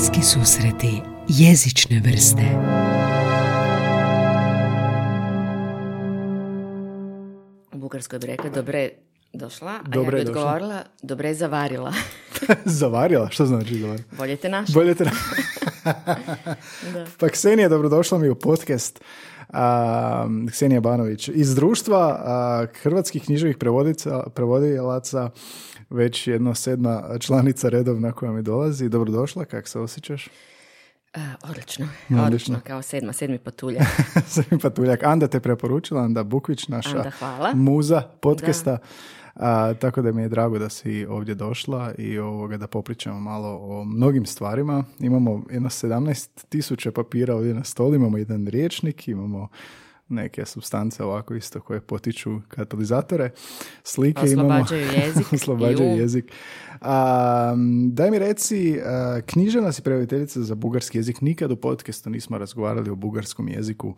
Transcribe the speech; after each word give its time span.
Bliski 0.00 0.22
susreti 0.22 1.02
jezične 1.28 2.00
vrste 2.00 2.42
U 7.72 7.78
Bugarskoj 7.78 8.18
bi 8.18 8.26
rekla 8.26 8.50
dobre 8.50 8.90
došla, 9.32 9.70
a 9.70 9.88
Dobre 9.88 10.18
ja 10.18 10.20
bi 10.20 10.26
došla. 10.26 10.40
odgovorila 10.40 10.82
dobre 11.02 11.34
zavarila. 11.34 11.92
Zavarila? 12.80 13.28
Što 13.30 13.46
znači 13.46 13.74
zavarila? 13.74 14.04
Bolje 14.12 14.36
te 14.36 14.48
našla. 14.48 14.72
Bolje 14.74 14.94
te... 14.94 15.04
Da. 16.94 17.06
Pa 17.18 17.28
Ksenija, 17.28 17.68
dobrodošla 17.68 18.18
mi 18.18 18.28
u 18.28 18.34
podcast. 18.34 19.00
A, 19.52 20.26
Ksenija 20.50 20.80
Banović 20.80 21.28
iz 21.28 21.54
društva 21.54 22.20
a, 22.24 22.66
hrvatskih 22.82 23.22
književih 23.22 23.56
prevodica, 23.56 24.24
prevodilaca 24.34 25.30
već 25.90 26.26
jedno 26.26 26.54
sedma 26.54 27.02
članica 27.20 27.68
redovna 27.68 28.12
koja 28.12 28.32
mi 28.32 28.42
dolazi. 28.42 28.88
Dobrodošla, 28.88 29.44
kako 29.44 29.68
se 29.68 29.78
osjećaš? 29.78 30.28
A, 31.14 31.20
odlično, 31.50 31.86
Odlično. 32.08 32.24
odlično, 32.24 32.60
kao 32.66 32.82
sedma, 32.82 33.12
sedmi 33.12 33.38
patulja. 33.38 33.80
Sam 34.26 34.58
Patuljak. 34.62 35.02
Anda 35.02 35.28
te 35.28 35.40
preporučila, 35.40 36.02
Anda 36.02 36.22
Bukvić, 36.22 36.68
naša 36.68 36.96
Anda, 36.96 37.10
hvala. 37.10 37.54
muza 37.54 38.02
podcasta. 38.20 38.78
A, 39.40 39.74
tako 39.74 40.02
da 40.02 40.12
mi 40.12 40.22
je 40.22 40.28
drago 40.28 40.58
da 40.58 40.68
si 40.68 41.06
ovdje 41.08 41.34
došla 41.34 41.92
i 41.98 42.18
ovoga 42.18 42.56
da 42.56 42.66
popričamo 42.66 43.20
malo 43.20 43.58
o 43.62 43.84
mnogim 43.84 44.26
stvarima. 44.26 44.84
Imamo 44.98 45.42
jedno 45.50 45.68
17 45.68 46.44
tisuća 46.48 46.92
papira 46.92 47.34
ovdje 47.34 47.54
na 47.54 47.64
stolu, 47.64 47.94
imamo 47.94 48.18
jedan 48.18 48.46
riječnik, 48.46 49.08
imamo 49.08 49.48
neke 50.08 50.46
substance 50.46 51.04
ovako 51.04 51.34
isto 51.34 51.60
koje 51.60 51.80
potiču 51.80 52.40
katalizatore. 52.48 53.30
Slike 53.82 54.26
imamo. 54.26 54.48
Oslobađaju 54.48 54.86
jezik 55.04 55.32
i 55.32 55.36
Oslobađaju 55.36 56.00
jezik. 56.00 56.32
A, 56.80 57.54
daj 57.86 58.10
mi 58.10 58.18
reci, 58.18 58.80
a, 58.84 59.20
književna 59.26 59.72
si 59.72 59.82
za 60.42 60.54
bugarski 60.54 60.98
jezik. 60.98 61.20
Nikad 61.20 61.50
u 61.50 61.56
podcastu 61.56 62.10
nismo 62.10 62.38
razgovarali 62.38 62.90
o 62.90 62.94
bugarskom 62.94 63.48
jeziku. 63.48 63.94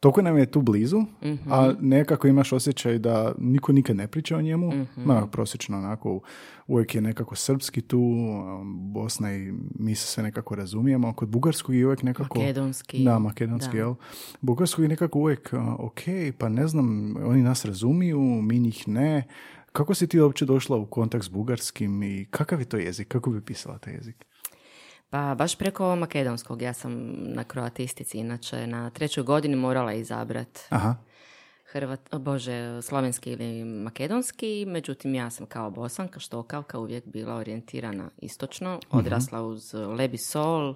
Toliko 0.00 0.22
nam 0.22 0.38
je 0.38 0.46
tu 0.50 0.62
blizu, 0.62 1.02
a 1.50 1.72
nekako 1.80 2.28
imaš 2.28 2.52
osjećaj 2.52 2.98
da 2.98 3.32
niko 3.38 3.72
nikad 3.72 3.96
ne 3.96 4.06
priča 4.06 4.36
o 4.36 4.42
njemu. 4.42 4.72
Ma, 4.96 5.26
prosječno 5.26 5.78
onako, 5.78 6.20
uvijek 6.66 6.94
je 6.94 7.00
nekako 7.00 7.36
srpski 7.36 7.80
tu, 7.80 7.98
um, 8.00 8.92
Bosna 8.92 9.36
i 9.36 9.52
mi 9.78 9.94
se 9.94 10.06
sve 10.06 10.22
nekako 10.22 10.54
razumijemo. 10.54 11.12
Kod 11.12 11.28
bugarskog 11.28 11.74
je 11.74 11.86
uvijek 11.86 12.02
nekako... 12.02 12.38
Makedonski. 12.38 13.04
Da, 13.04 13.18
makedonski, 13.18 13.72
Da. 13.72 13.78
jel? 13.78 13.94
Bugarskog 14.40 14.84
je 14.84 14.88
nekako 14.88 15.18
uvijek, 15.18 15.54
a, 15.54 15.76
ok, 15.78 16.00
pa 16.38 16.48
ne 16.48 16.66
znam, 16.66 17.16
oni 17.16 17.42
nas 17.42 17.64
razumiju, 17.64 18.20
mi 18.20 18.58
njih 18.58 18.88
ne. 18.88 19.22
Kako 19.72 19.94
si 19.94 20.06
ti 20.06 20.20
uopće 20.20 20.44
došla 20.44 20.76
u 20.76 20.86
kontakt 20.86 21.24
s 21.24 21.28
bugarskim 21.28 22.02
i 22.02 22.26
kakav 22.30 22.60
je 22.60 22.64
to 22.68 22.76
jezik? 22.76 23.08
Kako 23.08 23.30
bi 23.30 23.40
pisala 23.40 23.78
taj 23.78 23.94
jezik? 23.94 24.26
Pa 25.10 25.34
baš 25.34 25.56
preko 25.56 25.96
makedonskog, 25.96 26.62
ja 26.62 26.72
sam 26.72 26.92
na 27.16 27.44
kroatistici, 27.44 28.18
inače 28.18 28.66
na 28.66 28.90
trećoj 28.90 29.24
godini 29.24 29.56
morala 29.56 29.92
izabrat 29.92 30.58
Aha, 30.68 30.94
Hrvat, 31.72 32.14
Bože, 32.14 32.82
slovenski 32.82 33.30
ili 33.30 33.64
makedonski, 33.64 34.64
međutim 34.68 35.14
ja 35.14 35.30
sam 35.30 35.46
kao 35.46 35.70
bosanka, 35.70 36.20
štokavka, 36.20 36.78
uvijek 36.78 37.04
bila 37.06 37.34
orijentirana 37.34 38.10
istočno, 38.18 38.80
odrasla 38.90 39.42
uz 39.42 39.74
Lebi 39.74 40.18
Sol, 40.18 40.74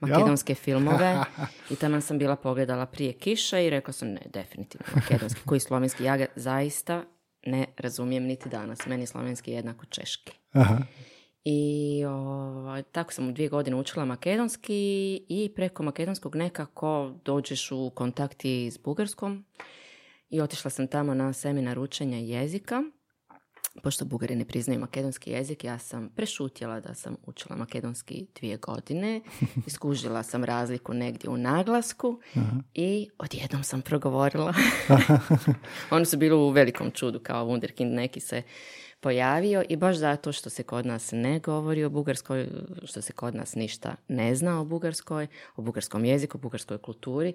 makedonske 0.00 0.54
filmove 0.64 1.24
i 1.70 1.76
tamo 1.76 2.00
sam 2.00 2.18
bila 2.18 2.36
pogledala 2.36 2.86
prije 2.86 3.12
kiše 3.12 3.66
i 3.66 3.70
rekla 3.70 3.92
sam 3.92 4.08
ne, 4.08 4.20
definitivno 4.32 4.86
makedonski, 4.94 5.40
koji 5.46 5.60
slovenski, 5.60 6.04
ja 6.04 6.16
ga 6.16 6.26
zaista 6.36 7.04
ne 7.46 7.66
razumijem 7.76 8.24
niti 8.24 8.48
danas, 8.48 8.86
meni 8.86 9.02
je 9.02 9.06
slovenski 9.06 9.52
jednako 9.52 9.86
češki. 9.86 10.32
aha. 10.52 10.78
I 11.52 12.04
ovaj, 12.04 12.82
tako 12.82 13.12
sam 13.12 13.28
u 13.28 13.32
dvije 13.32 13.48
godine 13.48 13.76
učila 13.76 14.04
makedonski 14.04 15.20
i 15.28 15.52
preko 15.56 15.82
makedonskog 15.82 16.36
nekako 16.36 17.12
dođeš 17.24 17.72
u 17.72 17.90
kontakti 17.94 18.70
s 18.70 18.78
bugarskom 18.78 19.44
i 20.30 20.40
otišla 20.40 20.70
sam 20.70 20.88
tamo 20.88 21.14
na 21.14 21.32
seminar 21.32 21.78
učenja 21.78 22.18
jezika. 22.18 22.82
Pošto 23.82 24.04
Bugari 24.04 24.34
ne 24.34 24.44
priznaju 24.44 24.80
makedonski 24.80 25.30
jezik, 25.30 25.64
ja 25.64 25.78
sam 25.78 26.08
prešutjela 26.16 26.80
da 26.80 26.94
sam 26.94 27.16
učila 27.26 27.56
makedonski 27.56 28.26
dvije 28.40 28.56
godine. 28.56 29.20
Iskužila 29.66 30.22
sam 30.22 30.44
razliku 30.44 30.94
negdje 30.94 31.30
u 31.30 31.36
naglasku 31.36 32.20
i 32.74 33.08
odjednom 33.18 33.64
sam 33.64 33.82
progovorila. 33.82 34.54
Oni 35.90 36.04
su 36.04 36.16
bili 36.16 36.34
u 36.34 36.48
velikom 36.50 36.90
čudu 36.90 37.20
kao 37.20 37.46
wunderkind, 37.46 37.94
neki 37.94 38.20
se 38.20 38.42
pojavio 39.00 39.64
i 39.68 39.76
baš 39.76 39.96
zato 39.96 40.32
što 40.32 40.50
se 40.50 40.62
kod 40.62 40.86
nas 40.86 41.12
ne 41.12 41.38
govori 41.38 41.84
o 41.84 41.90
bugarskoj, 41.90 42.48
što 42.84 43.02
se 43.02 43.12
kod 43.12 43.34
nas 43.34 43.54
ništa 43.54 43.94
ne 44.08 44.34
zna 44.34 44.60
o 44.60 44.64
bugarskoj, 44.64 45.26
o 45.56 45.62
bugarskom 45.62 46.04
jeziku, 46.04 46.38
o 46.38 46.40
bugarskoj 46.40 46.78
kulturi, 46.78 47.34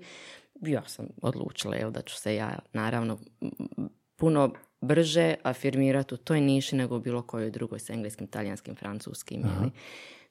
ja 0.62 0.84
sam 0.88 1.08
odlučila 1.22 1.76
jel, 1.76 1.92
da 1.92 2.02
ću 2.02 2.16
se 2.16 2.36
ja 2.36 2.60
naravno 2.74 3.20
puno 4.16 4.54
brže 4.82 5.36
afirmirati 5.44 6.14
u 6.14 6.18
toj 6.18 6.42
niši 6.42 6.76
nego 6.76 6.96
u 6.96 7.00
bilo 7.00 7.22
kojoj 7.22 7.52
drugoj 7.52 7.80
s 7.80 7.90
engleskim, 7.90 8.28
talijanskim, 8.28 8.76
francuskim 8.76 9.42
ili 9.42 9.72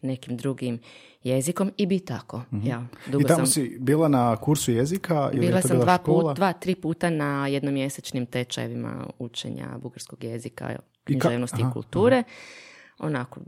nekim 0.03 0.37
drugim 0.37 0.79
jezikom 1.23 1.73
i 1.77 1.87
bi 1.87 1.99
tako. 1.99 2.43
Ja, 2.65 2.87
dugo 3.07 3.25
I 3.25 3.27
tamo 3.27 3.47
sam, 3.47 3.47
si 3.47 3.77
bila 3.81 4.09
na 4.09 4.37
kursu 4.37 4.73
jezika? 4.73 5.31
Ili 5.33 5.47
je 5.47 5.49
bila 5.49 5.61
to 5.61 5.69
sam 5.69 5.77
bila 5.77 5.85
dva, 5.85 5.99
škola? 5.99 6.31
put, 6.31 6.37
dva, 6.37 6.53
tri 6.53 6.75
puta 6.75 7.11
na 7.11 7.49
jednomjesečnim 7.49 8.27
tečajevima 8.27 9.07
učenja 9.19 9.79
bugarskog 9.83 10.25
jezika, 10.25 10.77
književnosti 11.05 11.61
i, 11.61 11.65
aha, 11.65 11.73
kulture. 11.73 12.23
Onako, 12.99 13.41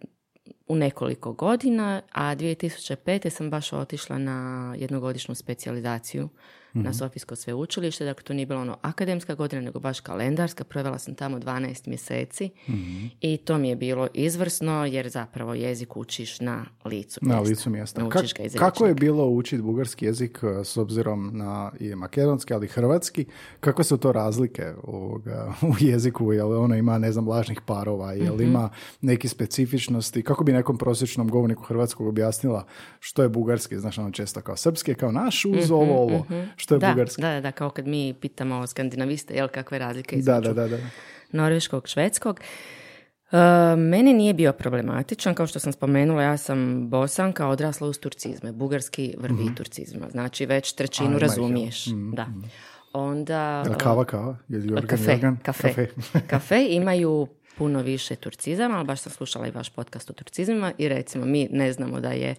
u 0.68 0.76
nekoliko 0.76 1.32
godina, 1.32 2.02
a 2.12 2.22
2005. 2.30 2.96
sam 3.30 3.50
baš 3.50 3.72
otišla 3.72 4.18
na 4.18 4.36
jednogodišnju 4.78 5.34
specijalizaciju 5.34 6.28
Mhm. 6.68 6.84
na 6.84 6.92
Sofijsko 6.92 7.36
sveučilište, 7.36 8.04
dakle 8.04 8.22
to 8.22 8.32
nije 8.32 8.46
bila 8.46 8.60
ono 8.60 8.76
akademska 8.82 9.34
godina, 9.34 9.62
nego 9.62 9.80
baš 9.80 10.00
kalendarska, 10.00 10.64
provela 10.64 10.98
sam 10.98 11.14
tamo 11.14 11.38
12 11.38 11.86
mjeseci 11.86 12.50
Mhm. 12.68 13.04
i 13.20 13.36
to 13.36 13.58
mi 13.58 13.68
je 13.68 13.76
bilo 13.76 14.08
izvrsno, 14.14 14.86
jer 14.86 15.08
zapravo 15.08 15.54
jezik 15.54 15.96
učiš 15.96 16.40
na 16.40 16.64
licu 16.84 17.20
Na 17.22 17.34
mjesta. 17.34 17.50
licu 17.50 17.70
mjesta. 17.70 18.02
Ne 18.02 18.08
ga 18.08 18.42
iz 18.42 18.54
kako 18.54 18.86
je 18.86 18.94
bilo 18.94 19.26
učiti 19.26 19.62
bugarski 19.62 20.04
jezik 20.04 20.38
uh, 20.42 20.50
s 20.64 20.76
obzirom 20.76 21.30
na 21.32 21.72
i 21.80 21.94
makedonski, 21.94 22.54
ali 22.54 22.66
i 22.66 22.70
hrvatski? 22.70 23.24
Kakve 23.60 23.84
su 23.84 23.96
to 23.96 24.12
razlike 24.12 24.72
ovoga, 24.82 25.52
u 25.62 25.80
jeziku? 25.80 26.32
Jel 26.32 26.52
ono 26.54 26.76
ima, 26.76 26.98
ne 26.98 27.12
znam, 27.12 27.28
lažnih 27.28 27.60
parova? 27.60 28.12
Jel 28.12 28.34
Mhm. 28.34 28.42
ima 28.42 28.70
neki 29.00 29.28
specifičnosti? 29.28 30.22
Kako 30.22 30.44
bi 30.44 30.52
nekom 30.56 30.78
prosječnom 30.78 31.28
govorniku 31.28 31.62
hrvatskog 31.62 32.06
objasnila 32.06 32.64
što 33.00 33.22
je 33.22 33.28
bugarski? 33.28 33.78
Znaš, 33.78 33.98
ono 33.98 34.10
često 34.10 34.40
kao 34.40 34.56
srpski 34.56 34.94
kao 34.94 35.12
naš 35.12 35.44
uz 35.44 35.70
ovo, 35.70 36.02
ovo. 36.02 36.26
Što 36.56 36.74
je 36.74 36.78
Mhm, 36.78 36.86
da, 36.86 36.92
bugarski? 36.92 37.22
Da, 37.22 37.30
da, 37.30 37.40
da, 37.40 37.52
kao 37.52 37.70
kad 37.70 37.86
mi 37.86 38.14
pitamo 38.20 38.66
skandinaviste, 38.66 39.34
jel, 39.34 39.48
kakve 39.48 39.78
razlike 39.78 40.16
između 40.16 40.40
da, 40.40 40.52
da, 40.52 40.68
da. 40.68 40.76
norveškog, 41.32 41.88
švedskog. 41.88 42.40
E, 43.32 43.36
meni 43.76 44.12
nije 44.12 44.34
bio 44.34 44.52
problematičan, 44.52 45.34
kao 45.34 45.46
što 45.46 45.58
sam 45.58 45.72
spomenula, 45.72 46.22
ja 46.22 46.36
sam 46.36 46.88
bosanka, 46.90 47.48
odrasla 47.48 47.88
uz 47.88 47.98
turcizme, 47.98 48.52
bugarski 48.52 49.14
vrvi 49.18 49.54
turcizma, 49.56 50.06
znači 50.10 50.46
već 50.46 50.72
trećinu 50.72 51.18
razumiješ. 51.18 51.84
Da. 52.12 52.26
Onda... 52.92 53.62
Jel 53.66 53.74
kava, 53.78 54.04
kava? 54.04 54.36
Jorgan, 54.48 54.86
kafe, 54.86 55.10
Jorgan? 55.10 55.36
kafe. 55.42 55.86
kafe 56.30 56.66
imaju 56.70 57.26
puno 57.56 57.82
više 57.82 58.16
turcizama, 58.16 58.76
ali 58.76 58.86
baš 58.86 59.00
sam 59.00 59.12
slušala 59.12 59.46
i 59.46 59.50
vaš 59.50 59.68
podcast 59.68 60.10
o 60.10 60.12
turcizmima 60.12 60.72
i 60.78 60.88
recimo 60.88 61.24
mi 61.24 61.48
ne 61.50 61.72
znamo 61.72 62.00
da 62.00 62.10
je 62.10 62.34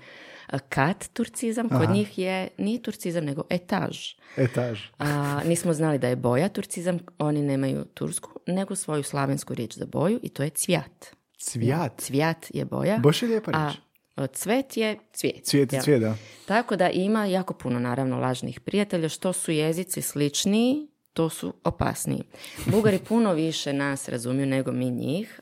e, 0.52 0.60
kat 0.70 1.10
turcizam, 1.14 1.70
kod 1.70 1.90
njih 1.90 2.18
je 2.18 2.48
nije 2.58 2.82
turcizam 2.82 3.26
nego 3.26 3.44
etaž. 3.50 3.98
Etaž. 4.38 4.80
A, 5.00 5.42
nismo 5.46 5.74
znali 5.74 6.00
da 6.00 6.08
je 6.08 6.16
boja 6.16 6.50
turcizam, 6.50 7.00
oni 7.18 7.42
nemaju 7.42 7.86
tursku, 7.86 8.40
nego 8.48 8.76
svoju 8.76 9.04
slavensku 9.04 9.54
riječ 9.54 9.78
za 9.78 9.86
boju 9.86 10.20
i 10.24 10.30
to 10.30 10.44
je 10.44 10.50
cvjat. 10.50 11.06
Cvijat. 11.40 12.02
Cvjat 12.02 12.46
je 12.54 12.66
boja, 12.66 12.98
Baš 12.98 13.22
je 13.22 13.28
lijepa 13.28 13.52
a 13.54 13.68
riječ. 13.68 13.78
e, 14.18 14.34
cvet 14.34 14.78
je 14.78 14.98
cvijet. 15.14 15.46
Cvijet, 15.46 15.74
jel? 15.74 15.82
cvijet, 15.82 16.02
da. 16.02 16.16
Tako 16.46 16.76
da 16.76 16.90
ima 16.90 17.26
jako 17.26 17.54
puno 17.54 17.80
naravno 17.80 18.20
lažnih 18.20 18.60
prijatelja, 18.60 19.10
što 19.10 19.34
su 19.34 19.52
jezici 19.52 20.02
sličniji, 20.02 20.88
to 21.18 21.30
su 21.30 21.54
opasniji. 21.64 22.24
Bugari 22.66 23.00
puno 23.00 23.34
više 23.34 23.74
nas 23.74 24.10
razumiju 24.10 24.46
nego 24.46 24.72
mi 24.72 24.92
njih. 24.92 25.40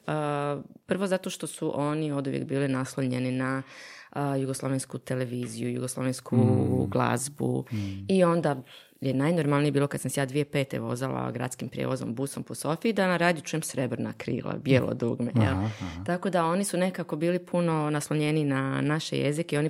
Prvo 0.85 1.07
zato 1.07 1.29
što 1.29 1.47
su 1.47 1.79
oni 1.79 2.11
od 2.11 2.27
uvijek 2.27 2.43
bili 2.43 2.67
naslonjeni 2.67 3.31
na 3.31 3.63
a, 4.11 4.35
jugoslavensku 4.35 4.97
televiziju, 4.97 5.73
jugoslavensku 5.73 6.37
glazbu 6.91 7.65
i 8.07 8.23
onda 8.23 8.55
je 9.01 9.13
najnormalnije 9.13 9.71
bilo 9.71 9.87
kad 9.87 10.01
sam 10.01 10.11
se 10.11 10.21
ja 10.21 10.27
2005. 10.27 10.79
vozala 10.79 11.31
gradskim 11.31 11.69
prijevozom 11.69 12.15
busom 12.15 12.43
po 12.43 12.55
Sofiji 12.55 12.93
da 12.93 13.07
na 13.07 13.17
radiju 13.17 13.43
čujem 13.43 13.63
srebrna 13.63 14.13
krila, 14.13 14.53
bijelo 14.53 14.93
dugme. 14.93 15.31
Tako 16.05 16.29
da 16.29 16.45
oni 16.45 16.63
su 16.63 16.77
nekako 16.77 17.15
bili 17.15 17.39
puno 17.39 17.89
naslonjeni 17.89 18.45
na 18.45 18.81
naše 18.81 19.17
jezike 19.17 19.55
i 19.55 19.59
oni 19.59 19.69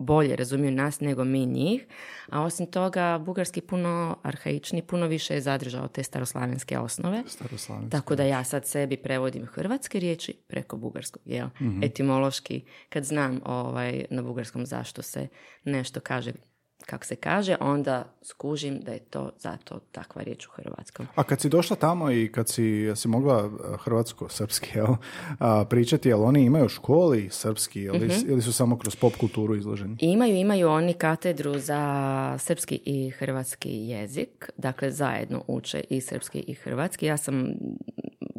bolje 0.00 0.36
razumiju 0.36 0.70
nas 0.70 1.00
nego 1.00 1.24
mi 1.24 1.46
njih, 1.46 1.86
a 2.28 2.42
osim 2.42 2.66
toga 2.66 3.18
bugarski 3.18 3.60
puno 3.60 4.16
arhaični, 4.22 4.82
puno 4.82 5.06
više 5.06 5.34
je 5.34 5.40
zadržao 5.40 5.88
te 5.88 6.02
staroslavenske 6.02 6.78
osnove. 6.78 7.22
Staroslavenski. 7.26 7.90
Tako 7.90 8.16
da 8.16 8.24
ja 8.24 8.44
sad 8.44 8.66
sebi 8.66 8.96
prevodim 8.96 9.46
hrvatske 9.46 10.00
riječi 10.00 10.32
preko 10.46 10.76
bugarskog, 10.76 11.22
jel? 11.24 11.48
Etimološki, 11.82 12.62
kad 12.88 13.04
znam 13.04 13.40
ovaj, 13.44 14.04
na 14.10 14.22
bugarskom 14.22 14.66
zašto 14.66 15.02
se 15.02 15.28
nešto 15.64 16.00
kaže 16.00 16.32
kako 16.86 17.04
se 17.04 17.16
kaže, 17.16 17.56
onda 17.60 18.04
skužim 18.22 18.80
da 18.80 18.92
je 18.92 18.98
to 18.98 19.30
zato 19.38 19.80
takva 19.92 20.22
riječ 20.22 20.46
u 20.46 20.50
hrvatskom. 20.50 21.06
A 21.14 21.22
kad 21.22 21.40
si 21.40 21.48
došla 21.48 21.76
tamo 21.76 22.10
i 22.10 22.32
kad 22.32 22.48
si, 22.48 22.62
jesi 22.64 23.08
mogla 23.08 23.38
eh, 23.44 23.76
hrvatsko-srpski 23.84 24.76
jel, 24.78 24.86
a, 25.38 25.64
pričati, 25.64 26.08
jel 26.08 26.24
oni 26.24 26.44
imaju 26.44 26.64
u 26.64 26.68
školi 26.68 27.28
srpski 27.30 27.80
ili, 27.82 27.98
Mhm. 28.06 28.30
ili 28.30 28.42
su 28.42 28.52
samo 28.52 28.78
kroz 28.78 28.96
pop 28.96 29.16
kulturu 29.16 29.56
izloženi? 29.56 29.96
Imaju, 30.00 30.36
imaju 30.36 30.68
oni 30.68 30.94
katedru 30.94 31.58
za 31.58 31.80
srpski 32.38 32.80
i 32.84 33.10
hrvatski 33.10 33.70
jezik, 33.70 34.50
dakle 34.56 34.90
zajedno 34.90 35.42
uče 35.46 35.84
i 35.90 36.00
srpski 36.00 36.38
i 36.40 36.54
hrvatski. 36.54 37.06
Ja 37.06 37.16
sam 37.16 37.54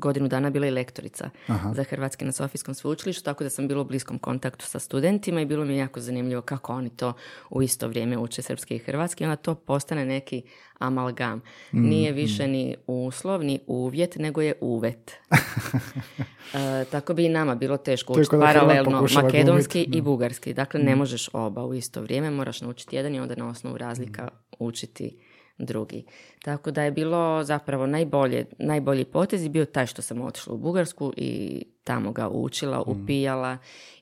godinu 0.01 0.27
dana 0.27 0.50
bila 0.50 0.68
i 0.68 0.71
lektorica 0.71 1.30
za 1.74 1.83
hrvatski 1.83 2.25
na 2.25 2.31
Sofijskom 2.31 2.74
sveučilištu, 2.74 3.24
tako 3.24 3.44
da 3.44 3.50
sam 3.50 3.68
bila 3.68 3.81
u 3.81 3.86
bliskom 3.86 4.19
kontaktu 4.19 4.65
sa 4.65 4.80
studentima 4.80 5.42
i 5.42 5.45
bilo 5.45 5.65
mi 5.65 5.74
je 5.74 5.80
jako 5.80 6.00
zanimljivo 6.00 6.42
kako 6.42 6.74
oni 6.74 6.89
to 6.89 7.13
u 7.50 7.62
isto 7.62 7.88
vrijeme 7.88 8.18
uče 8.18 8.42
srpski 8.42 8.75
i 8.75 8.80
hrvatski. 8.80 9.24
Onda 9.24 9.36
to 9.36 9.56
postane 9.56 10.06
neki 10.06 10.42
amalgam. 10.80 11.42
Nije 11.71 12.12
više 12.12 12.48
ni 12.48 12.75
uslov, 12.88 13.44
ni 13.44 13.59
uvjet, 13.68 14.15
nego 14.15 14.42
je 14.42 14.53
uvet. 14.62 15.12
E, 16.54 16.86
tako 16.86 17.13
bi 17.13 17.25
i 17.25 17.30
nama 17.30 17.56
bilo 17.56 17.77
teško 17.77 18.13
učiti 18.13 18.36
paralelno 18.39 19.07
makedonski 19.15 19.81
i 19.94 20.01
bugarski. 20.01 20.54
Dakle, 20.54 20.80
ne 20.80 20.95
možeš 20.95 21.30
oba 21.33 21.65
u 21.65 21.74
isto 21.74 22.01
vrijeme, 22.01 22.31
moraš 22.31 22.62
naučiti 22.62 22.95
jedan 22.95 23.15
i 23.15 23.19
onda 23.19 23.36
na 23.36 23.50
osnovu 23.50 23.77
razlika 23.77 24.27
učiti 24.59 25.18
drugi. 25.65 26.05
Tako 26.43 26.71
da 26.71 26.83
je 26.83 26.91
bilo 26.91 27.43
zapravo 27.43 27.85
najbolje, 27.87 28.45
najbolji 28.57 29.05
potez 29.05 29.43
je 29.43 29.49
bio 29.49 29.65
taj 29.65 29.85
što 29.85 30.01
sam 30.01 30.21
otišla 30.21 30.53
u 30.53 30.57
Bugarsku 30.57 31.13
i 31.17 31.63
tamo 31.83 32.11
ga 32.11 32.29
učila, 32.29 32.81
upijala 32.81 33.57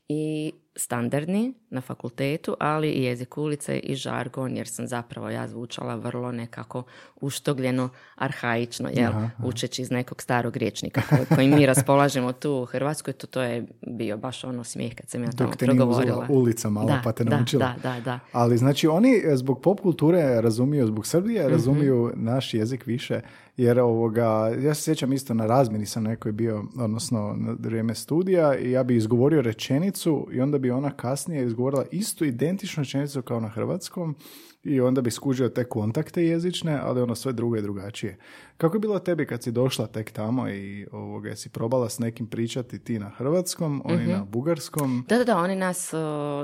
i 0.10 0.52
standardni 0.76 1.54
na 1.70 1.82
fakultetu, 1.82 2.56
ali 2.60 2.90
i 2.90 3.04
jezik 3.04 3.38
ulice 3.38 3.80
i 3.80 3.96
žargon, 3.96 4.58
jer 4.58 4.68
sam 4.68 4.88
zapravo 4.88 5.30
ja 5.30 5.48
zvučala 5.48 5.96
vrlo 5.96 6.32
nekako 6.32 6.84
uštogljeno, 7.16 7.90
arhaično, 8.16 8.90
jel? 8.94 9.12
učeći 9.44 9.82
iz 9.82 9.92
nekog 9.92 10.22
starog 10.22 10.58
riječnika 10.58 11.02
koji, 11.10 11.26
koji 11.26 11.48
mi 11.48 11.66
raspolažemo 11.66 12.34
tu 12.34 12.52
u 12.54 12.66
Hrvatskoj, 12.66 13.14
to, 13.14 13.28
to 13.28 13.42
je 13.42 13.66
bio 13.88 14.18
baš 14.18 14.44
ono 14.44 14.64
smijeh 14.64 14.96
kad 14.96 15.10
sam 15.10 15.24
ja 15.24 15.30
tamo 15.32 15.50
Dok 15.50 15.60
progovorila. 15.60 16.14
uzela 16.18 16.28
ulica 16.30 16.70
malo 16.70 16.88
Da, 16.88 17.02
pa 17.04 17.12
te 17.12 17.26
naučila. 17.26 17.74
Da, 17.84 17.90
da, 17.90 18.00
da. 18.00 18.20
Ali 18.32 18.58
znači 18.58 18.88
oni 18.88 19.22
e, 19.26 19.36
zbog 19.36 19.62
pop 19.62 19.80
kulture 19.80 20.42
razumiju, 20.42 20.88
zbog 20.88 21.08
Srbije 21.08 21.44
Mhm. 21.44 21.52
razumiju 21.52 22.12
naš 22.16 22.54
jezik 22.54 22.86
više, 22.86 23.22
jer 23.58 23.80
ovoga, 23.80 24.26
ja 24.60 24.74
se 24.74 24.82
sjećam 24.82 25.14
isto 25.14 25.34
na 25.34 25.46
razmjeni 25.46 25.86
sam 25.86 26.04
nekoj 26.04 26.32
bio, 26.32 26.64
odnosno 26.78 27.36
na 27.38 27.56
vrijeme 27.60 27.96
studija 27.96 28.58
i 28.58 28.72
ja 28.72 28.84
bi 28.84 28.96
izgovorio 28.96 29.42
rečenicu 29.42 30.28
i 30.32 30.42
onda 30.42 30.59
bi 30.60 30.72
ona 30.72 30.92
kasnije 30.92 31.46
izgovorila 31.46 31.86
istu 31.92 32.26
identičnu 32.26 32.82
rečenicu 32.84 33.22
kao 33.22 33.40
na 33.40 33.48
hrvatskom 33.48 34.16
i 34.64 34.82
onda 34.82 35.02
bi 35.02 35.12
skužio 35.12 35.50
te 35.50 35.64
kontakte 35.64 36.26
jezične, 36.26 36.80
ali 36.84 37.02
ono 37.02 37.16
sve 37.16 37.34
drugo 37.34 37.56
je 37.56 37.62
drugačije. 37.62 38.18
Kako 38.58 38.76
je 38.76 38.80
bilo 38.80 39.00
tebi 39.00 39.26
kad 39.26 39.44
si 39.44 39.52
došla 39.52 39.88
tek 39.88 40.12
tamo 40.12 40.50
i 40.50 40.88
ovoga, 40.92 41.36
si 41.36 41.50
probala 41.50 41.90
s 41.90 42.00
nekim 42.00 42.28
pričati 42.28 42.80
ti 42.80 43.00
na 43.00 43.10
hrvatskom, 43.10 43.82
oni 43.86 43.98
Mhm. 44.04 44.12
na 44.12 44.24
bugarskom? 44.26 45.06
Da, 45.10 45.18
da, 45.18 45.24
da, 45.24 45.38
oni 45.38 45.56
nas 45.56 45.94
uh, 45.94 46.00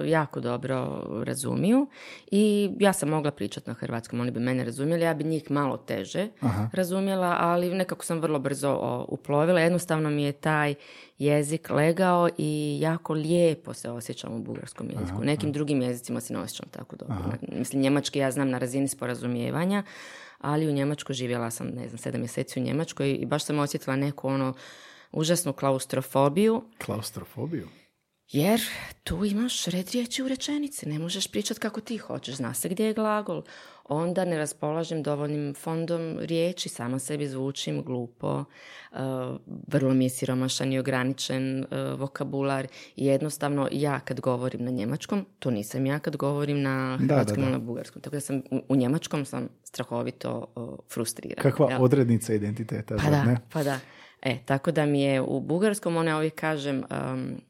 jako 0.09 0.39
dobro 0.39 1.03
razumiju 1.23 1.87
i 2.31 2.71
ja 2.79 2.93
sam 2.93 3.09
mogla 3.09 3.31
pričati 3.31 3.69
na 3.69 3.73
hrvatskom, 3.73 4.19
oni 4.19 4.31
bi 4.31 4.39
mene 4.39 4.63
razumjeli, 4.63 5.03
ja 5.03 5.13
bi 5.13 5.23
njih 5.23 5.51
malo 5.51 5.77
teže 5.77 6.27
razumjela, 6.73 7.35
ali 7.39 7.73
nekako 7.73 8.05
sam 8.05 8.19
vrlo 8.19 8.39
brzo 8.39 9.05
uplovila. 9.09 9.59
Jednostavno 9.59 10.09
mi 10.09 10.23
je 10.23 10.31
taj 10.31 10.75
jezik 11.17 11.69
legao 11.69 12.29
i 12.37 12.77
jako 12.81 13.13
lijepo 13.13 13.73
se 13.73 13.89
osjećam 14.05 14.33
u 14.33 14.39
bugarskom 14.39 14.89
jeziku. 14.89 15.21
U 15.21 15.23
nekim 15.23 15.51
drugim 15.51 15.81
jezicima 15.81 16.21
se 16.21 16.33
ne 16.33 16.39
osjećam 16.39 16.69
tako 16.71 16.95
dobro. 16.95 17.15
Mislim, 17.41 17.81
njemački 17.81 18.19
ja 18.19 18.31
znam 18.31 18.49
na 18.49 18.57
razini 18.57 18.87
sporazumijevanja, 18.87 19.83
ali 20.37 20.67
u 20.67 20.71
Njemačkoj 20.71 21.15
živjela 21.15 21.51
sam, 21.51 21.67
ne 21.67 21.87
znam, 21.87 21.97
sedam 21.97 22.21
mjeseci 22.21 22.59
u 22.59 22.63
Njemačkoj 22.63 23.13
i 23.13 23.25
baš 23.25 23.43
sam 23.43 23.59
osjetila 23.59 23.95
neku 23.95 24.27
ono 24.27 24.53
užasnu 25.11 25.53
klaustrofobiju 25.53 26.63
Klaustrofobiju? 26.77 27.67
jer 28.27 28.61
tu 29.03 29.25
imaš 29.25 29.65
red 29.65 29.89
riječi 29.89 30.23
u 30.23 30.27
rečenici, 30.27 30.89
ne 30.89 30.99
možeš 30.99 31.27
pričati 31.27 31.59
kako 31.59 31.81
ti 31.81 31.97
hoćeš, 31.97 32.35
zna 32.35 32.53
se 32.53 32.69
gdje 32.69 32.85
je 32.85 32.93
glagol. 32.93 33.43
Onda 33.89 34.25
ne 34.25 34.37
raspolažem 34.37 35.03
dovoljnim 35.03 35.53
fondom 35.53 36.17
riječi, 36.19 36.69
sama 36.69 36.99
sebi 36.99 37.27
zvučim 37.27 37.83
glupo, 37.83 38.43
uh, 38.91 38.97
vrlo 39.67 39.93
mi 39.93 40.05
je 40.05 40.09
siromašan 40.09 40.73
i 40.73 40.79
ograničen 40.79 41.59
uh, 41.59 41.99
vokabular 41.99 42.67
i 42.95 43.05
jednostavno 43.05 43.69
ja 43.71 43.99
kad 43.99 44.21
govorim 44.21 44.63
na 44.63 44.71
njemačkom, 44.71 45.25
to 45.39 45.51
nisam 45.51 45.85
ja 45.85 45.99
kad 45.99 46.17
govorim 46.17 46.61
na 46.61 46.99
hrvatskom 47.01 47.43
ili 47.43 47.51
na 47.51 47.59
bugarskom. 47.59 48.01
Tako 48.01 48.15
da 48.15 48.19
sam 48.19 48.41
u, 48.67 48.75
njemačkom 48.75 49.25
sam 49.25 49.47
strahovito 49.63 50.53
frustrirana. 50.93 51.41
Kakva 51.41 51.69
jel? 51.69 51.83
odrednica 51.83 52.33
identiteta, 52.33 52.95
Pa 52.97 53.09
da, 53.09 53.23
ne? 53.23 53.37
pa 53.53 53.63
da. 53.63 53.79
E, 54.21 54.37
tako 54.45 54.71
da 54.71 54.85
mi 54.85 55.01
je 55.01 55.21
u 55.21 55.39
bugarskom, 55.39 55.97
ona 55.97 56.17
uvijek 56.17 56.35
kažem, 56.35 56.83
um, 57.13 57.41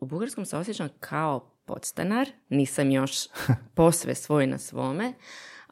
u 0.00 0.06
bugarskom 0.06 0.44
se 0.44 0.56
osjećam 0.56 0.88
kao 1.00 1.50
podstanar, 1.64 2.28
nisam 2.48 2.90
još 2.90 3.14
posve 3.76 4.14
svoj 4.14 4.46
na 4.46 4.58
svome, 4.58 5.12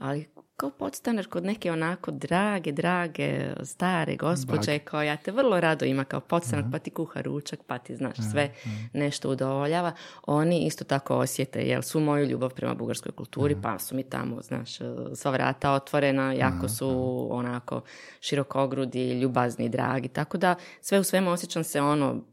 ali 0.02 0.26
kao 0.56 0.70
podstanar 0.70 1.26
kod 1.26 1.44
neke 1.44 1.72
onako 1.72 2.10
drage, 2.10 2.72
drage, 2.72 3.54
stare 3.62 4.16
gospođe 4.16 4.78
koja 4.78 5.02
ja 5.02 5.16
te 5.16 5.32
vrlo 5.32 5.60
rado 5.60 5.84
ima 5.84 6.04
kao 6.04 6.20
podstanar, 6.20 6.64
pa 6.72 6.78
ti 6.78 6.90
kuha 6.90 7.20
ručak, 7.20 7.60
pa 7.66 7.78
ti 7.78 7.96
znaš 7.96 8.16
sve 8.32 8.54
nešto 8.92 9.30
udovoljava. 9.30 9.92
Oni 10.26 10.66
isto 10.66 10.84
tako 10.84 11.16
osjete, 11.16 11.60
jel 11.60 11.82
su 11.82 12.00
moju 12.00 12.26
ljubav 12.26 12.54
prema 12.54 12.74
bugarskoj 12.74 13.12
kulturi, 13.12 13.56
pa 13.62 13.78
su 13.78 13.96
mi 13.96 14.02
tamo, 14.02 14.42
znaš, 14.42 14.78
sva 15.14 15.30
vrata 15.30 15.72
otvorena, 15.72 16.32
jako 16.32 16.68
su 16.68 16.88
onako 17.30 17.80
širokogrudi, 18.20 19.20
ljubazni, 19.20 19.68
dragi, 19.68 20.08
tako 20.08 20.38
da 20.38 20.54
sve 20.80 21.00
u 21.00 21.04
svemu 21.04 21.30
osjećam 21.30 21.64
se 21.64 21.80
ono 21.80 22.24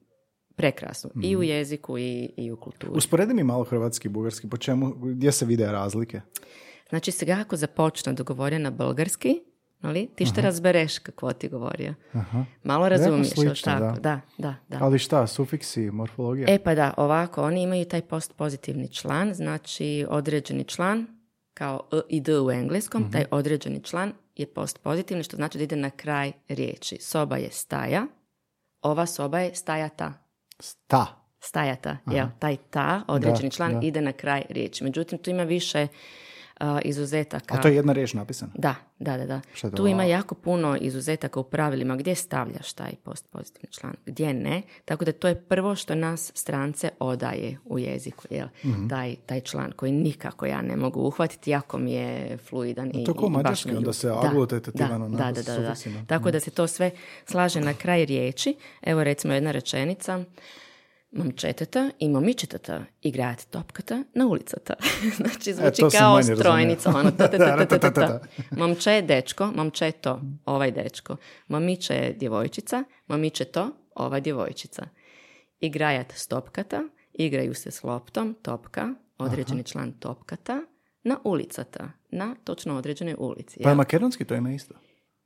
prekrasno 0.56 1.10
i 1.24 1.38
u 1.38 1.44
jeziku 1.44 1.98
i, 1.98 2.34
i 2.38 2.52
u 2.52 2.58
kulturi. 2.58 2.92
Usporedi 2.96 3.34
mi 3.34 3.44
malo 3.44 3.64
hrvatski 3.64 4.08
i 4.08 4.12
bugarski, 4.12 4.50
po 4.50 4.58
čemu, 4.58 4.94
gdje 4.96 5.32
se 5.32 5.46
vide 5.46 5.66
razlike? 5.66 6.22
Znači 6.90 7.12
se 7.12 7.32
ako 7.32 7.56
započne 7.56 8.14
dogovorio 8.14 8.60
na 8.60 8.72
bolgarski, 8.72 9.40
ali 9.82 10.10
ti 10.16 10.26
što 10.26 10.42
razbereš 10.42 11.00
kako 11.00 11.34
ti 11.34 11.50
govorio. 11.50 11.94
Aha. 12.14 12.46
Malo 12.64 12.90
razumiješ, 12.90 13.38
ali 13.38 13.56
tako? 13.64 14.00
Da. 14.00 14.00
da. 14.00 14.22
Da, 14.38 14.56
da, 14.68 14.78
Ali 14.86 15.00
šta, 15.00 15.28
sufiksi, 15.28 15.92
morfologija? 15.92 16.48
E 16.50 16.60
pa 16.64 16.76
da, 16.76 16.94
ovako, 16.98 17.44
oni 17.44 17.64
imaju 17.64 17.86
taj 17.86 18.02
postpozitivni 18.02 18.94
član, 18.94 19.34
znači 19.34 20.06
određeni 20.10 20.64
član, 20.64 21.08
kao 21.54 21.90
e 21.94 22.00
i 22.10 22.22
d 22.22 22.40
u 22.40 22.52
engleskom, 22.52 23.04
uh-huh. 23.04 23.12
taj 23.12 23.26
određeni 23.32 23.84
član 23.84 24.14
je 24.36 24.46
postpozitivni, 24.46 25.24
što 25.24 25.36
znači 25.36 25.58
da 25.58 25.64
ide 25.64 25.76
na 25.76 25.90
kraj 25.90 26.32
riječi. 26.48 26.98
Soba 27.02 27.38
je 27.38 27.50
staja, 27.52 28.06
ova 28.82 29.06
soba 29.06 29.40
je 29.40 29.56
stajata. 29.56 30.14
Sta. 30.60 31.06
Stajata, 31.42 31.98
jel, 32.12 32.28
taj 32.40 32.58
ta, 32.70 33.02
određeni 33.08 33.50
da, 33.50 33.56
član 33.56 33.74
da. 33.74 33.88
ide 33.88 34.02
na 34.02 34.12
kraj 34.12 34.44
riječi. 34.50 34.84
Međutim, 34.84 35.18
tu 35.18 35.30
ima 35.30 35.44
više 35.44 35.88
izuzetaka. 36.86 37.56
A 37.56 37.62
to 37.62 37.68
je 37.68 37.76
jedna 37.76 37.94
riječ 37.94 38.14
napisana. 38.14 38.52
Da, 38.56 38.76
da, 39.00 39.18
da. 39.18 39.26
da. 39.26 39.42
Šta 39.54 39.68
je? 39.68 39.76
Tu 39.76 39.88
ima 39.88 40.04
jako 40.04 40.36
puno 40.36 40.78
izuzetaka 40.82 41.40
u 41.40 41.44
pravilima 41.44 41.96
gdje 41.96 42.16
stavljaš 42.16 42.74
taj 42.74 42.92
postpozitivni 43.04 43.72
član, 43.72 43.94
gdje 44.06 44.34
ne. 44.34 44.62
Tako 44.86 45.06
da 45.06 45.12
to 45.12 45.28
je 45.28 45.36
prvo 45.36 45.76
što 45.76 45.96
nas 45.96 46.32
strance 46.36 46.90
odaje 47.00 47.58
u 47.66 47.80
jeziku, 47.80 48.24
jel? 48.30 48.48
Mhm. 48.66 48.88
Taj, 48.88 49.16
taj 49.16 49.42
član 49.42 49.72
koji 49.76 49.92
nikako 49.92 50.46
ja 50.46 50.62
ne 50.62 50.76
mogu 50.76 51.02
uhvatiti, 51.02 51.52
jako 51.52 51.78
mi 51.78 51.94
je 51.94 52.38
fluidan 52.38 52.92
i, 52.94 53.04
to 53.04 53.14
baš 53.14 53.30
mađarski, 53.30 53.76
onda 53.76 53.94
se 53.94 54.08
Da, 54.08 54.20
aglutitativno 54.20 55.10
da, 55.10 55.18
da, 55.18 55.42
da, 55.42 55.42
da, 55.42 55.62
da. 55.62 55.76
Tako 56.08 56.32
da 56.32 56.40
se 56.40 56.52
to 56.52 56.68
sve 56.68 56.92
slaže 57.26 57.62
na 57.62 57.74
kraj 57.74 58.06
riječi. 58.06 58.56
Evo 58.82 59.04
recimo 59.04 59.34
jedna 59.34 59.52
rečenica. 59.52 60.24
Momčetata 61.12 61.90
i 62.00 62.10
momičetata 62.10 62.86
igrati 63.02 63.48
topkata 63.48 64.04
na 64.14 64.28
ulicata. 64.28 64.74
znači 65.18 65.54
zvuči 65.54 65.68
E, 65.68 65.72
to 65.72 65.90
sam 65.90 66.00
kao 66.00 66.24
strojnica. 66.24 66.90
Ono, 66.90 67.12
Momče 68.60 68.92
je 68.92 69.02
dečko, 69.02 69.52
momče 69.56 69.86
je 69.86 69.92
to, 69.92 70.22
ovaj 70.46 70.72
dečko. 70.72 71.18
Momiče 71.48 71.94
je 71.94 72.14
djevojčica, 72.14 72.84
momiče 73.08 73.46
to, 73.46 73.70
ova 73.96 74.20
djevojčica. 74.20 74.88
Igrajat 75.60 76.14
stopkata, 76.16 76.84
igraju 77.14 77.54
se 77.54 77.72
s 77.72 77.84
loptom, 77.84 78.36
topka, 78.42 78.94
određeni 79.18 79.64
član 79.64 79.92
topkata, 79.92 80.62
na 81.04 81.18
ulicata, 81.24 81.92
na 82.12 82.36
točno 82.44 82.78
određenoj 82.78 83.16
ulici. 83.18 83.60
Pa 83.64 83.70
jel? 83.70 83.78
makedonski 83.78 84.26
to 84.26 84.36
ima 84.36 84.52
isto. 84.52 84.74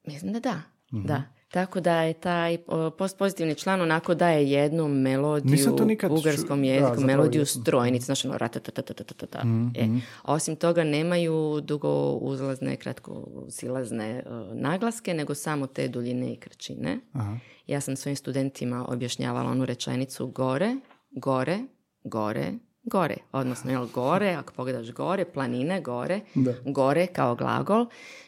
Mislim 0.04 0.34
da 0.34 0.40
da. 0.40 0.62
Mhm. 0.94 1.08
Da. 1.08 1.24
Tako 1.54 1.80
da 1.80 2.02
je 2.02 2.14
taj 2.14 2.58
o, 2.68 2.90
postpozitivni 2.90 3.56
član 3.56 3.82
onako 3.82 4.16
daje 4.16 4.52
jednu 4.52 4.88
melodiju 4.88 5.52
Nisam 5.52 5.78
to 5.78 5.86
nikad 5.86 6.12
u 6.12 6.16
bugarskom 6.16 6.62
da, 6.62 6.68
jeziku, 6.68 6.88
zapravo 6.88 7.08
melodiju 7.08 7.42
jesam. 7.42 7.62
strojnic, 7.62 8.04
znači 8.04 8.28
ono 8.28 8.38
ratatatatata. 8.38 9.44
E, 9.76 9.88
a 10.22 10.34
osim 10.34 10.56
toga 10.56 10.84
nemaju 10.84 11.62
dugo 11.62 12.12
uzlazne, 12.12 12.76
kratko 12.76 13.28
silazne 13.50 14.10
e, 14.10 14.24
naglaske, 14.54 15.14
nego 15.14 15.36
samo 15.36 15.68
te 15.68 15.88
duljine 15.88 16.34
i 16.34 16.36
kraćine. 16.36 17.00
Aha. 17.14 17.38
Ja 17.68 17.82
sam 17.82 17.96
svojim 17.96 18.16
studentima 18.16 18.86
objašnjavala 18.90 19.52
onu 19.52 19.66
rečenicu 19.66 20.28
gore, 20.28 20.76
gore, 21.12 21.60
gore, 22.04 22.54
gore. 22.84 23.18
Odnosno, 23.32 23.72
jel, 23.72 23.88
gore, 23.88 24.30
ako 24.30 24.54
pogledaš 24.54 24.92
gore, 24.92 25.26
planine, 25.26 25.82
gore, 25.82 26.20
Da. 26.36 26.54
gore 26.66 27.08
kao 27.08 27.36
glagol, 27.36 27.86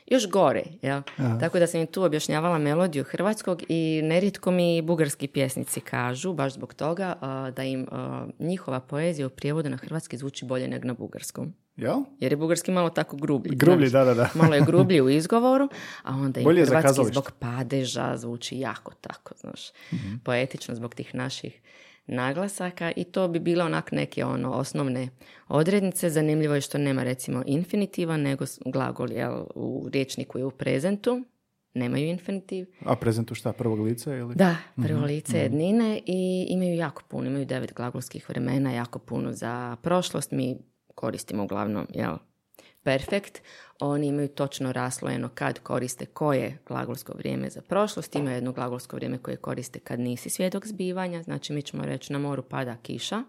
još 0.07 0.29
gore. 0.29 0.63
Jel? 0.81 1.01
Tako 1.39 1.59
da 1.59 1.67
sam 1.67 1.81
im 1.81 1.87
tu 1.87 2.03
objašnjavala 2.03 2.57
melodiju 2.57 3.03
hrvatskog 3.03 3.63
i 3.69 4.01
nerijetko 4.03 4.51
mi 4.51 4.81
bugarski 4.81 5.27
pjesnici 5.27 5.81
kažu, 5.81 6.33
baš 6.33 6.53
zbog 6.53 6.73
toga, 6.73 7.15
da 7.55 7.63
im 7.63 7.87
njihova 8.39 8.79
poezija 8.79 9.27
u 9.27 9.31
prijevodu 9.31 9.69
na 9.69 9.77
hrvatski 9.77 10.17
zvuči 10.17 10.45
bolje 10.45 10.67
nego 10.67 10.87
na 10.87 10.93
bugarskom. 10.93 11.53
Jel? 11.77 11.97
Jer 12.19 12.31
je 12.31 12.37
bugarski 12.37 12.71
malo 12.71 12.89
tako 12.89 13.17
grublji. 13.17 13.55
Grublji, 13.55 13.89
da, 13.89 14.03
da, 14.03 14.13
da. 14.13 14.29
Malo 14.35 14.55
je 14.55 14.61
grublji 14.61 15.01
u 15.01 15.09
izgovoru, 15.19 15.69
a 16.03 16.11
onda 16.11 16.39
i 16.39 16.43
hrvatski 16.43 17.05
zbog 17.05 17.31
padeža 17.39 18.17
zvuči 18.17 18.59
jako 18.59 18.93
tako, 18.93 19.33
znaš, 19.37 19.61
Mhm. 19.91 20.15
poetično 20.17 20.75
zbog 20.75 20.95
tih 20.95 21.15
naših 21.15 21.61
naglasaka 22.07 22.91
i 22.95 23.03
to 23.03 23.27
bi 23.27 23.39
bile 23.39 23.63
onak 23.63 23.91
neke 23.91 24.25
ono 24.25 24.51
osnovne 24.51 25.09
odrednice. 25.47 26.09
Zanimljivo 26.09 26.55
je 26.55 26.61
što 26.61 26.77
nema 26.77 27.03
recimo 27.03 27.43
infinitiva, 27.45 28.17
nego 28.17 28.45
glagol 28.65 29.11
jel, 29.11 29.45
u 29.55 29.89
riječniku 29.93 30.37
je 30.37 30.45
u 30.45 30.51
prezentu, 30.51 31.23
nemaju 31.73 32.05
infinitiv. 32.07 32.67
A 32.85 32.95
prezentu 32.95 33.35
šta, 33.35 33.53
prvog 33.53 33.79
lica 33.79 34.15
ili? 34.15 34.35
Da, 34.35 34.55
prvo 34.75 35.05
lice 35.05 35.37
jednine 35.37 35.99
i 36.05 36.47
imaju 36.49 36.75
jako 36.75 37.03
puno, 37.07 37.27
imaju 37.29 37.45
devet 37.45 37.73
glagolskih 37.73 38.29
vremena, 38.29 38.71
jako 38.71 38.99
puno 38.99 39.31
za 39.33 39.75
prošlost. 39.81 40.31
Mi 40.31 40.57
koristimo 40.95 41.43
uglavnom, 41.43 41.87
jel, 41.93 42.17
perfekt. 42.85 43.41
Oni 43.79 44.07
imaju 44.07 44.27
točno 44.27 44.71
raslojeno 44.71 45.29
kad 45.35 45.59
koriste 45.59 46.05
koje 46.05 46.57
glagolsko 46.67 47.13
vrijeme 47.17 47.49
za 47.49 47.61
prošlost. 47.61 48.15
Ima 48.15 48.31
jedno 48.31 48.51
glagolsko 48.51 48.95
vrijeme 48.95 49.17
koje 49.17 49.37
koriste 49.37 49.79
kad 49.79 49.99
nisi 49.99 50.29
svjedok 50.29 50.67
zbivanja. 50.67 51.23
Znači 51.23 51.53
mi 51.53 51.61
ćemo 51.61 51.85
reći 51.85 52.13
na 52.13 52.19
moru 52.19 52.43
pada 52.43 52.75
kiša, 52.81 53.23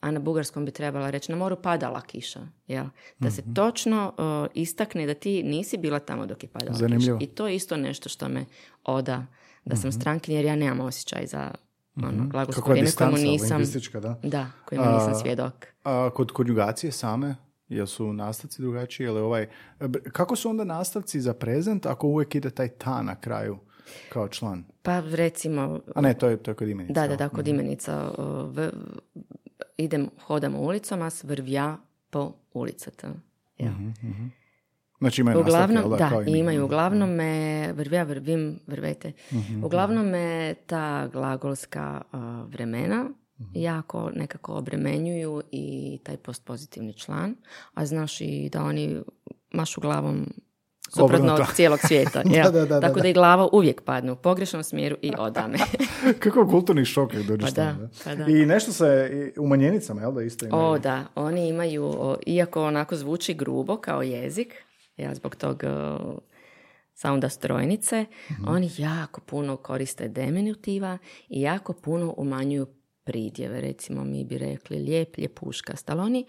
a 0.00 0.10
na 0.10 0.20
bugarskom 0.20 0.64
bi 0.64 0.70
trebala 0.70 1.10
reći 1.10 1.32
na 1.32 1.38
moru 1.38 1.56
padala 1.56 2.00
kiša. 2.00 2.40
Jel? 2.66 2.84
Da 3.18 3.30
se 3.30 3.42
točno 3.54 4.14
uh, 4.18 4.50
istakne 4.54 5.06
da 5.06 5.14
ti 5.14 5.42
nisi 5.42 5.76
bila 5.76 5.98
tamo 5.98 6.26
dok 6.26 6.42
je 6.42 6.48
padala 6.48 6.76
Zanimljivo. 6.76 7.18
kiša. 7.18 7.30
I 7.30 7.34
to 7.34 7.48
je 7.48 7.54
isto 7.56 7.76
nešto 7.76 8.08
što 8.08 8.28
me 8.28 8.44
oda 8.84 9.26
da 9.64 9.76
sam 9.76 9.92
strankinja 9.92 10.38
jer 10.38 10.44
ja 10.44 10.56
nemam 10.56 10.80
osjećaj 10.80 11.26
za 11.26 11.50
ono, 11.96 12.26
glagolsko 12.28 12.60
Kako 12.60 12.70
je 12.70 12.72
vrijeme 12.72 12.90
kojemu 12.96 13.16
distanca 13.16 13.58
nisam, 13.58 14.00
da? 14.02 14.18
da, 14.22 14.50
kojemu 14.64 14.86
nisam 14.92 15.12
A, 15.12 15.14
svjedok. 15.14 15.66
A 15.84 16.10
kod 16.14 16.32
konjugacije 16.32 16.92
same, 16.92 17.36
jel 17.76 17.86
su 17.86 18.12
nastavci 18.12 18.62
drugačiji 18.62 19.04
ili 19.04 19.20
ovaj... 19.20 19.48
Kako 20.12 20.36
su 20.36 20.50
onda 20.50 20.64
nastavci 20.64 21.20
za 21.20 21.34
prezent 21.34 21.86
ako 21.86 22.06
uvijek 22.06 22.34
ide 22.34 22.50
taj 22.50 22.68
ta 22.68 23.02
na 23.02 23.20
kraju 23.20 23.58
kao 24.08 24.28
član? 24.28 24.64
Pa 24.82 25.00
recimo, 25.00 25.80
A 25.94 26.00
ne, 26.00 26.14
to 26.14 26.28
je, 26.28 26.36
to 26.36 26.50
je 26.50 26.54
kod 26.54 26.68
imenica. 26.68 27.00
da, 27.00 27.08
da, 27.08 27.16
da, 27.16 27.28
kod 27.28 27.48
imenica 27.48 28.12
o, 28.18 28.46
v- 28.46 28.70
idem, 29.76 30.08
hodam 30.26 30.54
ulicom, 30.54 31.02
a 31.02 31.10
vrvja 31.22 31.76
po 32.10 32.32
ulicata. 32.52 33.08
Ja. 33.58 33.72
Znači 34.98 35.20
imaju 35.20 35.40
Uglavnom, 35.40 35.74
nastavke, 35.74 36.04
da, 36.04 36.10
kao 36.10 36.22
imaju. 36.22 36.64
Uglavnom 36.64 37.10
me, 37.10 37.72
vrvja, 37.72 38.02
vrvim, 38.02 38.58
vrvete. 38.66 39.12
Uglavnom 39.64 40.06
me 40.06 40.54
ta 40.66 41.08
glagolska 41.12 42.02
a, 42.12 42.44
vremena 42.48 43.10
jako 43.54 44.10
nekako 44.14 44.54
obremenjuju 44.54 45.42
i 45.50 45.98
taj 46.04 46.16
postpozitivni 46.16 46.92
član. 46.92 47.34
A 47.74 47.86
znaš 47.86 48.20
i 48.20 48.48
da 48.52 48.62
oni 48.62 49.02
mašu 49.52 49.80
glavom 49.80 50.26
suprotno 50.94 51.34
od 51.34 51.54
cijelog 51.54 51.78
svijeta. 51.80 52.22
da, 52.44 52.50
da, 52.50 52.64
da, 52.64 52.80
Tako 52.80 52.94
da. 52.94 53.02
da 53.02 53.08
i 53.08 53.12
glava 53.12 53.48
uvijek 53.52 53.82
padne 53.82 54.12
u 54.12 54.16
pogrešnom 54.16 54.62
smjeru 54.62 54.96
i 55.02 55.12
odame. 55.18 55.58
Kako 56.22 56.46
kulturni 56.46 56.84
šok 56.84 57.10
kad 57.10 57.24
dođeš 57.24 57.54
Pa 57.54 57.74
pa 58.04 58.14
da. 58.14 58.26
I 58.26 58.46
nešto 58.46 58.72
se 58.72 59.32
u 59.38 59.46
manjenicama, 59.46 60.00
jel 60.00 60.12
da 60.12 60.22
isto 60.22 60.46
imaju? 60.46 60.64
O, 60.64 60.78
da, 60.78 61.04
oni 61.14 61.48
imaju, 61.48 61.84
o, 61.84 62.16
iako 62.26 62.64
onako 62.64 62.96
zvuči 62.96 63.34
grubo 63.34 63.76
kao 63.76 64.02
jezik, 64.02 64.54
ja 64.96 65.14
zbog 65.14 65.36
tog 65.36 65.62
o, 65.64 66.18
sounda 66.94 67.28
strojnice, 67.28 68.04
oni 68.46 68.70
jako 68.78 69.20
puno 69.20 69.56
koriste 69.56 70.08
diminutiva 70.08 70.98
i 71.28 71.40
jako 71.40 71.72
puno 71.72 72.14
umanjuju 72.16 72.66
pridjeve. 73.04 73.60
Recimo, 73.60 74.04
mi 74.04 74.24
bi 74.24 74.38
rekli 74.38 74.78
lijep, 74.78 75.18
ljepuškast, 75.18 75.90
ali 75.90 76.00
oni 76.00 76.26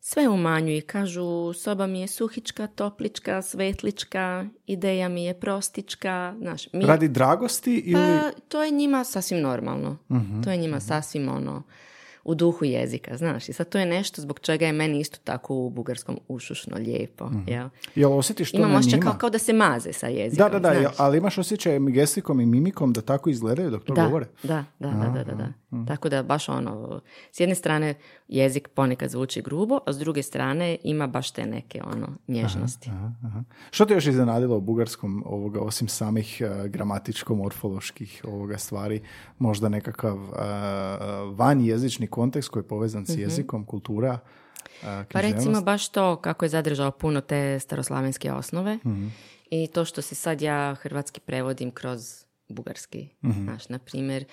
sve 0.00 0.28
umanjuju 0.28 0.76
i 0.76 0.80
kažu 0.80 1.52
soba 1.52 1.86
mi 1.86 2.00
je 2.00 2.08
suhička, 2.08 2.66
toplička, 2.66 3.42
svetlička, 3.42 4.46
ideja 4.66 5.08
mi 5.08 5.24
je 5.24 5.40
prostička, 5.40 6.34
znaš, 6.38 6.72
mi 6.72 6.86
Radi 6.86 7.08
dragosti 7.08 7.74
ili... 7.74 7.94
pa 7.94 8.30
to 8.48 8.62
je 8.62 8.70
njima 8.70 9.04
sasvim 9.04 9.40
normalno. 9.40 9.96
To 10.44 10.50
je 10.50 10.56
njima 10.56 10.80
sasvim 10.80 11.28
ono 11.28 11.62
u 12.24 12.34
duhu 12.34 12.64
jezika, 12.64 13.16
znaš. 13.16 13.48
I 13.48 13.52
sad 13.52 13.68
to 13.68 13.78
je 13.78 13.86
nešto 13.86 14.22
zbog 14.22 14.38
čega 14.40 14.66
je 14.66 14.72
meni 14.72 15.00
isto 15.00 15.18
tako 15.24 15.54
u 15.56 15.70
bugarskom 15.70 16.18
ušušno 16.28 16.76
lijepo. 16.76 17.30
Jel? 17.46 17.68
Jel 17.94 18.12
osjetiš 18.12 18.50
to 18.50 18.56
Imam 18.58 18.72
na 18.72 18.80
njima? 18.82 19.02
kao, 19.02 19.14
kao 19.14 19.30
da 19.30 19.38
se 19.38 19.52
maze 19.52 19.92
sa 19.92 20.06
jezikom. 20.06 20.44
Da, 20.44 20.48
da, 20.50 20.58
da, 20.60 20.80
znaš. 20.80 20.84
jel- 20.84 20.94
ali 20.98 21.18
imaš 21.18 21.38
osjećaj 21.38 21.78
gestikom 21.80 22.40
i 22.40 22.46
mimikom 22.46 22.92
da 22.92 23.00
tako 23.00 23.30
izgledaju 23.30 23.70
dok 23.70 23.84
to 23.84 23.94
Da, 23.94 24.04
govore? 24.04 24.26
da, 24.42 24.64
da, 24.78 24.88
da, 24.88 25.12
da, 25.14 25.24
da, 25.24 25.34
da. 25.34 25.48
Tako 25.86 26.08
da 26.08 26.22
baš 26.22 26.48
ono, 26.48 27.00
s 27.32 27.40
jedne 27.40 27.54
strane 27.54 27.94
jezik 28.28 28.68
ponekad 28.68 29.10
zvuči 29.10 29.42
grubo, 29.42 29.78
a 29.86 29.92
s 29.92 29.98
druge 29.98 30.22
strane 30.22 30.76
ima 30.84 31.06
baš 31.06 31.30
te 31.30 31.46
neke 31.46 31.82
ono 31.84 32.08
nježnosti. 32.28 32.90
Aha, 32.90 33.12
aha. 33.24 33.42
Što 33.70 33.84
te 33.84 33.94
još 33.94 34.06
iznenadilo 34.06 34.56
u 34.56 34.60
bugarskom 34.60 35.22
ovoga, 35.26 35.60
osim 35.60 35.88
samih 35.88 36.42
uh, 36.42 36.66
gramatičko-morfoloških 36.66 38.20
ovoga 38.24 38.58
stvari, 38.58 39.00
možda 39.38 39.68
nekakav 39.68 40.16
uh, 40.16 40.34
van 41.30 41.60
jezični 41.60 42.06
kontekst 42.18 42.50
koji 42.50 42.62
je 42.62 42.68
povezan 42.68 43.06
s 43.06 43.18
jezikom, 43.18 43.64
kultura, 43.64 44.12
uh, 44.12 44.48
Pa 45.12 45.20
recimo 45.20 45.60
baš 45.60 45.88
to 45.88 46.16
kako 46.16 46.44
je 46.44 46.48
zadržao 46.48 46.90
puno 46.90 47.20
te 47.20 47.60
staroslavenske 47.60 48.32
osnove 48.32 48.78
i 49.50 49.66
to 49.66 49.84
što 49.84 50.02
se 50.02 50.14
sad 50.14 50.42
ja 50.42 50.74
hrvatski 50.74 51.20
prevodim 51.20 51.70
kroz 51.70 52.24
bugarski. 52.48 53.08
Znaš, 53.44 53.68
na 53.68 53.78
primjer, 53.78 54.24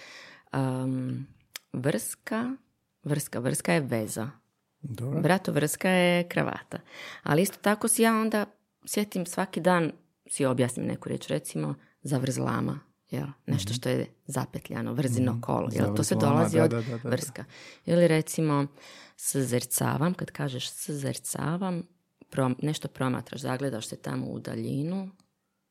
um, 0.53 1.27
vrska, 1.73 2.55
vrska, 3.03 3.39
vrska 3.39 3.73
je 3.73 3.79
veza. 3.79 4.29
Dobro. 4.81 5.21
Brato 5.21 5.51
vrska 5.51 5.89
je 5.89 6.23
kravata. 6.23 6.79
Ali 7.23 7.41
isto 7.41 7.57
tako 7.61 7.87
si 7.87 8.01
ja 8.01 8.15
onda 8.15 8.45
sjetim 8.85 9.25
svaki 9.25 9.61
dan 9.61 9.91
si 10.27 10.45
objasnim 10.45 10.85
neku 10.85 11.09
riječ, 11.09 11.27
recimo 11.27 11.75
zavrzlama. 12.01 12.79
Jel? 13.15 13.27
Nešto 13.45 13.73
što 13.73 13.89
je 13.89 14.07
zapetljano, 14.25 14.93
vrzino 14.93 15.41
kolo. 15.41 15.69
Jel? 15.71 15.95
To 15.95 16.03
se 16.03 16.15
dolazi 16.15 16.59
od 16.59 16.69
da, 16.69 16.81
da, 16.81 16.89
da, 16.89 16.97
da. 16.97 17.09
vrska. 17.09 17.45
Ili 17.85 18.07
recimo 18.07 18.67
szrcavam, 19.17 20.13
kad 20.13 20.31
kažeš 20.31 20.69
szrcavam, 20.69 21.83
prom, 22.29 22.55
nešto 22.61 22.87
promatraš, 22.87 23.41
zagledaš 23.41 23.87
se 23.87 23.95
tamo 23.95 24.25
u 24.25 24.39
daljinu 24.39 25.09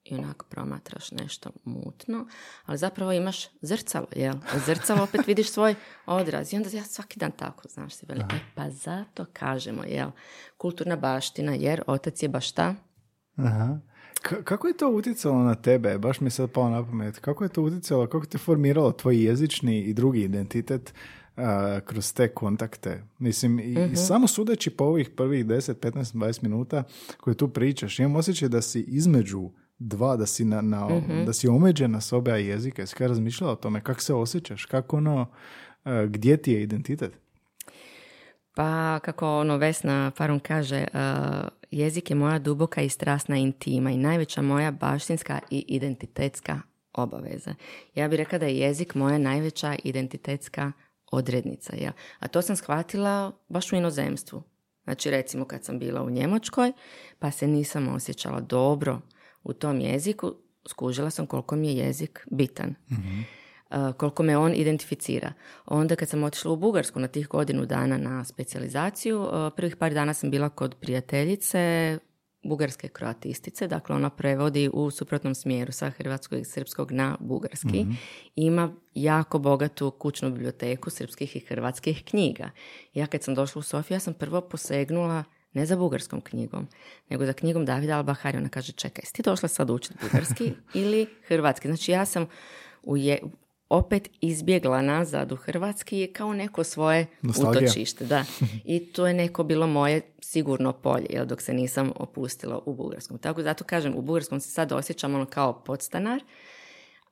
i 0.05 0.15
onako 0.15 0.47
promatraš 0.51 1.11
nešto 1.11 1.51
mutno, 1.65 2.27
ali 2.65 2.79
zapravo 2.79 3.13
imaš 3.13 3.47
zrcalo, 3.61 4.07
jel? 4.17 4.35
Zrcalo 4.67 5.03
opet 5.03 5.27
vidiš 5.29 5.51
svoj 5.51 5.75
odraz 6.07 6.53
i 6.53 6.57
onda 6.57 6.69
ja 6.73 6.85
svaki 6.85 7.19
dan 7.19 7.33
tako, 7.33 7.69
znaš 7.69 7.95
si, 7.95 8.07
veli, 8.07 8.21
e, 8.21 8.39
pa 8.55 8.71
zato 8.71 9.27
kažemo, 9.33 9.85
jel? 9.85 10.11
Kulturna 10.57 10.97
baština, 10.97 11.53
jer 11.55 11.83
otac 11.87 12.23
je 12.23 12.29
bašta, 12.29 12.75
Aha. 13.37 13.79
K- 14.25 14.43
kako 14.45 14.69
je 14.69 14.77
to 14.77 14.89
utjecalo 14.91 15.43
na 15.43 15.55
tebe? 15.55 15.99
Baš 15.99 16.21
mi 16.21 16.27
je 16.27 16.31
sad 16.31 16.51
pao 16.51 16.71
na 16.71 16.85
pamet. 16.87 17.19
Kako 17.19 17.45
je 17.45 17.49
to 17.49 17.63
utjecalo, 17.63 18.07
kako 18.07 18.27
te 18.27 18.39
formiralo 18.39 18.93
tvoj 18.93 19.25
jezični 19.25 19.81
i 19.81 19.95
drugi 19.95 20.23
identitet 20.23 20.95
a, 21.37 21.81
kroz 21.85 22.13
te 22.13 22.29
kontakte? 22.29 23.03
Mislim, 23.19 23.59
i, 23.59 23.77
i 23.93 23.97
samo 23.97 24.27
sudeći 24.27 24.71
po 24.71 24.85
ovih 24.85 25.11
prvih 25.11 25.47
10, 25.47 25.75
15, 25.75 26.15
20 26.15 26.43
minuta 26.43 26.83
koje 27.21 27.35
tu 27.35 27.49
pričaš, 27.49 27.99
imam 27.99 28.17
osjećaj 28.17 28.49
da 28.49 28.63
si 28.63 28.81
između 28.81 29.51
dva, 29.79 30.17
da 30.17 30.27
si, 30.27 30.45
na, 30.45 30.61
na, 30.61 30.89
da 31.27 31.33
si 31.33 31.49
omeđena 31.49 32.01
s 32.01 32.13
oba 32.13 32.37
jezika. 32.37 32.83
Jesi 32.83 32.95
kad 32.95 33.09
razmišljala 33.09 33.53
o 33.53 33.57
tome? 33.57 33.81
Kako 33.81 34.01
se 34.01 34.15
osjećaš? 34.15 34.65
Kako 34.65 34.97
ono, 34.97 35.27
a, 35.85 36.07
gdje 36.07 36.37
ti 36.37 36.53
je 36.53 36.63
identitet? 36.63 37.13
Pa, 38.57 38.99
kako 39.05 39.39
ono 39.39 39.57
Vesna 39.57 40.11
Farun 40.17 40.41
kaže, 40.41 40.87
uh, 40.95 41.49
jezik 41.75 42.11
je 42.11 42.17
moja 42.17 42.39
duboka 42.39 42.83
i 42.83 42.89
strasna 42.89 43.37
intima 43.37 43.91
i 43.91 43.97
najveća 43.97 44.43
moja 44.43 44.71
baštinska 44.71 45.41
i 45.51 45.65
identitetska 45.69 46.61
obaveza. 46.93 47.55
Ja 47.95 48.09
bih 48.09 48.17
rekla 48.17 48.39
da 48.39 48.47
je 48.47 48.59
jezik 48.59 48.95
moja 48.95 49.19
najveća 49.19 49.77
identitetska 49.85 50.73
odrednica. 51.13 51.77
Ja. 51.77 51.93
A 52.19 52.29
to 52.29 52.43
sam 52.43 52.57
shvatila 52.57 53.33
baš 53.49 53.73
u 53.73 53.77
inozemstvu. 53.77 54.43
Znači, 54.85 55.11
recimo 55.11 55.45
kad 55.45 55.65
sam 55.65 55.79
bila 55.79 56.03
u 56.03 56.11
Njemačkoj, 56.11 56.73
pa 57.19 57.31
se 57.31 57.47
nisam 57.47 57.89
osjećala 57.89 58.41
dobro 58.41 59.01
u 59.43 59.53
tom 59.53 59.81
jeziku, 59.81 60.35
skužila 60.69 61.11
sam 61.11 61.27
koliko 61.27 61.57
mi 61.57 61.69
je 61.69 61.87
jezik 61.87 62.27
bitan. 62.31 62.75
Koliko 63.97 64.23
me 64.23 64.37
on 64.37 64.55
identificira. 64.55 65.33
Onda 65.67 65.97
kad 65.97 66.09
sam 66.09 66.25
otišla 66.25 66.53
u 66.53 66.57
Bugarsku 66.57 67.01
na 67.01 67.09
tih 67.09 67.29
godinu 67.29 67.67
dana 67.67 67.99
na 67.99 68.25
specijalizaciju, 68.25 69.29
prvih 69.57 69.77
par 69.77 69.95
dana 69.95 70.15
sam 70.15 70.31
bila 70.31 70.49
kod 70.49 70.75
prijateljice 70.81 71.99
bugarske 72.45 72.89
kroatistice, 72.89 73.69
dakle 73.69 73.97
ona 73.97 74.11
prevodi 74.11 74.71
u 74.73 74.91
suprotnom 74.91 75.35
smjeru 75.35 75.73
sa 75.73 75.91
hrvatskog 75.91 76.39
i 76.39 76.45
srpskog 76.45 76.93
na 76.93 77.17
bugarski. 77.21 77.87
Ima 78.37 78.75
jako 78.95 79.39
bogatu 79.39 79.91
kućnu 79.91 80.31
biblioteku 80.31 80.91
srpskih 80.91 81.37
i 81.37 81.41
hrvatskih 81.41 82.05
knjiga. 82.05 82.51
Ja 82.95 83.07
kad 83.07 83.23
sam 83.23 83.35
došla 83.35 83.59
u 83.59 83.63
Sofiju, 83.63 83.95
ja 83.95 84.01
sam 84.01 84.15
prvo 84.15 84.41
posegnula 84.41 85.25
ne 85.53 85.67
za 85.67 85.77
bugarskom 85.77 86.21
knjigom, 86.21 86.69
nego 87.09 87.27
za 87.27 87.33
knjigom 87.33 87.65
Davida 87.65 87.97
Albahari. 87.97 88.39
Ona 88.39 88.49
kaže, 88.49 88.73
čekaj, 88.73 89.03
jesi 89.03 89.13
ti 89.13 89.23
došla 89.23 89.49
sad 89.49 89.71
učiti 89.71 89.95
bugarski 90.03 90.53
ili 90.83 91.07
hrvatski? 91.27 91.69
Znači 91.69 91.93
ja 91.93 92.05
sam 92.05 92.27
u 92.83 92.97
je, 92.97 93.19
opet 93.75 94.09
izbjegla 94.21 94.83
nazad 94.83 95.33
u 95.33 95.37
Hrvatski 95.37 96.11
kao 96.13 96.33
neko 96.33 96.65
svoje 96.65 97.07
Nostalgija. 97.23 97.63
utočište. 97.63 98.05
Da. 98.05 98.25
I 98.65 98.87
to 98.87 99.07
je 99.07 99.15
neko 99.15 99.45
bilo 99.45 99.67
moje 99.67 100.01
sigurno 100.21 100.73
polje, 100.73 101.07
jel, 101.11 101.27
dok 101.27 101.43
se 101.43 101.55
nisam 101.55 101.93
opustila 101.97 102.59
u 102.67 102.75
Bugarskom. 102.75 103.19
Tako 103.19 103.43
zato 103.43 103.65
kažem, 103.65 103.95
u 103.97 104.03
Bugarskom 104.03 104.41
se 104.41 104.51
sad 104.51 104.73
osjećam 104.73 105.15
ono 105.15 105.27
kao 105.27 105.65
podstanar, 105.65 106.21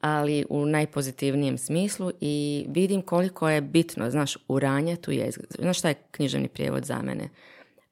ali 0.01 0.45
u 0.49 0.67
najpozitivnijem 0.67 1.59
smislu 1.59 2.11
i 2.21 2.67
vidim 2.69 3.03
koliko 3.03 3.49
je 3.49 3.61
bitno, 3.61 4.11
znaš, 4.11 4.37
uranjati 4.49 5.11
u 5.11 5.13
jezik. 5.13 5.45
Znaš 5.59 5.79
šta 5.79 5.89
je 5.89 6.03
književni 6.11 6.49
prijevod 6.49 6.85
za 6.85 7.03
mene? 7.03 7.29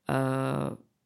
Uh, 0.09 0.15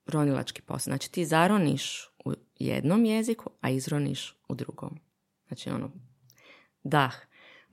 ronilački 0.06 0.62
posao. 0.62 0.90
Znači 0.90 1.12
ti 1.12 1.24
zaroniš 1.24 2.10
u 2.24 2.32
jednom 2.58 3.04
jeziku, 3.04 3.50
a 3.60 3.70
izroniš 3.70 4.36
u 4.48 4.54
drugom. 4.54 5.00
Znači 5.48 5.70
ono, 5.70 5.90
dah. 6.82 7.14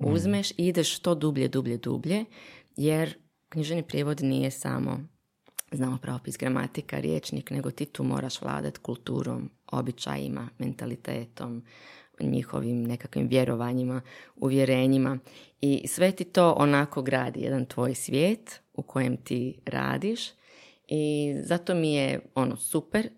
Uzmeš 0.04 0.52
i 0.52 0.54
ideš 0.58 0.96
što 0.96 1.16
dublje, 1.16 1.48
dublje, 1.48 1.78
dublje, 1.78 2.26
jer 2.76 3.18
književni 3.50 3.84
prijevod 3.84 4.22
nije 4.22 4.52
samo 4.52 5.00
znamo 5.72 5.98
pravopis, 5.98 6.38
gramatika, 6.38 7.00
riječnik, 7.00 7.50
nego 7.50 7.72
ti 7.72 7.86
tu 7.86 8.04
moraš 8.04 8.42
vladati 8.42 8.80
kulturom, 8.80 9.50
običajima, 9.72 10.50
mentalitetom, 10.58 11.64
njihovim 12.20 12.84
nekakvim 12.84 13.28
vjerovanjima, 13.28 14.02
uvjerenjima 14.36 15.20
i 15.62 15.88
sve 15.88 16.12
ti 16.12 16.24
to 16.24 16.52
onako 16.52 17.02
gradi 17.02 17.42
jedan 17.42 17.66
tvoj 17.66 17.96
svijet 17.96 18.62
u 18.74 18.82
kojem 18.82 19.18
ti 19.18 19.60
radiš 19.66 20.30
i 20.88 21.34
zato 21.44 21.76
mi 21.76 21.94
je 21.94 22.20
ono 22.36 22.56
super 22.56 23.10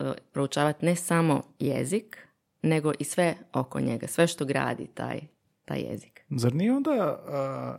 uh, 0.00 0.06
proučavati 0.32 0.86
ne 0.86 0.96
samo 0.96 1.42
jezik, 1.58 2.18
nego 2.62 2.92
i 2.98 3.04
sve 3.04 3.34
oko 3.52 3.80
njega, 3.80 4.06
sve 4.06 4.26
što 4.26 4.44
gradi 4.44 4.86
taj, 4.94 5.20
taj 5.64 5.80
jezik. 5.80 6.17
Zar 6.30 6.54
nije 6.54 6.76
onda 6.76 6.90
a, 6.90 7.76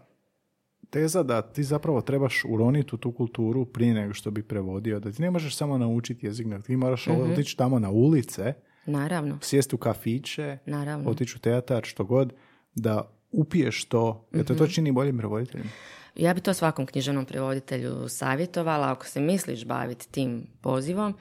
teza 0.90 1.24
da 1.24 1.42
ti 1.42 1.64
zapravo 1.64 2.02
trebaš 2.02 2.46
uroniti 2.50 2.96
u 2.96 2.98
tu 2.98 3.12
kulturu 3.12 3.66
prije 3.66 3.94
nego 3.94 4.14
što 4.14 4.32
bi 4.32 4.44
prevodio, 4.44 5.00
da 5.00 5.12
ti 5.12 5.22
ne 5.22 5.32
možeš 5.32 5.56
samo 5.56 5.78
naučiti 5.78 6.26
jezik, 6.26 6.48
nego 6.48 6.64
ti 6.64 6.76
moraš 6.76 7.08
otići 7.08 7.58
tamo 7.58 7.80
na 7.80 7.90
ulice, 7.90 8.54
Naravno, 8.86 9.38
sjesti 9.42 9.76
u 9.76 9.78
kafiće, 9.78 10.58
naravno. 10.66 11.10
otići 11.10 11.36
u 11.38 11.40
teatar, 11.40 11.84
što 11.84 12.04
god, 12.04 12.34
da 12.76 13.12
upiješ 13.32 13.86
to, 13.86 14.28
jer 14.34 14.46
te 14.46 14.56
to 14.56 14.68
čini 14.68 14.92
boljim 14.92 15.18
prevoditeljem. 15.18 15.68
Ja 16.16 16.34
bi 16.34 16.42
to 16.42 16.54
svakom 16.54 16.86
književnom 16.86 17.26
prevoditelju 17.26 18.10
savjetovala. 18.10 18.92
Ako 18.92 19.06
se 19.06 19.22
misliš 19.22 19.66
baviti 19.66 20.12
tim 20.12 20.48
pozivom, 20.62 21.14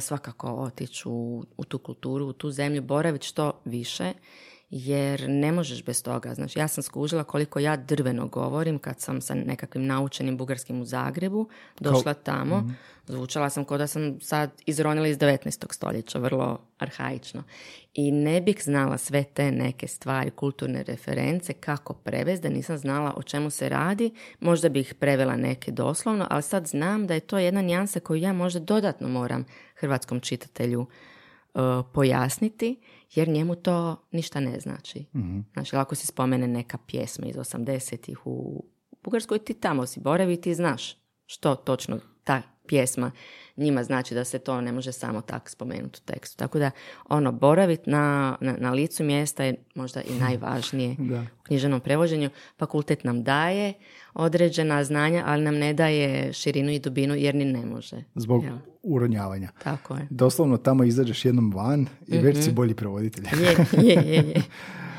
svakako 0.00 0.48
otići 0.48 1.02
u, 1.06 1.44
u 1.56 1.64
tu 1.64 1.78
kulturu, 1.78 2.26
u 2.26 2.32
tu 2.32 2.50
zemlju, 2.50 2.82
boraviti 2.82 3.26
što 3.26 3.60
više, 3.64 4.12
jer 4.76 5.28
ne 5.28 5.52
možeš 5.52 5.84
bez 5.84 6.02
toga. 6.02 6.34
Znači, 6.34 6.58
ja 6.58 6.68
sam 6.68 6.82
skužila 6.82 7.24
koliko 7.24 7.58
ja 7.58 7.76
drveno 7.76 8.26
govorim 8.26 8.78
kad 8.78 9.00
sam 9.00 9.20
sa 9.20 9.34
nekakvim 9.34 9.86
naučenim 9.86 10.36
bugarskim 10.36 10.80
u 10.80 10.84
Zagrebu 10.84 11.48
došla 11.80 12.14
tamo. 12.14 12.70
Zvučala 13.06 13.50
sam 13.50 13.64
kao 13.64 13.78
da 13.78 13.86
sam 13.86 14.20
sad 14.20 14.50
izronila 14.66 15.08
iz 15.08 15.18
19. 15.18 15.72
stoljeća, 15.72 16.18
vrlo 16.18 16.60
arhaično. 16.78 17.42
I 17.94 18.12
ne 18.12 18.40
bih 18.40 18.62
znala 18.62 18.98
sve 18.98 19.24
te 19.24 19.52
neke 19.52 19.88
stvari, 19.88 20.30
kulturne 20.30 20.82
reference, 20.82 21.52
kako 21.52 21.94
prevesti, 21.94 22.48
da 22.48 22.54
nisam 22.54 22.78
znala 22.78 23.14
o 23.16 23.22
čemu 23.22 23.50
se 23.50 23.68
radi. 23.68 24.10
Možda 24.40 24.68
bih 24.68 24.94
prevela 24.94 25.36
neke 25.36 25.72
doslovno, 25.72 26.26
ali 26.30 26.42
sad 26.42 26.66
znam 26.66 27.06
da 27.06 27.14
je 27.14 27.20
to 27.20 27.38
jedna 27.38 27.62
nijansa 27.62 28.00
koju 28.00 28.20
ja 28.20 28.32
možda 28.32 28.60
dodatno 28.60 29.08
moram 29.08 29.44
hrvatskom 29.74 30.20
čitatelju 30.20 30.80
uh, 31.54 31.60
pojasniti, 31.92 32.76
jer 33.14 33.28
njemu 33.28 33.54
to 33.54 33.96
ništa 34.10 34.40
ne 34.40 34.60
znači. 34.60 35.04
Znači, 35.52 35.76
ako 35.76 35.94
se 35.94 36.06
spomene 36.06 36.48
neka 36.48 36.78
pjesma 36.86 37.26
iz 37.26 37.36
80-ih 37.36 38.26
u 38.26 38.64
Bugarskoj, 39.04 39.38
ti 39.38 39.54
tamo 39.54 39.86
si 39.86 40.00
boravi 40.00 40.40
ti 40.40 40.54
znaš 40.54 40.96
što 41.26 41.54
točno 41.54 41.98
ta 42.24 42.42
pjesma 42.66 43.10
njima 43.56 43.84
znači 43.84 44.14
da 44.14 44.24
se 44.24 44.38
to 44.38 44.60
ne 44.60 44.72
može 44.72 44.92
samo 44.92 45.20
tako 45.20 45.50
spomenuti 45.50 46.00
u 46.02 46.06
tekstu. 46.06 46.36
Tako 46.36 46.58
da, 46.58 46.70
ono, 47.08 47.32
boraviti 47.32 47.90
na, 47.90 48.36
na, 48.40 48.56
na 48.58 48.72
licu 48.72 49.04
mjesta 49.04 49.44
je 49.44 49.54
možda 49.74 50.00
i 50.02 50.14
najvažnije 50.20 50.96
Da. 51.14 51.20
u 51.20 51.42
književnom 51.42 51.80
prevođenju. 51.80 52.30
Fakultet 52.58 53.04
nam 53.04 53.22
daje 53.22 53.72
određena 54.14 54.84
znanja, 54.84 55.22
ali 55.26 55.44
nam 55.44 55.54
ne 55.54 55.74
daje 55.74 56.32
širinu 56.32 56.70
i 56.70 56.78
dubinu 56.78 57.14
jer 57.14 57.34
ni 57.34 57.44
ne 57.44 57.66
može. 57.66 58.04
Zbog 58.14 58.44
Jel? 58.44 58.56
uronjavanja. 58.82 59.48
Tako 59.64 59.94
je. 59.94 60.06
Doslovno 60.10 60.56
tamo 60.56 60.84
izađeš 60.84 61.24
jednom 61.24 61.52
van 61.54 61.86
i 62.06 62.18
već 62.18 62.44
si 62.44 62.52
bolji 62.52 62.74
prevoditelj. 62.74 63.24
Je, 63.42 63.56
je, 63.86 63.94
je, 63.94 64.14
je. 64.14 64.42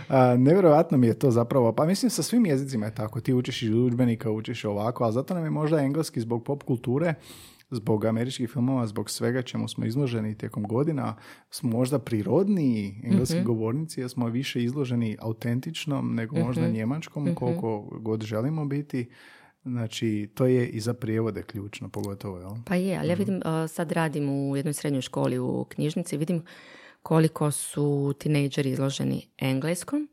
A, 0.09 0.37
nevjerojatno 0.37 0.97
mi 0.97 1.07
je 1.07 1.19
to 1.19 1.31
zapravo, 1.31 1.71
pa 1.71 1.85
mislim 1.85 2.09
sa 2.09 2.23
svim 2.23 2.45
jezicima 2.45 2.85
je 2.85 2.95
tako, 2.95 3.21
ti 3.21 3.33
učiš 3.33 3.61
iz 3.61 3.73
udžbenika, 3.73 4.31
učiš 4.31 4.65
ovako, 4.65 5.03
ali 5.03 5.13
zato 5.13 5.33
nam 5.33 5.43
je 5.43 5.49
možda 5.49 5.79
engleski 5.79 6.21
zbog 6.21 6.43
pop 6.43 6.63
kulture, 6.63 7.13
zbog 7.69 8.05
američkih 8.05 8.49
filmova, 8.49 8.87
zbog 8.87 9.09
svega 9.09 9.41
čemu 9.41 9.67
smo 9.67 9.85
izloženi 9.85 10.37
tijekom 10.37 10.63
godina, 10.63 11.15
smo 11.49 11.69
možda 11.69 11.99
prirodniji 11.99 13.01
engleski 13.03 13.41
govornici, 13.43 13.99
jer 13.99 14.09
smo 14.09 14.27
više 14.27 14.63
izloženi 14.63 15.17
autentičnom 15.19 16.15
nego 16.15 16.35
možda 16.35 16.67
njemačkom, 16.67 17.35
koliko 17.35 17.81
god 17.81 18.23
želimo 18.23 18.65
biti. 18.65 19.09
Znači, 19.63 20.29
to 20.33 20.45
je 20.45 20.67
i 20.67 20.79
za 20.79 20.93
prijevode 20.93 21.43
ključno, 21.43 21.89
pogotovo, 21.89 22.37
jel? 22.37 22.51
Pa 22.65 22.75
je, 22.75 22.97
ali 22.97 23.09
ja 23.09 23.15
vidim, 23.15 23.35
uh, 23.35 23.69
sad 23.69 23.91
radim 23.91 24.29
u 24.29 24.55
jednoj 24.55 24.73
srednjoj 24.73 25.01
školi 25.01 25.39
u 25.39 25.65
knjižnici, 25.69 26.17
vidim 26.17 26.43
koliko 27.01 27.51
su 27.51 28.13
tinejdžeri 28.19 28.69
izloženi 28.69 29.27
engleskom. 29.37 30.09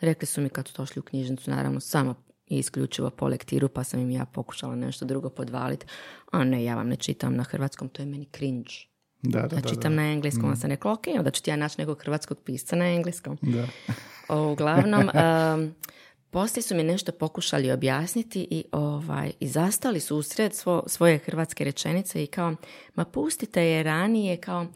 Rekli 0.00 0.26
su 0.26 0.40
mi 0.40 0.48
kad 0.48 0.68
su 0.68 0.74
došli 0.76 1.00
u 1.00 1.02
knjižnicu, 1.02 1.50
naravno, 1.50 1.80
samo 1.80 2.14
isključivo 2.46 3.10
po 3.10 3.28
lektiru, 3.28 3.68
pa 3.68 3.84
sam 3.84 4.00
im 4.00 4.10
ja 4.10 4.24
pokušala 4.24 4.74
nešto 4.74 5.04
drugo 5.04 5.30
podvaliti. 5.30 5.86
A 6.32 6.44
ne, 6.44 6.64
ja 6.64 6.74
vam 6.74 6.88
ne 6.88 6.96
čitam 6.96 7.36
na 7.36 7.42
hrvatskom, 7.42 7.88
to 7.88 8.02
je 8.02 8.06
meni 8.06 8.28
cringe. 8.36 8.72
Da, 9.22 9.40
da, 9.40 9.56
Ja 9.56 9.62
da. 9.62 9.68
čitam 9.68 9.96
da. 9.96 10.02
na 10.02 10.12
engleskom, 10.12 10.44
onda 10.44 10.56
sam 10.56 10.70
rekla, 10.70 10.92
ok, 10.92 11.04
onda 11.18 11.30
ću 11.30 11.42
ti 11.42 11.50
ja 11.50 11.56
naći 11.56 11.80
nekog 11.80 12.02
hrvatskog 12.02 12.40
pisca 12.44 12.76
na 12.76 12.84
engleskom. 12.84 13.38
Da. 13.42 13.66
O, 14.28 14.52
Uglavnom, 14.52 15.02
um, 15.14 15.74
poslije 16.30 16.62
su 16.62 16.74
mi 16.74 16.82
nešto 16.82 17.12
pokušali 17.12 17.72
objasniti 17.72 18.46
i, 18.50 18.64
ovaj, 18.72 19.32
i 19.40 19.48
zastali 19.48 20.00
su 20.00 20.16
usred 20.16 20.54
svo, 20.54 20.82
svoje 20.86 21.18
hrvatske 21.18 21.64
rečenice 21.64 22.24
i 22.24 22.26
kao, 22.26 22.56
ma 22.94 23.04
pustite 23.04 23.62
je 23.62 23.82
ranije, 23.82 24.36
kao, 24.36 24.66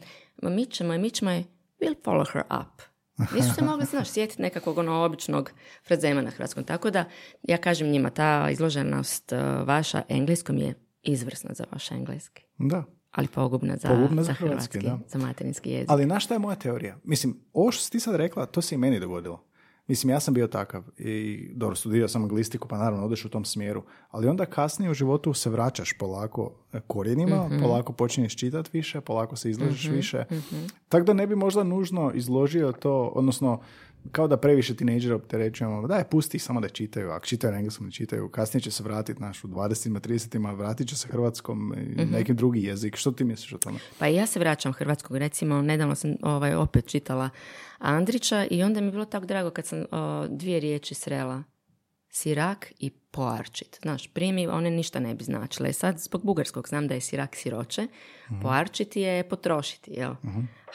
ma 0.41 0.49
mi 0.49 0.65
ćemo 0.65 0.93
je, 0.93 0.99
mi 0.99 1.09
ćemo 1.09 1.31
je, 1.31 1.43
we'll 1.81 1.95
follow 2.03 2.33
her 2.33 2.43
up. 2.61 2.88
Nisu 3.35 3.53
se 3.55 3.61
mogli, 3.65 3.85
znaš, 3.85 4.09
sjetiti 4.09 4.41
nekakvog 4.41 4.77
ono 4.77 4.93
običnog 4.93 5.51
frazema 5.87 6.21
na 6.21 6.29
hrvatskom. 6.29 6.63
Tako 6.63 6.89
da, 6.89 7.05
ja 7.43 7.57
kažem 7.57 7.91
njima, 7.91 8.09
ta 8.09 8.49
izloženost 8.51 9.31
uh, 9.31 9.67
vaša 9.67 10.01
engleskom 10.09 10.57
je 10.57 10.73
izvrsna 11.01 11.49
za 11.53 11.63
vaš 11.71 11.91
engleski. 11.91 12.43
da. 12.57 12.83
Ali 13.11 13.27
pogubna 13.27 13.77
za, 13.77 13.87
Pogubna 13.87 14.23
za 14.23 14.27
za 14.27 14.33
hrvatski, 14.33 14.79
hrvatski, 14.79 15.03
da. 15.07 15.19
za 15.19 15.27
materinski 15.27 15.71
jezik. 15.71 15.89
Ali 15.89 16.03
znaš 16.03 16.25
šta 16.25 16.33
je 16.33 16.39
moja 16.39 16.55
teorija? 16.55 16.97
Mislim, 17.03 17.39
ovo 17.53 17.71
što 17.71 17.83
si 17.83 17.91
ti 17.91 17.99
sad 17.99 18.15
rekla, 18.15 18.45
to 18.45 18.61
se 18.61 18.75
i 18.75 18.77
meni 18.77 18.99
dogodilo. 18.99 19.48
Mislim, 19.89 20.09
ja 20.09 20.19
sam 20.19 20.33
bio 20.33 20.47
takav 20.47 20.83
i 20.97 21.47
dobro, 21.53 21.75
studirao 21.75 22.07
sam 22.07 22.23
anglistiku, 22.23 22.67
pa 22.67 22.77
naravno 22.77 23.05
odeš 23.05 23.25
u 23.25 23.29
tom 23.29 23.45
smjeru, 23.45 23.83
ali 24.11 24.27
onda 24.27 24.45
kasnije 24.45 24.91
u 24.91 24.93
životu 24.93 25.33
se 25.33 25.49
vraćaš 25.49 25.93
polako 25.93 26.51
korijenima, 26.87 27.47
Mhm. 27.47 27.61
polako 27.61 27.93
počinješ 27.93 28.35
čitati 28.35 28.69
više, 28.73 29.01
polako 29.01 29.35
se 29.35 29.49
izložiš 29.49 29.85
više. 29.87 30.23
Tako 30.89 31.05
da 31.05 31.13
ne 31.13 31.27
bi 31.27 31.35
možda 31.35 31.63
nužno 31.63 32.11
izložio 32.13 32.71
to, 32.71 33.11
odnosno 33.15 33.59
kao 34.11 34.27
da 34.27 34.37
previše 34.37 34.75
tinejdžera 34.75 35.15
opterećujemo, 35.15 35.87
daj, 35.87 36.03
pusti 36.03 36.37
ih 36.37 36.43
samo 36.43 36.61
da 36.61 36.69
čitaju, 36.69 37.09
ako 37.09 37.25
čitaju 37.25 37.51
na 37.51 37.57
engleskom 37.57 37.85
ne 37.85 37.91
čitaju, 37.91 38.29
kasnije 38.29 38.61
će 38.61 38.71
se 38.71 38.83
vratiti 38.83 39.21
naš 39.21 39.43
u 39.43 39.47
20-ima, 39.47 39.99
30-ima, 39.99 40.51
vratit 40.51 40.87
će 40.87 40.95
se 40.95 41.07
hrvatskom 41.07 41.73
i 41.77 42.01
Mhm. 42.01 42.11
nekim 42.11 42.35
drugi 42.35 42.63
jezik. 42.63 42.95
Što 42.95 43.11
ti 43.11 43.23
misliš 43.23 43.53
o 43.53 43.57
tome? 43.57 43.79
Pa 43.99 44.07
ja 44.07 44.25
se 44.25 44.39
vraćam 44.39 44.73
hrvatskog, 44.73 45.17
recimo 45.17 45.61
nedavno 45.61 45.95
sam 45.95 46.15
ovaj, 46.21 46.53
opet 46.55 46.87
čitala 46.87 47.29
Andrića 47.77 48.45
i 48.51 48.63
onda 48.63 48.81
mi 48.81 48.87
je 48.87 48.91
bilo 48.91 49.05
tako 49.05 49.25
drago 49.25 49.49
kad 49.49 49.65
sam 49.65 49.85
o, 49.91 50.27
dvije 50.27 50.59
riječi 50.59 50.93
srela 50.95 51.43
sirak 52.09 52.73
i 52.79 52.89
poarčit. 52.89 53.79
Znaš, 53.81 54.07
primi, 54.07 54.47
one 54.47 54.71
ništa 54.71 54.99
ne 54.99 55.13
bi 55.15 55.23
značile. 55.23 55.73
Sad, 55.73 55.99
zbog 55.99 56.25
bugarskog 56.25 56.67
znam 56.67 56.87
da 56.87 56.93
je 56.93 57.01
sirak 57.01 57.35
siroče, 57.35 57.87
Mhm. 58.31 58.41
poarčiti 58.41 59.01
je 59.01 59.29
potrošiti, 59.29 59.91
jel? 59.91 60.13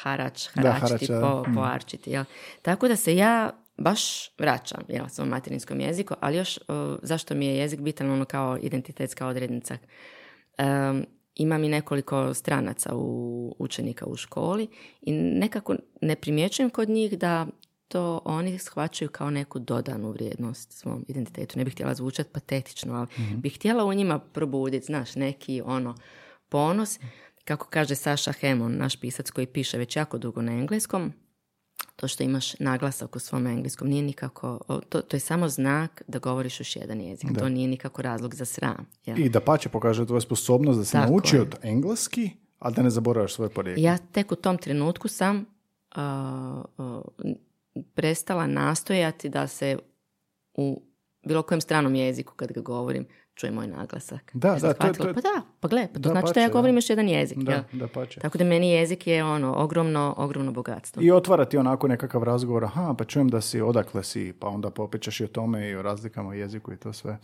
Harač, 0.02 0.48
Da, 0.54 0.72
haračiti, 0.72 1.12
harač, 1.12 1.22
po, 1.22 1.42
mhm. 1.42 1.54
poarčiti, 1.54 2.10
jel? 2.10 2.24
Tako 2.62 2.88
da 2.88 2.96
se 2.96 3.16
ja 3.16 3.50
baš 3.76 4.30
vraćam, 4.38 4.82
jel, 4.88 5.08
svom 5.08 5.28
materinskom 5.28 5.80
jeziku, 5.80 6.14
ali 6.20 6.36
još 6.36 6.58
uh, 6.58 6.98
zašto 7.02 7.34
mi 7.34 7.46
je 7.46 7.56
jezik 7.56 7.80
bitan 7.80 8.10
ono 8.10 8.24
kao 8.24 8.58
identitetska 8.62 9.26
odrednica. 9.26 9.76
Um, 10.58 11.06
imam 11.34 11.64
i 11.64 11.68
nekoliko 11.68 12.34
stranaca 12.34 12.90
u 12.94 13.56
učenika 13.58 14.06
u 14.06 14.16
školi 14.16 14.68
i 15.02 15.12
nekako 15.12 15.76
ne 16.00 16.16
primjećujem 16.16 16.70
kod 16.70 16.88
njih 16.88 17.18
da 17.18 17.46
to 17.94 18.20
oni 18.24 18.58
shvaćaju 18.58 19.08
kao 19.08 19.30
neku 19.30 19.58
dodanu 19.58 20.10
vrijednost 20.10 20.72
svom 20.72 21.04
identitetu. 21.08 21.58
Ne 21.58 21.64
bih 21.64 21.74
htjela 21.74 21.94
zvučati 21.94 22.30
patetično, 22.32 22.94
ali 22.94 23.06
bih 23.36 23.54
htjela 23.56 23.84
u 23.84 23.94
njima 23.94 24.18
probuditi, 24.18 24.86
znaš, 24.86 25.14
neki 25.14 25.62
ono 25.64 25.94
ponos. 26.48 26.98
Kako 27.44 27.66
kaže 27.66 27.94
Saša 27.94 28.32
Hemon, 28.32 28.76
naš 28.76 28.96
pisac 28.96 29.30
koji 29.30 29.46
piše 29.46 29.78
već 29.78 29.96
jako 29.96 30.18
dugo 30.18 30.42
na 30.42 30.52
engleskom, 30.52 31.12
to 31.96 32.08
što 32.08 32.22
imaš 32.22 32.58
naglasak 32.58 33.16
u 33.16 33.18
svom 33.18 33.46
engleskom 33.46 33.88
nije 33.88 34.02
nikako, 34.02 34.58
to, 34.88 35.00
to 35.00 35.16
je 35.16 35.20
samo 35.20 35.48
znak 35.48 36.02
da 36.08 36.18
govoriš 36.18 36.60
još 36.60 36.76
jedan 36.76 37.00
jezik. 37.00 37.28
To 37.38 37.48
nije 37.48 37.68
nikako 37.68 38.02
razlog 38.02 38.34
za 38.34 38.44
sram. 38.44 38.86
jel? 39.06 39.18
I 39.18 39.28
da 39.28 39.40
pače 39.40 39.68
pokaže 39.68 40.06
tvoju 40.06 40.20
sposobnost 40.20 40.78
da 40.78 40.84
se 40.84 40.92
Tako 40.92 41.10
naučio 41.10 41.40
je. 41.40 41.48
engleski, 41.62 42.30
ali 42.58 42.74
da 42.74 42.82
ne 42.82 42.90
zaboraveš 42.90 43.34
svoje 43.34 43.50
porijeklo. 43.50 43.84
Ja 43.84 43.98
tek 43.98 44.32
u 44.32 44.36
tom 44.36 44.58
trenutku 44.58 45.08
sam 45.08 45.44
a, 45.94 46.62
a, 46.78 47.02
prestala 47.94 48.46
nastojati 48.46 49.28
da 49.28 49.46
se 49.46 49.78
u 50.54 50.82
bilo 51.26 51.42
kojem 51.42 51.60
stranom 51.60 51.94
jeziku 51.94 52.34
kad 52.34 52.52
ga 52.52 52.60
govorim 52.60 53.06
čuje 53.34 53.52
moj 53.52 53.66
naglasak. 53.66 54.30
Da, 54.34 54.58
sam 54.58 54.68
da, 54.68 54.92
to 54.92 55.04
to 55.04 55.14
Pa 55.14 55.20
da, 55.20 55.42
pa 55.64 55.68
gle, 55.68 55.88
pa 55.92 55.94
to 55.94 55.98
Da, 55.98 56.08
znači 56.08 56.22
da 56.22 56.28
pače, 56.28 56.40
ja 56.40 56.48
da. 56.48 56.52
govorim 56.52 56.76
još 56.76 56.90
jedan 56.90 57.08
jezik. 57.08 57.38
Da, 57.38 57.52
jel? 57.52 57.62
da 57.72 57.88
pače. 57.88 58.20
Tako 58.20 58.38
da 58.38 58.44
meni 58.44 58.70
jezik 58.70 59.06
je 59.06 59.24
ono 59.24 59.54
ogromno, 59.56 60.14
ogromno 60.16 60.52
bogatstvo. 60.52 61.02
I 61.02 61.10
otvara 61.10 61.44
ti 61.44 61.58
onako 61.58 61.88
nekakav 61.88 62.22
razgovor, 62.22 62.64
aha, 62.64 62.94
pa 62.98 63.04
čujem 63.04 63.28
da 63.28 63.40
si, 63.40 63.60
odakle 63.60 64.04
si, 64.04 64.32
pa 64.38 64.48
onda 64.48 64.70
popričaš 64.70 65.20
i 65.20 65.24
o 65.24 65.26
tome 65.26 65.68
i 65.70 65.74
o 65.74 65.82
razlikama 65.82 66.28
u 66.28 66.34
jeziku 66.34 66.72
i 66.72 66.76
to 66.76 66.92
sve. 66.92 67.18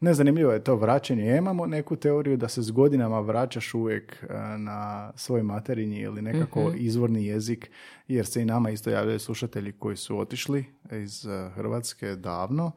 Ne, 0.00 0.14
zanimljivo 0.14 0.52
je 0.52 0.64
to 0.64 0.76
vraćanje. 0.76 1.26
Ja 1.26 1.36
imamo 1.36 1.66
neku 1.66 1.96
teoriju 1.96 2.36
da 2.36 2.48
se 2.48 2.62
s 2.62 2.70
godinama 2.70 3.20
vraćaš 3.20 3.74
uvijek 3.74 4.22
e, 4.22 4.34
na 4.58 5.12
svoj 5.14 5.42
materinji 5.42 6.00
ili 6.00 6.22
nekako 6.22 6.72
izvorni 6.76 7.26
jezik, 7.26 7.70
jer 8.08 8.26
se 8.26 8.42
i 8.42 8.44
nama 8.44 8.70
isto 8.70 8.90
javljaju 8.90 9.18
slušatelji 9.18 9.72
koji 9.72 9.96
su 9.96 10.18
otišli 10.18 10.64
iz 10.92 11.26
e, 11.26 11.50
Hrvatske 11.54 12.16
davno 12.16 12.72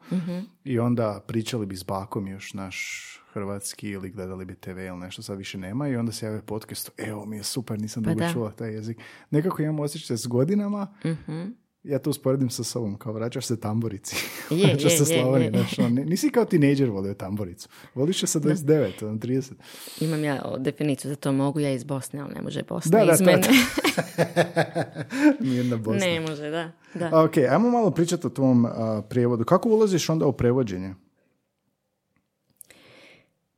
i 0.64 0.78
onda 0.78 1.20
pričali 1.26 1.66
bi 1.66 1.76
s 1.76 1.84
bakom 1.84 2.28
još 2.28 2.54
naš 2.54 3.19
hrvatski 3.32 3.88
ili 3.88 4.10
gledali 4.10 4.44
bi 4.44 4.54
TV 4.54 4.78
ili 4.78 4.98
nešto, 4.98 5.22
sad 5.22 5.38
više 5.38 5.58
nema 5.58 5.88
i 5.88 5.96
onda 5.96 6.12
se 6.12 6.26
jave 6.26 6.42
podcast, 6.42 6.90
evo 6.98 7.24
mi 7.24 7.36
je 7.36 7.42
super, 7.42 7.80
nisam 7.80 8.02
Pa 8.04 8.10
dugo 8.10 8.20
da. 8.20 8.32
čula 8.32 8.50
taj 8.50 8.70
jezik. 8.70 8.98
Nekako 9.30 9.62
imam 9.62 9.80
osjećaj 9.80 10.16
s 10.16 10.26
godinama, 10.26 10.86
Mhm. 11.04 11.42
ja 11.82 11.98
to 11.98 12.10
usporedim 12.10 12.50
sa 12.50 12.64
sobom, 12.64 12.96
kao 12.96 13.12
vraćaš 13.12 13.46
se 13.46 13.60
tamburici. 13.60 14.16
Je, 14.50 14.66
vraćaš 14.66 14.84
je, 14.84 14.98
se 14.98 15.14
je, 15.14 15.20
Slavoniji, 15.20 15.44
je. 15.44 15.50
znaš, 15.50 15.78
ono, 15.78 15.88
ni- 15.88 16.04
nisi 16.04 16.30
kao 16.30 16.44
tinejdžer 16.44 16.90
volio 16.90 17.14
tamburicu. 17.14 17.68
Voliš 17.94 18.22
je 18.22 18.26
sa 18.26 18.40
29, 18.40 19.02
ono, 19.02 19.14
30. 19.14 19.52
Imam 20.00 20.24
ja 20.24 20.54
definiciju 20.58 21.08
za 21.08 21.16
to, 21.16 21.32
mogu 21.32 21.60
ja 21.60 21.72
iz 21.72 21.84
Bosne, 21.84 22.20
ali 22.20 22.34
ne 22.34 22.42
može 22.42 22.62
Bosna 22.62 22.98
Da, 22.98 23.04
da, 23.04 23.12
iz 23.12 23.20
mene. 23.20 23.42
Mirna 25.40 25.76
Bosna. 25.84 25.98
ne 25.98 26.20
može, 26.20 26.50
da. 26.50 26.72
da. 26.94 27.20
Ok, 27.20 27.36
ajmo 27.38 27.70
malo 27.70 27.90
pričati 27.90 28.26
o 28.26 28.30
tvom 28.30 28.64
a, 28.66 29.02
prijevodu. 29.02 29.44
Kako 29.44 29.68
ulaziš 29.68 30.08
onda 30.08 30.26
u 30.26 30.32
prevođenje? 30.32 30.94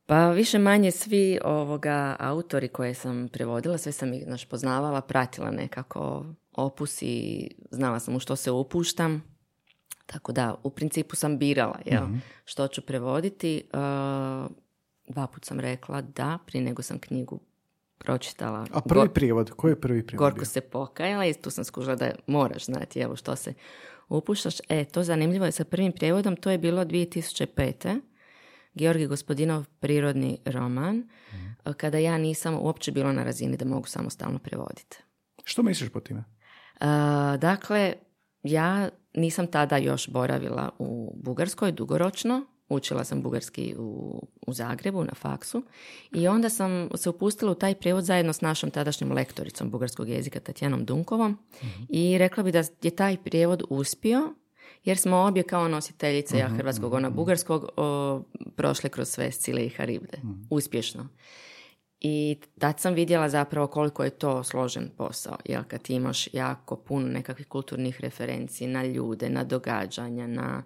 Pa 0.05 0.29
više 0.31 0.59
manje 0.59 0.91
svi 0.91 1.39
ovoga 1.43 2.15
autori 2.19 2.67
koje 2.67 2.93
sam 2.93 3.29
prevodila, 3.33 3.77
sve 3.77 3.91
sam 3.91 4.13
ih 4.13 4.23
znaš, 4.23 4.45
poznavala, 4.45 5.01
pratila 5.01 5.51
nekako 5.51 6.25
opus 6.51 7.01
i 7.01 7.49
znala 7.71 7.99
sam 7.99 8.15
u 8.15 8.19
što 8.19 8.35
se 8.35 8.51
upuštam. 8.51 9.23
Tako 10.05 10.31
da, 10.31 10.55
u 10.63 10.69
principu 10.69 11.15
sam 11.15 11.37
birala 11.37 11.79
jel, 11.85 12.05
što 12.45 12.67
ću 12.67 12.81
prevoditi. 12.81 13.63
Uh, 13.73 13.79
dva 15.07 15.27
put 15.27 15.45
sam 15.45 15.59
rekla 15.59 16.01
da, 16.01 16.39
prije 16.45 16.63
nego 16.63 16.81
sam 16.81 16.99
knjigu 16.99 17.39
pročitala. 17.97 18.67
A 18.73 18.81
prvi 18.81 19.07
Go- 19.07 19.13
prijevod, 19.13 19.51
koji 19.51 19.71
je 19.71 19.81
prvi 19.81 20.05
prijevod? 20.07 20.25
Gorko 20.25 20.39
bio? 20.39 20.45
se 20.45 20.61
pokajala 20.61 21.25
i 21.25 21.33
tu 21.33 21.49
sam 21.49 21.63
skužila 21.63 21.95
da 21.95 22.11
moraš 22.27 22.65
znati 22.65 22.99
jel, 22.99 23.15
što 23.15 23.35
se 23.35 23.53
upuštaš. 24.09 24.55
E, 24.69 24.85
to 24.85 25.03
zanimljivo 25.03 25.45
je 25.45 25.51
sa 25.51 25.63
prvim 25.63 25.91
prijevodom, 25.91 26.35
to 26.35 26.51
je 26.51 26.57
bilo 26.57 26.85
2005. 26.85 27.99
Georgi 28.73 29.07
Gospodinov 29.07 29.65
prirodni 29.79 30.37
roman, 30.45 31.03
kada 31.77 31.97
ja 31.97 32.17
nisam 32.17 32.55
uopće 32.55 32.91
bila 32.91 33.11
na 33.11 33.23
razini 33.23 33.57
da 33.57 33.65
mogu 33.65 33.87
samostalno 33.87 34.39
prevoditi. 34.39 34.97
Što 35.43 35.63
misliš 35.63 35.89
po 35.89 35.99
time? 35.99 36.23
A, 36.79 37.37
dakle, 37.41 37.93
ja 38.43 38.89
nisam 39.13 39.47
tada 39.47 39.77
još 39.77 40.09
boravila 40.09 40.69
u 40.79 41.13
Bugarskoj 41.23 41.71
dugoročno, 41.71 42.45
učila 42.69 43.03
sam 43.03 43.21
bugarski 43.21 43.75
u, 43.77 44.21
u 44.47 44.53
Zagrebu 44.53 45.03
na 45.03 45.13
faksu 45.13 45.63
i 46.11 46.27
onda 46.27 46.49
sam 46.49 46.89
se 46.95 47.09
upustila 47.09 47.51
u 47.51 47.55
taj 47.55 47.75
prijevod 47.75 48.03
zajedno 48.03 48.33
s 48.33 48.41
našom 48.41 48.71
tadašnjom 48.71 49.11
lektoricom 49.11 49.69
bugarskog 49.71 50.09
jezika 50.09 50.39
Tatjanom 50.39 50.85
Dunkovom 50.85 51.37
i 51.89 52.17
rekla 52.17 52.43
bi 52.43 52.51
da 52.51 52.63
je 52.81 52.95
taj 52.95 53.17
prijevod 53.23 53.63
uspio 53.69 54.33
jer 54.83 54.97
smo 54.97 55.17
obje 55.17 55.43
kao 55.43 55.67
nositeljice 55.67 56.37
ja 56.37 56.47
hrvatskog, 56.47 56.93
ona 56.93 57.09
bugarskog, 57.09 57.69
o, 57.77 58.21
prošle 58.55 58.89
kroz 58.89 59.09
sve 59.09 59.31
Scile 59.31 59.65
i 59.65 59.69
Haribde. 59.69 60.17
Uspješno. 60.49 61.07
I 61.99 62.39
tad 62.59 62.79
sam 62.79 62.93
vidjela 62.93 63.29
zapravo 63.29 63.67
koliko 63.67 64.03
je 64.03 64.09
to 64.09 64.43
složen 64.43 64.89
posao, 64.97 65.37
jer 65.45 65.63
kad 65.67 65.81
ti 65.81 65.93
imaš 65.93 66.33
jako 66.33 66.75
puno 66.75 67.07
nekakvih 67.07 67.47
kulturnih 67.47 68.01
referenciji 68.01 68.67
na 68.67 68.83
ljude, 68.85 69.29
na 69.29 69.43
događanja, 69.43 70.27
na 70.27 70.63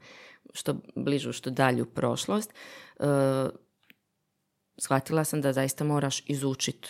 što 0.53 0.75
bližu, 0.95 1.31
što 1.31 1.49
dalju 1.49 1.85
prošlost, 1.85 2.53
e, 2.99 3.03
shvatila 4.77 5.23
sam 5.23 5.41
da 5.41 5.53
zaista 5.53 5.83
moraš 5.83 6.29
izučiti 6.29 6.89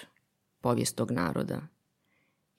povijest 0.61 0.95
tog 0.95 1.11
naroda 1.11 1.61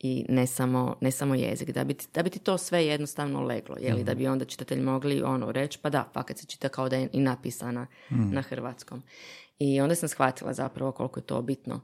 i 0.00 0.26
ne 0.28 0.46
samo, 0.46 0.96
ne 1.00 1.10
samo 1.10 1.34
jezik, 1.34 1.70
da 1.70 1.84
bi, 1.84 1.94
ti, 1.94 2.06
da 2.14 2.22
bi 2.22 2.30
ti 2.30 2.38
to 2.38 2.58
sve 2.58 2.86
jednostavno 2.86 3.42
leglo, 3.42 3.76
jeli, 3.80 4.04
da 4.04 4.14
bi 4.14 4.26
onda 4.26 4.44
čitatelji 4.44 4.82
mogli 4.82 5.22
ono 5.22 5.52
reći, 5.52 5.78
pa 5.82 5.90
da, 5.90 6.08
fakat 6.14 6.38
se 6.38 6.46
čita 6.46 6.68
kao 6.68 6.88
da 6.88 6.96
je 6.96 7.08
i 7.12 7.20
napisana 7.20 7.86
na 8.10 8.42
hrvatskom. 8.42 9.02
I 9.58 9.80
onda 9.80 9.94
sam 9.94 10.08
shvatila 10.08 10.52
zapravo 10.52 10.92
koliko 10.92 11.20
je 11.20 11.26
to 11.26 11.42
bitno 11.42 11.80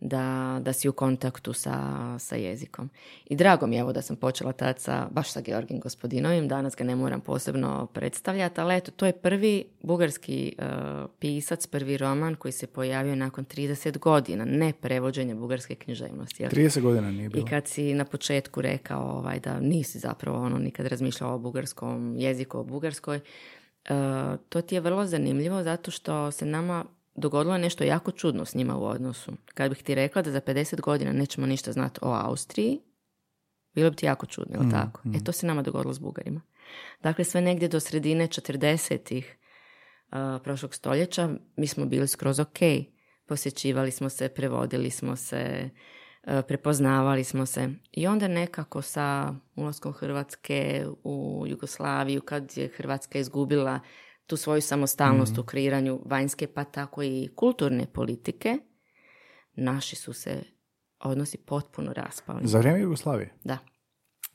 da, 0.00 0.58
da 0.62 0.72
si 0.72 0.88
u 0.88 0.92
kontaktu 0.92 1.52
sa, 1.52 1.78
sa 2.18 2.36
jezikom. 2.36 2.90
I 3.26 3.36
drago 3.36 3.66
mi 3.66 3.76
je 3.76 3.80
evo 3.80 3.92
da 3.92 4.02
sam 4.02 4.16
počela 4.16 4.52
tad 4.52 4.78
sa, 4.78 5.08
baš 5.10 5.32
sa 5.32 5.40
Georgim 5.40 5.80
Gospodinovim, 5.80 6.48
danas 6.48 6.76
ga 6.76 6.84
ne 6.84 6.96
moram 6.96 7.20
posebno 7.20 7.86
predstavljati, 7.86 8.60
ali 8.60 8.76
eto, 8.76 8.90
to 8.90 9.06
je 9.06 9.12
prvi 9.12 9.64
bugarski 9.82 10.54
uh, 10.58 10.64
pisac, 11.18 11.66
prvi 11.66 11.96
roman 11.96 12.34
koji 12.34 12.52
se 12.52 12.66
pojavio 12.66 13.14
nakon 13.14 13.44
30 13.44 13.98
godina, 13.98 14.44
ne 14.44 14.72
prevođenja 14.72 15.34
bugarske 15.34 15.74
književnosti. 15.74 16.42
jel? 16.42 16.50
30 16.50 16.80
godina 16.80 17.10
nije 17.10 17.26
I 17.26 17.28
bilo. 17.28 17.46
kad 17.46 17.66
si 17.66 17.94
na 17.94 18.04
početku 18.04 18.60
rekao 18.60 19.02
ovaj, 19.02 19.40
da 19.40 19.60
nisi 19.60 19.98
zapravo 19.98 20.38
ono 20.38 20.58
nikad 20.58 20.86
razmišljao 20.86 21.34
o 21.34 21.38
bugarskom 21.38 22.14
jeziku, 22.16 22.58
o 22.58 22.64
bugarskoj, 22.64 23.16
uh, 23.16 23.96
to 24.48 24.60
ti 24.60 24.74
je 24.74 24.80
vrlo 24.80 25.06
zanimljivo 25.06 25.62
zato 25.62 25.90
što 25.90 26.30
se 26.30 26.46
nama 26.46 26.84
dogodilo 27.18 27.58
nešto 27.58 27.84
jako 27.84 28.10
čudno 28.12 28.44
s 28.44 28.54
njima 28.54 28.76
u 28.76 28.84
odnosu. 28.84 29.32
Kad 29.54 29.70
bih 29.70 29.82
ti 29.82 29.94
rekla 29.94 30.22
da 30.22 30.30
za 30.30 30.40
50 30.40 30.80
godina 30.80 31.12
nećemo 31.12 31.46
ništa 31.46 31.72
znati 31.72 32.00
o 32.02 32.12
Austriji, 32.12 32.80
bilo 33.74 33.90
bi 33.90 33.96
ti 33.96 34.06
jako 34.06 34.26
čudno, 34.26 34.60
jel 34.60 34.70
tako? 34.70 35.00
E 35.14 35.24
to 35.24 35.32
se 35.32 35.46
nama 35.46 35.62
dogodilo 35.62 35.94
s 35.94 35.98
Bugarima. 35.98 36.40
Dakle, 37.02 37.24
sve 37.24 37.40
negdje 37.40 37.68
do 37.68 37.80
sredine 37.80 38.26
40-ih 38.26 39.36
uh, 40.10 40.42
prošlog 40.44 40.74
stoljeća 40.74 41.30
mi 41.56 41.66
smo 41.66 41.86
bili 41.86 42.08
skroz 42.08 42.40
ok. 42.40 42.58
Posjećivali 43.26 43.90
smo 43.90 44.08
se, 44.08 44.28
prevodili 44.28 44.90
smo 44.90 45.16
se, 45.16 45.70
uh, 46.26 46.32
prepoznavali 46.48 47.24
smo 47.24 47.46
se. 47.46 47.68
I 47.92 48.06
onda 48.06 48.28
nekako 48.28 48.82
sa 48.82 49.34
ulaskom 49.56 49.92
Hrvatske 49.92 50.86
u 51.04 51.44
Jugoslaviju, 51.48 52.20
kad 52.20 52.52
je 52.56 52.68
Hrvatska 52.68 53.18
izgubila 53.18 53.80
tu 54.28 54.36
svoju 54.36 54.60
samostalnost 54.60 55.38
u 55.38 55.42
kreiranju 55.42 56.00
vanjske, 56.04 56.46
pa 56.46 56.64
tako 56.64 57.02
i 57.02 57.28
kulturne 57.36 57.86
politike, 57.86 58.58
naši 59.54 59.96
su 59.96 60.12
se 60.12 60.42
odnosi 61.00 61.38
potpuno 61.38 61.92
raspali. 61.92 62.40
Za 62.46 62.58
vrijeme 62.58 62.80
Jugoslavije? 62.80 63.34
Da. 63.44 63.58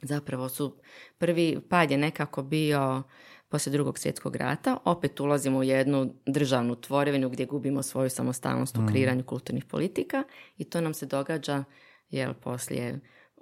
Zapravo 0.02 0.50
su 0.50 0.76
prvi 1.18 1.60
pad 1.70 1.92
je 1.92 1.98
nekako 1.98 2.44
bio 2.44 3.04
poslije 3.50 3.72
drugog 3.72 4.00
svjetskog 4.00 4.36
rata. 4.36 4.78
Opet 4.86 5.20
ulazimo 5.20 5.60
u 5.60 5.64
jednu 5.64 6.14
državnu 6.26 6.76
tvorevinu 6.76 7.30
gdje 7.30 7.46
gubimo 7.46 7.84
svoju 7.84 8.10
samostalnost 8.10 8.78
u 8.78 8.88
kreiranju 8.90 9.24
kulturnih 9.24 9.66
politika 9.66 10.24
i 10.58 10.64
to 10.64 10.82
nam 10.82 10.94
se 10.94 11.06
događa 11.06 11.64
jel, 12.10 12.34
poslije 12.34 13.00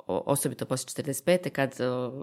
osobito 0.08 0.66
poslije 0.66 1.06
45. 1.06 1.50
kad 1.50 1.76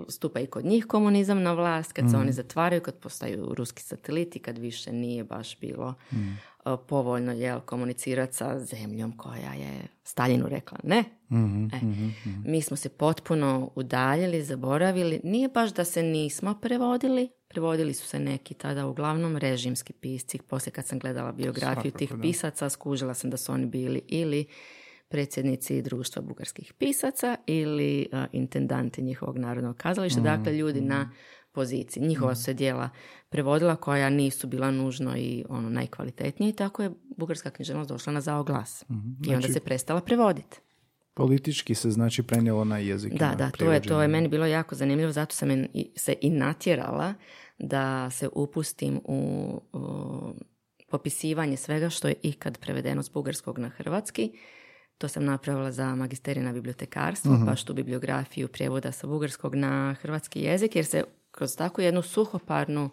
stupa 0.09 0.41
i 0.41 0.47
kod 0.47 0.65
njih 0.65 0.87
komunizam 0.87 1.43
na 1.43 1.53
vlast, 1.53 1.93
kad 1.93 2.11
se 2.11 2.17
mm. 2.17 2.21
oni 2.21 2.33
zatvaraju, 2.33 2.81
kad 2.81 2.95
postaju 2.95 3.55
ruski 3.55 3.83
sateliti, 3.83 4.39
kad 4.39 4.59
više 4.59 4.93
nije 4.93 5.25
baš 5.25 5.61
bilo 5.61 5.95
mm. 6.13 6.17
povoljno 6.89 7.33
jel, 7.33 7.61
komunicirati 7.61 8.37
sa 8.37 8.61
zemljom 8.61 9.17
koja 9.17 9.53
je 9.53 9.89
Staljinu 10.09 10.49
rekla 10.49 10.79
ne. 10.83 11.05
Mm-hmm, 11.33 11.71
e, 11.73 11.77
mm-hmm. 11.77 12.43
Mi 12.47 12.63
smo 12.63 12.77
se 12.77 12.89
potpuno 12.89 13.71
udaljili, 13.75 14.45
zaboravili. 14.45 15.21
Nije 15.25 15.49
baš 15.49 15.75
da 15.75 15.85
se 15.85 16.03
nismo 16.03 16.55
prevodili, 16.55 17.29
prevodili 17.49 17.95
su 17.95 18.07
se 18.07 18.19
neki 18.19 18.55
tada 18.55 18.87
uglavnom 18.87 19.37
režimski 19.37 19.93
pisci. 19.93 20.39
Poslije 20.39 20.73
kad 20.73 20.87
sam 20.87 20.99
gledala 20.99 21.33
biografiju 21.33 21.93
tih 21.93 22.13
pisaca, 22.23 22.69
skužila 22.69 23.15
sam 23.15 23.31
da 23.31 23.37
su 23.37 23.53
oni 23.53 23.67
bili 23.67 24.03
ili 24.09 24.47
predsjednici 25.09 25.83
društva 25.83 26.23
bugarskih 26.23 26.73
pisaca 26.73 27.37
ili 27.47 28.07
intendanti 28.33 29.03
njihovog 29.03 29.39
narodnog 29.39 29.77
kazališta, 29.77 30.21
dakle 30.21 30.53
ljudi 30.53 30.81
na 30.81 31.03
mm. 31.03 31.11
poziciji. 31.53 32.03
Njihova 32.03 32.35
se 32.35 32.55
dijela 32.55 32.91
prevodila 33.29 33.77
koja 33.77 34.11
nisu 34.11 34.47
bila 34.47 34.71
nužno 34.71 35.17
i 35.17 35.45
ono 35.49 35.71
najkvalitetnije 35.71 36.51
i 36.51 36.57
tako 36.57 36.83
je 36.83 36.91
bugarska 37.17 37.51
književnost 37.51 37.89
došla 37.89 38.13
na 38.13 38.21
zao 38.21 38.45
glas. 38.45 38.85
mm 38.89 38.95
I 38.95 39.35
onda 39.35 39.41
znači 39.41 39.53
se 39.53 39.61
prestala 39.61 40.01
prevoditi. 40.01 40.61
Politički 41.15 41.75
se 41.75 41.91
znači 41.91 42.23
prenijelo 42.23 42.65
na 42.65 42.79
jezik. 42.79 43.13
Da, 43.13 43.35
da, 43.39 43.51
to 43.51 43.73
je, 43.73 43.81
to 43.81 44.03
je 44.03 44.09
meni 44.09 44.29
bilo 44.29 44.47
jako 44.47 44.75
zanimljivo, 44.75 45.13
zato 45.13 45.35
sam 45.35 45.49
se 45.97 46.15
i 46.21 46.31
natjerala 46.31 47.15
da 47.59 48.11
se 48.11 48.29
upustim 48.33 49.01
u, 49.05 49.61
u 49.73 49.81
popisivanje 50.91 51.57
svega 51.57 51.91
što 51.91 52.09
je 52.09 52.15
ikad 52.23 52.59
prevedeno 52.59 53.03
s 53.03 53.11
bugarskog 53.11 53.59
na 53.59 53.69
hrvatski 53.69 54.33
to 54.99 55.09
sam 55.09 55.25
napravila 55.25 55.73
za 55.73 55.95
magisterij 55.95 56.43
na 56.43 56.53
bibliotekarstvo, 56.53 57.33
uh 57.33 57.45
baš 57.45 57.65
tu 57.65 57.75
bibliografiju 57.75 58.49
prijevoda 58.49 58.93
sa 58.93 59.07
bugarskog 59.07 59.55
na 59.55 59.95
hrvatski 60.01 60.41
jezik, 60.41 60.77
jer 60.77 60.87
se 60.87 61.05
kroz 61.31 61.57
takvu 61.57 61.85
jednu 61.85 62.03
suhoparnu 62.03 62.91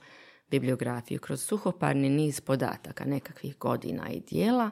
bibliografiju, 0.51 1.19
kroz 1.19 1.41
suhoparni 1.41 2.09
niz 2.09 2.41
podataka, 2.41 3.05
nekakvih 3.05 3.57
godina 3.57 4.09
i 4.09 4.19
dijela, 4.19 4.71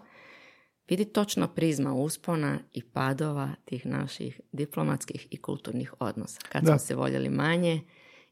vidi 0.89 1.05
točno 1.05 1.47
prizma 1.47 1.93
uspona 1.93 2.59
i 2.73 2.83
padova 2.83 3.49
tih 3.65 3.85
naših 3.85 4.41
diplomatskih 4.51 5.27
i 5.31 5.37
kulturnih 5.37 5.93
odnosa. 5.99 6.39
Kad 6.49 6.65
smo 6.65 6.77
se 6.77 6.95
voljeli 6.95 7.29
manje, 7.29 7.81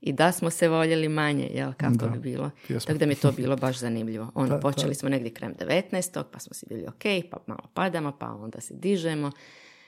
i 0.01 0.13
da 0.13 0.31
smo 0.31 0.49
se 0.49 0.69
voljeli 0.69 1.09
manje, 1.09 1.49
jel, 1.53 1.73
kako 1.73 2.09
bi 2.09 2.19
bilo. 2.19 2.51
Tako 2.85 2.97
da 2.97 3.05
mi 3.05 3.11
je 3.11 3.19
to 3.19 3.31
bilo 3.31 3.55
baš 3.55 3.79
zanimljivo. 3.79 4.31
Ono, 4.35 4.59
počeli 4.59 4.95
smo 4.95 5.09
negdje 5.09 5.33
krajem 5.33 5.55
19. 5.55 6.23
pa 6.31 6.39
smo 6.39 6.53
si 6.53 6.65
bili 6.69 6.85
ok, 6.87 7.29
pa 7.31 7.37
malo 7.47 7.69
padamo, 7.73 8.17
pa 8.19 8.27
onda 8.27 8.61
se 8.61 8.73
dižemo. 8.73 9.31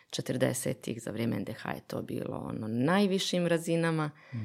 40-ih 0.09 1.01
za 1.01 1.11
vrijeme 1.11 1.39
NDH 1.39 1.65
je 1.65 1.81
to 1.87 2.01
bilo 2.01 2.37
ono 2.37 2.67
najvišim 2.67 3.47
razinama. 3.47 4.11
Mm. 4.33 4.37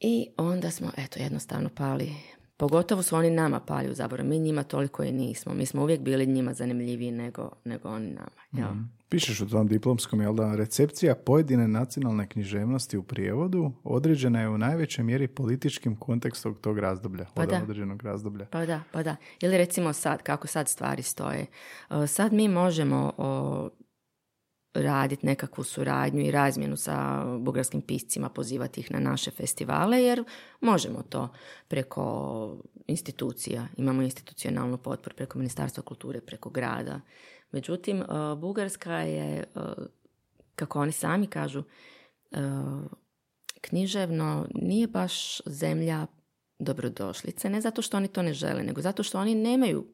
I 0.00 0.28
onda 0.36 0.70
smo, 0.70 0.90
eto, 0.96 1.18
jednostavno 1.22 1.68
pali 1.74 2.12
Pogotovo 2.60 3.02
su 3.02 3.16
oni 3.16 3.30
nama 3.30 3.60
pali 3.60 3.90
u 3.90 3.94
zaborav. 3.94 4.26
Mi 4.26 4.38
njima 4.38 4.62
toliko 4.62 5.02
i 5.02 5.12
nismo. 5.12 5.54
Mi 5.54 5.66
smo 5.66 5.82
uvijek 5.82 6.00
bili 6.00 6.26
njima 6.26 6.54
zanimljiviji 6.54 7.12
nego, 7.12 7.50
nego 7.64 7.88
oni 7.88 8.10
nama. 8.10 8.30
Jel? 8.52 8.74
Mm. 8.74 8.90
Pišeš 9.08 9.40
u 9.40 9.48
tom 9.48 9.66
diplomskom, 9.66 10.20
jel 10.20 10.34
da, 10.34 10.54
recepcija 10.54 11.14
pojedine 11.14 11.68
nacionalne 11.68 12.28
književnosti 12.28 12.96
u 12.96 13.02
prijevodu 13.02 13.72
određena 13.84 14.40
je 14.40 14.48
u 14.48 14.58
najvećoj 14.58 15.04
mjeri 15.04 15.28
političkim 15.28 15.96
kontekstom 15.96 16.54
tog 16.54 16.78
razdoblja, 16.78 17.26
pa 17.34 17.46
da. 17.46 17.60
određenog 17.62 18.02
razdoblja. 18.02 18.46
Pa 18.46 18.66
da, 18.66 18.82
pa 18.92 19.02
da. 19.02 19.16
Ili 19.40 19.58
recimo 19.58 19.92
sad, 19.92 20.22
kako 20.22 20.46
sad 20.46 20.68
stvari 20.68 21.02
stoje. 21.02 21.46
E, 21.90 22.06
sad 22.06 22.32
mi 22.32 22.48
možemo 22.48 23.12
raditi 24.74 25.26
nekakvu 25.26 25.64
suradnju 25.64 26.20
i 26.20 26.30
razmjenu 26.30 26.76
sa 26.76 27.24
bugarskim 27.38 27.80
piscima, 27.82 28.28
pozivati 28.28 28.80
ih 28.80 28.90
na 28.90 29.00
naše 29.00 29.30
festivale, 29.30 30.02
jer 30.02 30.24
možemo 30.60 31.02
to 31.02 31.28
preko 31.68 32.56
institucija. 32.86 33.66
Imamo 33.76 34.02
institucionalnu 34.02 34.78
potporu 34.78 35.16
preko 35.16 35.38
Ministarstva 35.38 35.82
kulture, 35.82 36.20
preko 36.20 36.50
grada. 36.50 37.00
Međutim, 37.52 38.02
e, 38.02 38.06
Bugarska 38.36 38.94
je, 38.94 39.38
e, 39.38 39.44
kako 40.54 40.80
oni 40.80 40.92
sami 40.92 41.26
kažu, 41.26 41.62
e, 42.30 42.36
književno 43.60 44.46
nije 44.54 44.86
baš 44.86 45.40
zemlja 45.46 46.06
dobrodošlice, 46.58 47.50
ne 47.50 47.60
zato 47.60 47.82
što 47.82 47.96
oni 47.96 48.08
to 48.08 48.22
ne 48.22 48.32
žele, 48.32 48.62
nego 48.62 48.80
zato 48.80 49.02
što 49.02 49.18
oni 49.18 49.34
nemaju 49.34 49.86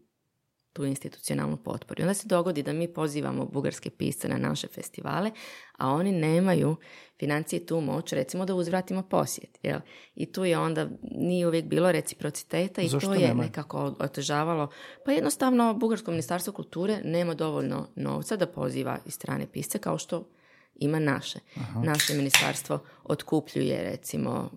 tu 0.77 0.85
institucionalnu 0.85 1.57
potporu. 1.57 2.01
I 2.01 2.03
onda 2.03 2.15
se 2.15 2.29
dogodi 2.29 2.63
da 2.63 2.73
mi 2.73 2.89
pozivamo 2.89 3.45
bugarske 3.45 3.91
pisce 3.91 4.29
na 4.29 4.39
naše 4.39 4.69
festivale, 4.69 5.31
a 5.79 5.91
oni 5.91 6.13
nemaju 6.13 6.77
financije 7.19 7.67
tu 7.67 7.81
moć, 7.81 8.13
recimo 8.13 8.45
da 8.45 8.55
uzvratimo 8.55 9.03
posjet. 9.03 9.59
Jel? 9.63 9.81
I 10.15 10.33
tu 10.33 10.45
je 10.45 10.59
onda, 10.59 10.89
nije 11.03 11.47
uvijek 11.47 11.65
bilo 11.65 11.93
reciprociteta 11.93 12.83
i 12.83 12.89
to 12.89 13.15
je 13.15 13.35
nekako 13.35 13.95
otežavalo. 13.99 14.69
Pa 15.05 15.13
jednostavno, 15.13 15.75
Bugarsko 15.75 16.11
ministarstvo 16.11 16.53
kulture 16.53 17.01
nema 17.05 17.35
dovoljno 17.35 17.89
novca 17.97 18.37
da 18.37 18.47
poziva 18.47 18.99
i 19.07 19.11
strane 19.11 19.47
pisce 19.53 19.79
kao 19.79 19.99
što 19.99 20.29
ima 20.75 20.99
naše. 20.99 21.39
Naše 21.85 22.15
ministarstvo 22.15 22.79
otkupljuje 23.05 23.83
recimo 23.83 24.51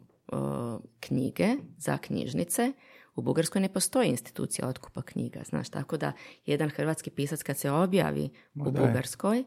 knjige 0.99 1.47
za 1.77 1.97
knjižnice, 1.97 2.71
u 3.19 3.21
Bugarskoj 3.21 3.62
ne 3.62 3.73
postoji 3.73 4.10
institucija 4.10 4.67
otkupa 4.67 5.01
knjiga, 5.01 5.41
znaš, 5.45 5.69
tako 5.69 5.97
da 5.97 6.12
jedan 6.45 6.69
hrvatski 6.69 7.10
pisac 7.10 7.43
kad 7.43 7.58
se 7.58 7.71
objavi 7.71 8.29
u 8.55 8.71
Bugarskoj, 8.71 9.43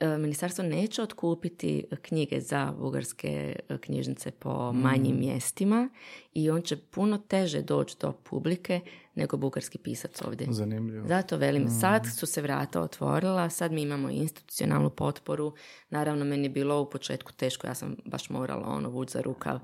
e, 0.00 0.18
ministarstvo 0.18 0.64
neće 0.64 1.02
otkupiti 1.02 1.84
knjige 2.02 2.40
za 2.40 2.74
bugarske 2.78 3.56
e, 3.68 3.78
knjižnice 3.78 4.30
po 4.30 4.72
manjim 4.72 5.16
mm. 5.16 5.20
mjestima 5.20 5.88
i 6.32 6.50
on 6.50 6.62
će 6.62 6.76
puno 6.76 7.18
teže 7.18 7.62
doći 7.62 7.96
do 8.00 8.12
publike 8.12 8.80
nego 9.14 9.36
bugarski 9.36 9.78
pisac 9.78 10.22
ovdje. 10.22 10.46
Zanimljivo. 10.50 11.08
Zato 11.08 11.36
velim, 11.36 11.62
mm. 11.62 11.80
sad 11.80 12.06
su 12.16 12.26
se 12.26 12.42
vrata 12.42 12.80
otvorila, 12.80 13.50
sad 13.50 13.72
mi 13.72 13.82
imamo 13.82 14.10
institucionalnu 14.10 14.90
potporu. 14.90 15.54
Naravno, 15.90 16.24
meni 16.24 16.42
je 16.42 16.50
bilo 16.50 16.80
u 16.80 16.90
početku 16.90 17.32
teško, 17.32 17.66
ja 17.66 17.74
sam 17.74 17.96
baš 18.04 18.30
morala 18.30 18.68
ono 18.68 18.88
vući 18.88 19.12
za 19.12 19.20
rukav 19.20 19.60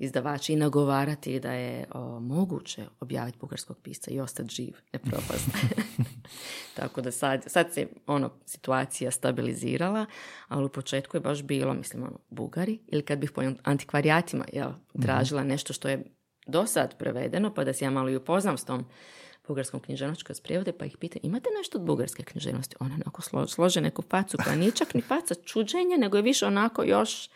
izdavači 0.00 0.52
i 0.52 0.56
nagovarati 0.56 1.40
da 1.40 1.52
je 1.52 1.84
o, 1.92 2.20
moguće 2.20 2.84
objaviti 3.00 3.38
bugarskog 3.40 3.78
pisca 3.82 4.10
i 4.10 4.20
ostati 4.20 4.54
živ, 4.54 4.74
ne 4.92 4.98
propast. 4.98 5.48
Tako 6.76 7.00
da 7.00 7.10
sad, 7.10 7.44
sad 7.46 7.72
se 7.72 7.86
ono, 8.06 8.30
situacija 8.46 9.10
stabilizirala, 9.10 10.06
ali 10.48 10.64
u 10.64 10.68
početku 10.68 11.16
je 11.16 11.20
baš 11.20 11.42
bilo, 11.42 11.74
mislim, 11.74 12.02
ono, 12.02 12.18
Bugari, 12.30 12.78
ili 12.86 13.02
kad 13.02 13.18
bih 13.18 13.30
po 13.30 13.42
antikvarijatima 13.62 14.44
jel, 14.52 14.70
mhm. 14.70 15.02
tražila 15.02 15.44
nešto 15.44 15.72
što 15.72 15.88
je 15.88 16.04
do 16.46 16.66
sad 16.66 16.98
prevedeno, 16.98 17.54
pa 17.54 17.64
da 17.64 17.72
se 17.72 17.84
ja 17.84 17.90
malo 17.90 18.08
i 18.10 18.16
upoznam 18.16 18.58
s 18.58 18.64
tom 18.64 18.84
bugarskom 19.48 19.80
književnošću 19.80 20.24
kroz 20.24 20.40
prijevode, 20.40 20.72
pa 20.72 20.84
ih 20.84 20.96
pita 20.96 21.18
imate 21.22 21.48
nešto 21.58 21.78
od 21.78 21.84
bugarske 21.84 22.22
književnosti? 22.22 22.76
Ona 22.80 22.94
onako 22.94 23.46
slože 23.46 23.80
neku 23.80 24.02
facu 24.02 24.38
koja 24.44 24.56
nije 24.56 24.72
čak 24.72 24.94
ni 24.94 25.00
faca 25.00 25.34
čuđenja, 25.34 25.96
nego 25.96 26.16
je 26.16 26.22
više 26.22 26.46
onako 26.46 26.82
još 26.82 27.30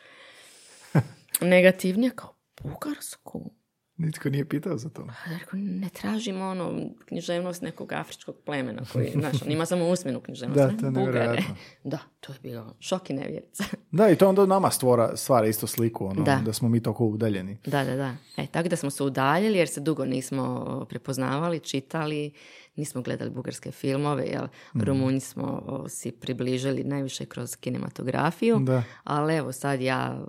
negativnija, 1.40 2.10
kao 2.10 2.33
Bugarsku? 2.64 3.50
Nitko 3.96 4.30
nije 4.30 4.48
pitao 4.48 4.78
za 4.78 4.88
to. 4.88 5.06
Pa, 5.50 5.56
ne 5.56 5.88
tražimo 5.88 6.44
ono 6.44 6.90
književnost 7.06 7.62
nekog 7.62 7.92
afričkog 7.92 8.36
plemena 8.44 8.82
koji, 8.92 9.10
znaš, 9.20 9.42
on 9.42 9.52
ima 9.52 9.66
samo 9.66 9.88
usmenu 9.88 10.20
književnost. 10.20 10.60
Da, 10.60 10.78
to 10.80 10.86
je 10.86 10.90
Bugare. 10.90 11.42
Da, 11.84 11.98
to 12.20 12.32
je 12.32 12.38
bilo 12.42 12.76
šok 12.80 13.10
i 13.10 13.12
nevjerica. 13.12 13.64
da, 13.90 14.10
i 14.10 14.16
to 14.16 14.28
onda 14.28 14.46
nama 14.46 14.70
stvora, 14.70 15.16
stvara 15.16 15.46
isto 15.46 15.66
sliku, 15.66 16.06
ono, 16.06 16.22
da. 16.22 16.40
da 16.44 16.52
smo 16.52 16.68
mi 16.68 16.82
toliko 16.82 17.06
udaljeni. 17.06 17.58
Da, 17.66 17.84
da, 17.84 17.96
da. 17.96 18.16
E, 18.36 18.46
tako 18.46 18.68
da 18.68 18.76
smo 18.76 18.90
se 18.90 19.02
udaljili 19.02 19.58
jer 19.58 19.68
se 19.68 19.80
dugo 19.80 20.04
nismo 20.04 20.86
prepoznavali, 20.88 21.60
čitali, 21.60 22.32
nismo 22.76 23.02
gledali 23.02 23.30
bugarske 23.30 23.70
filmove, 23.70 24.24
jel, 24.24 24.46
mm. 24.74 24.80
Rumunji 24.80 25.20
smo 25.20 25.84
si 25.88 26.12
približili 26.12 26.84
najviše 26.84 27.26
kroz 27.26 27.56
kinematografiju, 27.56 28.58
da. 28.58 28.82
ali 29.04 29.34
evo 29.34 29.52
sad 29.52 29.80
ja 29.80 30.26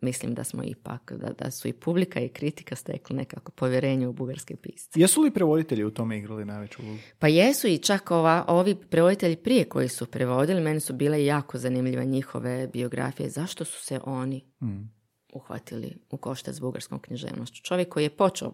mislim 0.00 0.34
da 0.34 0.44
smo 0.44 0.64
ipak, 0.64 1.12
da, 1.12 1.32
da 1.32 1.50
su 1.50 1.68
i 1.68 1.72
publika 1.72 2.20
i 2.20 2.28
kritika 2.28 2.76
stekli 2.76 3.16
nekako 3.16 3.52
povjerenje 3.52 4.08
u 4.08 4.12
bugarske 4.12 4.56
pisce. 4.56 5.00
Jesu 5.00 5.22
li 5.22 5.30
prevoditelji 5.30 5.84
u 5.84 5.90
tome 5.90 6.18
igrali 6.18 6.44
najveću 6.44 6.82
ulogu? 6.82 6.98
Pa 7.18 7.28
jesu 7.28 7.66
i 7.66 7.78
čak 7.78 8.10
ova, 8.10 8.44
ovi 8.48 8.74
prevoditelji 8.90 9.36
prije 9.36 9.64
koji 9.64 9.88
su 9.88 10.06
prevodili, 10.06 10.60
meni 10.60 10.80
su 10.80 10.92
bile 10.92 11.24
jako 11.24 11.58
zanimljive 11.58 12.04
njihove 12.04 12.68
biografije. 12.72 13.30
Zašto 13.30 13.64
su 13.64 13.84
se 13.84 14.00
oni 14.04 14.44
mm. 14.62 14.90
uhvatili 15.32 15.96
u 16.10 16.16
košta 16.16 16.52
s 16.52 16.60
bugarskom 16.60 16.98
književnošću? 16.98 17.62
Čovjek 17.62 17.88
koji 17.88 18.04
je 18.04 18.16
počeo 18.16 18.52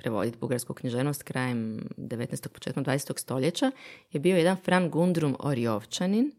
prevoditi 0.00 0.38
bugarsku 0.38 0.74
književnost 0.74 1.22
krajem 1.22 1.80
19. 1.96 2.48
početkom 2.48 2.84
20. 2.84 3.18
stoljeća 3.18 3.70
je 4.12 4.20
bio 4.20 4.36
jedan 4.36 4.56
Fran 4.56 4.90
Gundrum 4.90 5.36
Orjovčanin 5.38 6.32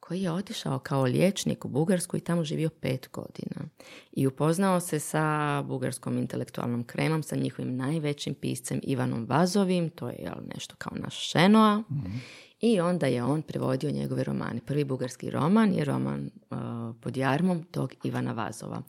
koji 0.00 0.22
je 0.22 0.32
otišao 0.32 0.78
kao 0.78 1.02
liječnik 1.02 1.64
u 1.64 1.68
Bugarsku 1.68 2.16
i 2.16 2.20
tamo 2.20 2.44
živio 2.44 2.68
pet 2.68 3.08
godina. 3.12 3.68
I 4.12 4.26
upoznao 4.26 4.80
se 4.80 4.98
sa 5.00 5.62
bugarskom 5.62 6.18
intelektualnom 6.18 6.84
kremom, 6.84 7.22
sa 7.22 7.36
njihovim 7.36 7.76
najvećim 7.76 8.34
piscem 8.34 8.80
Ivanom 8.82 9.26
Vazovim, 9.28 9.90
to 9.90 10.08
je 10.08 10.16
jel, 10.18 10.38
nešto 10.54 10.74
kao 10.78 10.92
naš 10.98 11.30
Šenoa. 11.30 11.82
Mhm. 11.90 12.16
I 12.60 12.80
onda 12.80 13.06
je 13.06 13.24
on 13.24 13.42
prevodio 13.42 13.90
njegove 13.90 14.24
romane. 14.24 14.60
Prvi 14.66 14.84
bugarski 14.84 15.30
roman 15.30 15.72
je 15.72 15.84
roman 15.84 16.30
uh, 16.50 16.58
pod 17.00 17.16
jarmom 17.16 17.64
tog 17.64 17.94
Ivana 18.04 18.32
Vazova. 18.32 18.82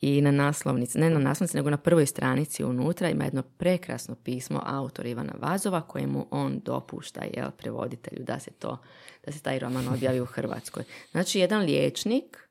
I 0.00 0.22
na 0.22 0.30
naslovnici, 0.30 0.98
ne 0.98 1.10
na 1.10 1.18
naslovnici, 1.18 1.56
nego 1.56 1.70
na 1.70 1.76
prvoj 1.76 2.06
stranici 2.06 2.64
unutra 2.64 3.10
ima 3.10 3.24
jedno 3.24 3.42
prekrasno 3.42 4.14
pismo 4.14 4.62
autora 4.64 5.08
Ivana 5.08 5.32
Vazova 5.40 5.80
kojemu 5.80 6.26
on 6.30 6.60
dopušta 6.64 7.20
jel, 7.36 7.50
prevoditelju 7.50 8.24
da 8.24 8.38
se 8.38 8.50
to, 8.50 8.78
da 9.26 9.32
se 9.32 9.42
taj 9.42 9.58
roman 9.58 9.88
objavi 9.88 10.20
u 10.20 10.26
Hrvatskoj. 10.34 10.84
Znači, 11.10 11.38
jedan 11.38 11.62
liječnik 11.62 12.48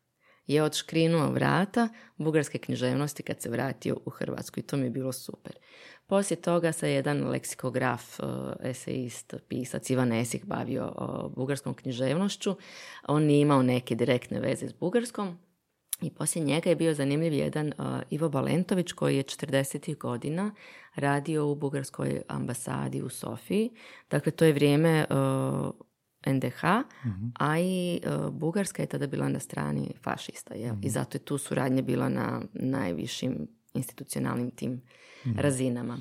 je 0.47 0.63
odškrinuo 0.63 1.31
vrata 1.31 1.89
bugarske 2.17 2.57
književnosti 2.57 3.23
kad 3.23 3.41
se 3.41 3.49
vratio 3.49 3.97
u 4.05 4.09
Hrvatsku 4.09 4.59
i 4.59 4.63
to 4.63 4.77
mi 4.77 4.83
je 4.83 4.89
bilo 4.89 5.13
super. 5.13 5.55
Poslije 6.07 6.41
toga 6.41 6.71
se 6.71 6.91
jedan 6.91 7.27
leksikograf, 7.27 8.19
uh, 8.19 8.27
eseist, 8.63 9.33
pisac 9.47 9.89
Ivan 9.89 10.13
Esih 10.13 10.45
bavio 10.45 10.93
bugarskom 11.35 11.73
književnošću. 11.73 12.55
On 13.07 13.23
nije 13.23 13.41
imao 13.41 13.63
neke 13.63 13.95
direktne 13.95 14.39
veze 14.39 14.67
s 14.67 14.73
bugarskom, 14.73 15.37
i 16.01 16.09
poslije 16.09 16.45
njega 16.45 16.69
je 16.69 16.75
bio 16.75 16.93
zanimljiv 16.93 17.33
jedan 17.33 17.67
uh, 17.67 17.85
Ivo 18.09 18.29
Balentović 18.29 18.91
koji 18.91 19.17
je 19.17 19.23
40. 19.23 19.97
godina 19.97 20.51
radio 20.95 21.47
u 21.47 21.55
bugarskoj 21.55 22.21
ambasadi 22.27 23.01
u 23.01 23.09
Sofiji. 23.09 23.69
Dakle, 24.09 24.31
to 24.31 24.45
je 24.45 24.53
vrijeme 24.53 25.05
uh, 25.09 25.71
NDH, 26.33 26.63
mhm. 27.05 27.27
a 27.39 27.59
i 27.59 28.01
uh, 28.05 28.33
Bugarska 28.33 28.83
je 28.83 28.87
tada 28.87 29.07
bila 29.07 29.29
na 29.29 29.39
strani 29.39 29.93
fašista. 30.03 30.53
Jel? 30.53 30.73
I 30.73 30.77
mhm. 30.77 30.87
zato 30.87 31.15
je 31.15 31.25
tu 31.25 31.37
suradnja 31.37 31.81
bila 31.81 32.09
na 32.09 32.41
najvišim 32.53 33.47
institucionalnim 33.73 34.51
tim 34.51 34.81
mhm. 35.25 35.39
razinama. 35.39 35.97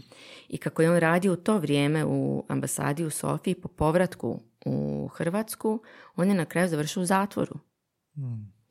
I 0.48 0.58
kako 0.58 0.82
je 0.82 0.90
on 0.90 0.98
radio 0.98 1.32
u 1.32 1.36
to 1.36 1.58
vrijeme 1.58 2.04
u 2.04 2.44
ambasadi 2.48 3.04
u 3.04 3.10
Sofiji 3.10 3.54
po 3.54 3.68
povratku 3.68 4.40
u 4.66 5.08
Hrvatsku, 5.08 5.82
on 6.16 6.28
je 6.28 6.34
na 6.34 6.44
kraju 6.44 6.68
završio 6.68 7.02
u 7.02 7.06
zatvoru 7.06 7.58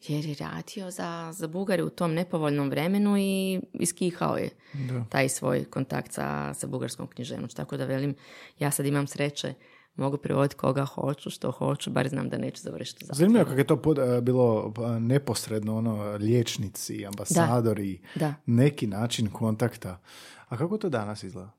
jer 0.10 0.26
je 0.26 0.36
radio 0.40 0.92
za, 0.92 1.32
za 1.34 1.48
Bugare 1.48 1.84
u 1.84 1.90
tom 1.90 2.14
nepovoljnom 2.14 2.70
vremenu 2.70 3.18
i 3.18 3.62
iskihao 3.74 4.38
je 4.38 4.50
da. 4.74 5.06
taj 5.10 5.30
svoj 5.30 5.66
kontakt 5.66 6.12
sa, 6.12 6.54
sa 6.54 6.68
bugarskom 6.68 7.08
književnošću. 7.08 7.58
Tako 7.58 7.78
da 7.78 7.86
velim, 7.86 8.16
ja 8.60 8.72
sad 8.72 8.86
imam 8.86 9.08
sreće, 9.08 9.54
mogu 9.96 10.18
prevoditi 10.18 10.56
koga 10.56 10.86
hoću, 10.86 11.30
što 11.30 11.52
hoću, 11.52 11.92
bar 11.92 12.10
znam 12.10 12.30
da 12.30 12.38
neću 12.38 12.62
završiti 12.62 13.06
zato. 13.06 13.18
Zanimljivo 13.18 13.46
kako 13.46 13.58
je 13.58 13.68
to 13.68 13.82
e, 14.18 14.22
bilo 14.22 14.74
e, 14.78 15.00
neposredno, 15.00 15.78
ono, 15.78 16.12
liječnici, 16.12 17.06
ambasadori, 17.06 18.02
da. 18.16 18.34
neki 18.46 18.88
način 18.88 19.30
kontakta. 19.30 20.02
A 20.48 20.58
kako 20.58 20.78
to 20.78 20.90
danas 20.90 21.24
izgleda? 21.24 21.52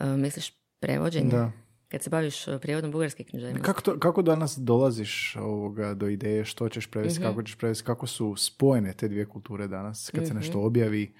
Uh, 0.00 0.06
misliš 0.06 0.52
prevođenje? 0.80 1.30
Da 1.30 1.52
kad 1.92 2.02
se 2.02 2.10
baviš 2.10 2.48
uh, 2.48 2.60
prijevodom 2.60 2.90
bugarske 2.90 3.24
književnosti. 3.24 3.64
Kako, 3.64 3.98
kako 3.98 4.22
danas 4.22 4.58
dolaziš 4.58 5.36
ovoga 5.36 5.94
do 5.94 6.08
ideje 6.08 6.44
što 6.44 6.68
ćeš 6.68 6.86
prevesti, 6.86 7.20
mm 7.20 7.22
kako 7.22 7.42
ćeš 7.42 7.56
prevesti, 7.56 7.84
kako 7.84 8.06
su 8.06 8.36
spojene 8.36 8.92
te 8.92 9.08
dvije 9.08 9.26
kulture 9.26 9.68
danas, 9.68 10.10
kad 10.14 10.26
se 10.26 10.34
nešto 10.34 10.58
mhm. 10.58 10.66
objavi, 10.66 11.14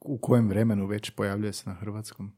u 0.00 0.18
kojem 0.18 0.48
vremenu 0.48 0.86
već 0.86 1.10
pojavljuje 1.10 1.52
se 1.52 1.70
na 1.70 1.74
hrvatskom? 1.74 2.32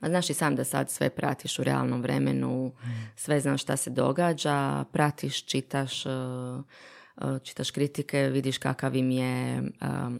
Ma 0.00 0.08
znaš 0.08 0.30
i 0.30 0.34
sam 0.34 0.56
da 0.56 0.64
sad 0.64 0.90
sve 0.90 1.10
pratiš 1.10 1.58
u 1.58 1.64
realnom 1.64 2.02
vremenu, 2.02 2.68
mm. 2.68 2.88
sve 3.16 3.40
znaš 3.40 3.62
šta 3.62 3.76
se 3.76 3.90
događa, 3.90 4.84
pratiš, 4.92 5.44
čitaš, 5.44 6.06
uh, 6.06 6.12
uh, 7.16 7.42
čitaš 7.42 7.70
kritike, 7.70 8.28
vidiš 8.28 8.58
kakav 8.58 8.96
im 8.96 9.10
je 9.10 9.62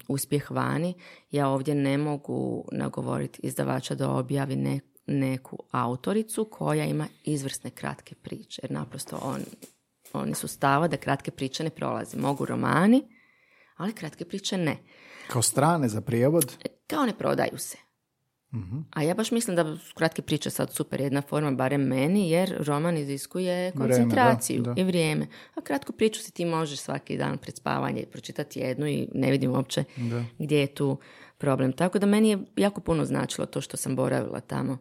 uspjeh 0.09 0.51
vani. 0.51 0.95
Ja 1.31 1.49
ovdje 1.49 1.75
ne 1.75 1.99
mogu 1.99 2.69
nagovoriti 2.73 3.41
izdavača 3.43 3.95
da 3.95 4.11
objavi 4.11 4.57
ne, 4.57 4.81
neku 5.11 5.59
autoricu 5.71 6.45
koja 6.45 6.85
ima 6.85 7.07
izvrsne 7.25 7.71
kratke 7.71 8.15
priče. 8.15 8.61
Jer 8.63 8.71
naprosto 8.71 9.19
on, 9.23 9.41
oni 10.13 10.35
su 10.35 10.49
stava 10.49 10.89
da 10.89 10.97
kratke 10.97 11.31
priče 11.31 11.65
ne 11.65 11.71
prolaze. 11.71 12.19
Mogu 12.19 12.45
romani, 12.45 13.03
ali 13.77 13.93
kratke 13.93 14.25
priče 14.25 14.57
ne. 14.57 14.77
Kao 15.29 15.43
strane 15.43 15.89
za 15.89 16.01
prijevod? 16.01 16.57
E, 16.65 16.69
kao 16.87 17.07
ne 17.07 17.19
prodaju 17.19 17.59
se. 17.59 17.77
Mhm. 18.55 18.79
A 18.91 19.03
ja 19.03 19.15
baš 19.15 19.31
mislim 19.31 19.57
da 19.57 19.77
su 19.77 19.95
kratke 19.95 20.23
priče 20.23 20.51
sad 20.51 20.73
super 20.73 21.01
jedna 21.01 21.23
forma, 21.23 21.51
barem 21.51 21.81
meni, 21.81 22.31
jer 22.31 22.57
roman 22.67 22.97
iziskuje 22.97 23.73
koncentraciju 23.73 24.65
i 24.77 24.85
vrijeme. 24.85 25.27
A 25.55 25.61
kratku 25.61 25.93
priču 25.93 26.21
si 26.21 26.33
ti 26.33 26.45
možeš 26.45 26.79
svaki 26.79 27.17
dan 27.17 27.39
pred 27.39 27.57
spavanje 27.57 28.05
pročitati 28.13 28.61
jednu 28.61 28.87
i 28.87 29.09
ne 29.15 29.31
vidim 29.31 29.51
uopće 29.51 29.85
gdje 30.39 30.61
je 30.61 30.67
tu 30.67 30.99
problem. 31.41 31.73
Tako 31.73 31.99
da 31.99 32.07
meni 32.07 32.31
je 32.31 32.39
jako 32.57 32.81
puno 32.81 33.05
značilo 33.05 33.47
to 33.47 33.61
što 33.61 33.77
sam 33.77 33.97
boravila 33.97 34.41
tamo 34.41 34.79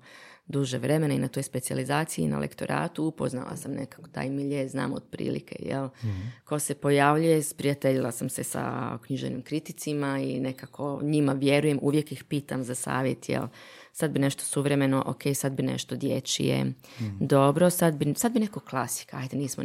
duže 0.50 0.78
vremena 0.78 1.13
i 1.13 1.19
na 1.19 1.28
toj 1.28 1.43
specijalizaciji 1.43 2.26
i 2.26 2.28
na 2.28 2.39
lektoratu 2.39 3.04
upoznala 3.04 3.56
sam 3.56 3.72
nekako 3.72 4.08
taj 4.08 4.30
milje, 4.30 4.69
znam 4.69 4.93
otprilike, 4.93 5.56
jel? 5.60 5.86
mm 6.04 6.32
Ko 6.45 6.60
se 6.60 6.76
pojavljuje, 6.76 7.43
sprijateljila 7.43 8.12
sam 8.12 8.30
se 8.30 8.43
sa 8.43 8.98
književnim 9.06 9.41
kriticima 9.41 10.19
i 10.19 10.39
nekako 10.39 11.00
njima 11.04 11.34
vjerujem, 11.34 11.80
uvijek 11.82 12.12
ih 12.12 12.24
pitam 12.24 12.63
za 12.63 12.76
savjet, 12.76 13.30
jel? 13.30 13.48
Sad 13.93 14.12
bi 14.12 14.19
nešto 14.19 14.43
suvremeno, 14.43 15.04
ok, 15.06 15.21
sad 15.36 15.52
bi 15.52 15.63
nešto 15.63 15.95
dječije, 15.95 16.65
mm 16.65 16.73
dobro, 17.19 17.69
sad 17.69 17.95
bi, 17.95 18.13
sad 18.17 18.32
bi 18.32 18.39
neko 18.39 18.60
klasika, 18.60 19.17
ajde, 19.17 19.38
nismo 19.38 19.63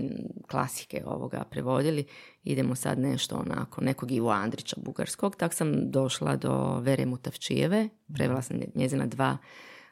klasike 0.50 1.02
ovoga 1.06 1.44
prevodili, 1.50 2.04
idemo 2.42 2.74
sad 2.74 2.98
nešto 2.98 3.36
onako, 3.36 3.80
nekog 3.80 4.12
Ivo 4.12 4.30
Andrića 4.30 4.76
bugarskog, 4.78 5.36
tak 5.36 5.54
sam 5.54 5.90
došla 5.90 6.36
do 6.36 6.78
Vere 6.78 7.06
Mutavčijeve, 7.06 7.88
prevela 8.14 8.42
sam 8.42 8.60
njezina 8.74 9.06
dva 9.06 9.38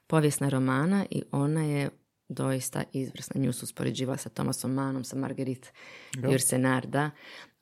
povijesna 0.07 0.49
romana 0.49 1.07
i 1.11 1.23
ona 1.33 1.65
je 1.65 1.91
doista 2.29 2.83
izvrsna. 2.93 3.41
Nju 3.41 3.53
su 3.53 3.65
uspoređivala 3.65 4.17
sa 4.17 4.29
Tomasom 4.29 4.73
Manom, 4.73 5.05
sa 5.05 5.17
Marguerite 5.17 5.71
Jursenar, 6.31 6.87
da. 6.87 7.11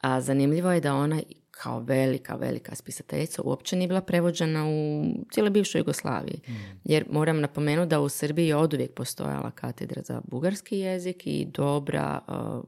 A 0.00 0.20
zanimljivo 0.20 0.72
je 0.72 0.80
da 0.80 0.94
ona 0.94 1.20
kao 1.62 1.80
velika, 1.80 2.34
velika 2.34 2.74
spisateljica 2.74 3.42
uopće 3.44 3.76
nije 3.76 3.88
bila 3.88 4.00
prevođena 4.00 4.66
u 4.68 5.04
cijeloj 5.32 5.50
bivšoj 5.50 5.78
Jugoslaviji. 5.78 6.40
Mm. 6.48 6.52
Jer 6.84 7.04
moram 7.10 7.40
napomenuti 7.40 7.88
da 7.88 8.00
u 8.00 8.08
Srbiji 8.08 8.48
je 8.48 8.56
oduvijek 8.56 8.94
postojala 8.94 9.50
katedra 9.50 10.02
za 10.02 10.22
bugarski 10.24 10.78
jezik 10.78 11.26
i 11.26 11.44
dobra 11.44 12.20
uh, 12.28 12.64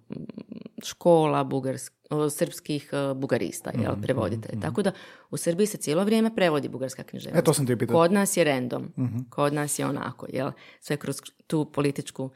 škola 0.84 1.44
bugarsk, 1.44 1.92
srpskih 2.30 2.90
uh, 2.92 3.16
bugarista, 3.16 3.70
jel, 3.82 3.96
mm, 3.96 4.02
prevoditelja. 4.02 4.58
Mm, 4.58 4.60
Tako 4.60 4.82
da 4.82 4.92
u 5.30 5.36
Srbiji 5.36 5.66
se 5.66 5.76
cijelo 5.76 6.04
vrijeme 6.04 6.34
prevodi 6.34 6.68
bugarska 6.68 7.02
književnost. 7.02 7.42
E, 7.42 7.44
to 7.44 7.54
sam 7.54 7.66
ti 7.66 7.86
Kod 7.86 8.12
nas 8.12 8.36
je 8.36 8.44
random. 8.44 8.82
mm 8.82 9.30
Kod 9.30 9.52
nas 9.52 9.78
je 9.78 9.86
onako, 9.86 10.26
jel, 10.32 10.50
sve 10.80 10.96
kroz 10.96 11.16
tu 11.46 11.72
političku 11.72 12.30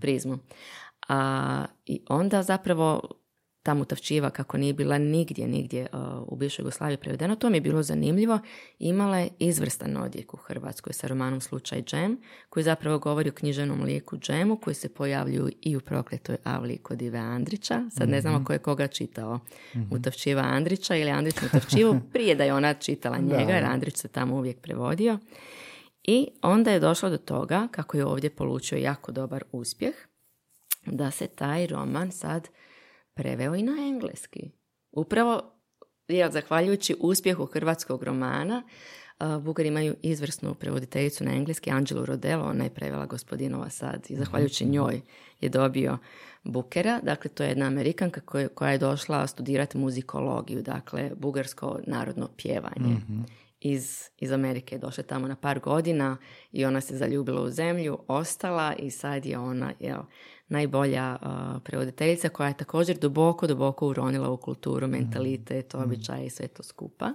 prizmu. 0.00 0.38
A, 1.08 1.64
I 1.86 2.02
onda 2.08 2.42
zapravo 2.42 3.00
ta 3.66 3.74
mutavčiva 3.74 4.30
kako 4.30 4.56
nije 4.56 4.72
bila 4.72 4.98
nigdje, 4.98 5.46
nigdje 5.46 5.86
uh, 5.92 5.98
u 6.26 6.36
bivšoj 6.36 6.62
Jugoslaviji 6.62 6.96
prevedeno. 6.96 7.36
To 7.36 7.50
mi 7.50 7.56
je 7.56 7.60
bilo 7.60 7.82
zanimljivo. 7.82 8.38
Imala 8.78 9.18
je 9.18 9.28
izvrstan 9.38 9.96
odjek 9.96 10.34
u 10.34 10.36
Hrvatskoj 10.36 10.92
sa 10.92 11.06
romanom 11.06 11.40
Slučaj 11.40 11.82
džem, 11.82 12.18
koji 12.48 12.64
zapravo 12.64 12.98
govori 12.98 13.28
o 13.28 13.32
književnom 13.32 13.82
lijeku 13.82 14.18
džemu, 14.18 14.56
koji 14.56 14.74
se 14.74 14.88
pojavljuju 14.88 15.50
i 15.62 15.76
u 15.76 15.80
prokletoj 15.80 16.36
Avli 16.44 16.78
kod 16.78 17.02
Ive 17.02 17.18
Andrića. 17.18 17.82
Sad 17.90 18.08
ne 18.08 18.20
znamo 18.20 18.36
mhm. 18.36 18.44
ko 18.44 18.52
je 18.52 18.58
koga 18.58 18.86
čitao. 18.86 19.40
mm 19.74 19.80
Mutavčiva 19.90 20.42
Andrića 20.42 20.96
ili 20.96 21.10
Andrić 21.10 21.42
Mutavčivu. 21.42 22.00
Prije 22.12 22.34
da 22.34 22.44
je 22.44 22.54
ona 22.54 22.74
čitala 22.74 23.18
njega, 23.18 23.52
jer 23.52 23.64
Andrić 23.64 23.96
se 23.96 24.08
tamo 24.08 24.36
uvijek 24.36 24.60
prevodio. 24.60 25.18
I 26.04 26.28
onda 26.42 26.70
je 26.70 26.80
došlo 26.80 27.10
do 27.10 27.18
toga, 27.18 27.68
kako 27.70 27.96
je 27.96 28.04
ovdje 28.04 28.30
polučio 28.30 28.78
jako 28.78 29.12
dobar 29.12 29.44
uspjeh, 29.52 29.94
da 30.86 31.10
se 31.10 31.26
taj 31.26 31.66
roman 31.66 32.12
sad 32.12 32.48
preveo 33.16 33.54
i 33.54 33.62
na 33.62 33.72
engleski. 33.88 34.50
Upravo 34.92 35.52
jer 36.08 36.30
zahvaljujući 36.30 36.96
uspjehu 37.00 37.46
hrvatskog 37.46 38.02
romana, 38.02 38.62
Bugari 39.40 39.68
imaju 39.68 39.94
izvrsnu 40.02 40.54
prevoditeljicu 40.54 41.24
na 41.24 41.34
engleski, 41.34 41.70
Angelu 41.70 42.06
Rodelo, 42.06 42.44
ona 42.44 42.64
je 42.64 42.74
prevela 42.74 43.06
gospodinova 43.06 43.70
sad 43.70 44.06
i 44.08 44.12
mhm. 44.12 44.22
zahvaljujući 44.22 44.64
njoj 44.64 45.00
je 45.40 45.48
dobio 45.48 45.98
Bukera. 46.44 47.00
Dakle, 47.02 47.30
to 47.30 47.42
je 47.42 47.48
jedna 47.48 47.66
Amerikanka 47.66 48.48
koja 48.54 48.72
je 48.72 48.78
došla 48.78 49.26
studirati 49.26 49.78
muzikologiju, 49.78 50.62
dakle, 50.62 51.10
bugarsko 51.16 51.80
narodno 51.86 52.28
pjevanje. 52.36 52.94
Mhm. 52.94 53.20
Iz, 53.60 54.02
iz 54.18 54.32
Amerike 54.32 54.74
je 54.74 54.78
došla 54.78 55.04
tamo 55.04 55.28
na 55.28 55.36
par 55.36 55.60
godina 55.60 56.16
i 56.52 56.64
ona 56.64 56.80
se 56.80 56.96
zaljubila 56.96 57.42
u 57.42 57.50
zemlju, 57.50 57.98
ostala 58.08 58.74
i 58.74 58.90
sad 58.90 59.26
je 59.26 59.38
ona, 59.38 59.72
jel, 59.80 60.00
najbolja 60.48 61.16
uh, 61.22 61.62
prevoditeljica 61.62 62.28
koja 62.28 62.48
je 62.48 62.56
također 62.56 62.98
duboko, 62.98 63.46
duboko 63.46 63.88
uronila 63.88 64.30
u 64.30 64.36
kulturu, 64.36 64.88
mentalitet, 64.88 65.74
mm. 65.74 65.82
običaje 65.82 66.26
i 66.26 66.30
sve 66.30 66.48
to 66.48 66.62
skupa. 66.62 67.12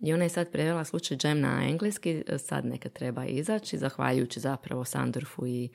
I 0.00 0.12
ona 0.12 0.24
je 0.24 0.28
sad 0.28 0.50
prevela 0.50 0.84
slučaj 0.84 1.18
Jam 1.24 1.40
na 1.40 1.68
engleski, 1.68 2.22
sad 2.38 2.64
neka 2.64 2.88
treba 2.88 3.24
izaći, 3.24 3.78
zahvaljujući 3.78 4.40
zapravo 4.40 4.84
Sandorfu 4.84 5.46
i 5.46 5.68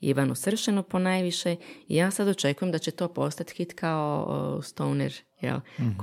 Ivanu 0.00 0.34
Sršenu 0.34 0.82
po 0.82 0.98
najviše. 0.98 1.56
I 1.88 1.96
ja 1.96 2.10
sad 2.10 2.28
očekujem 2.28 2.72
da 2.72 2.78
će 2.78 2.90
to 2.90 3.08
postati 3.08 3.54
hit 3.54 3.72
kao 3.72 4.60
Stoner, 4.62 5.14
jel? 5.40 5.58
mm 5.78 5.96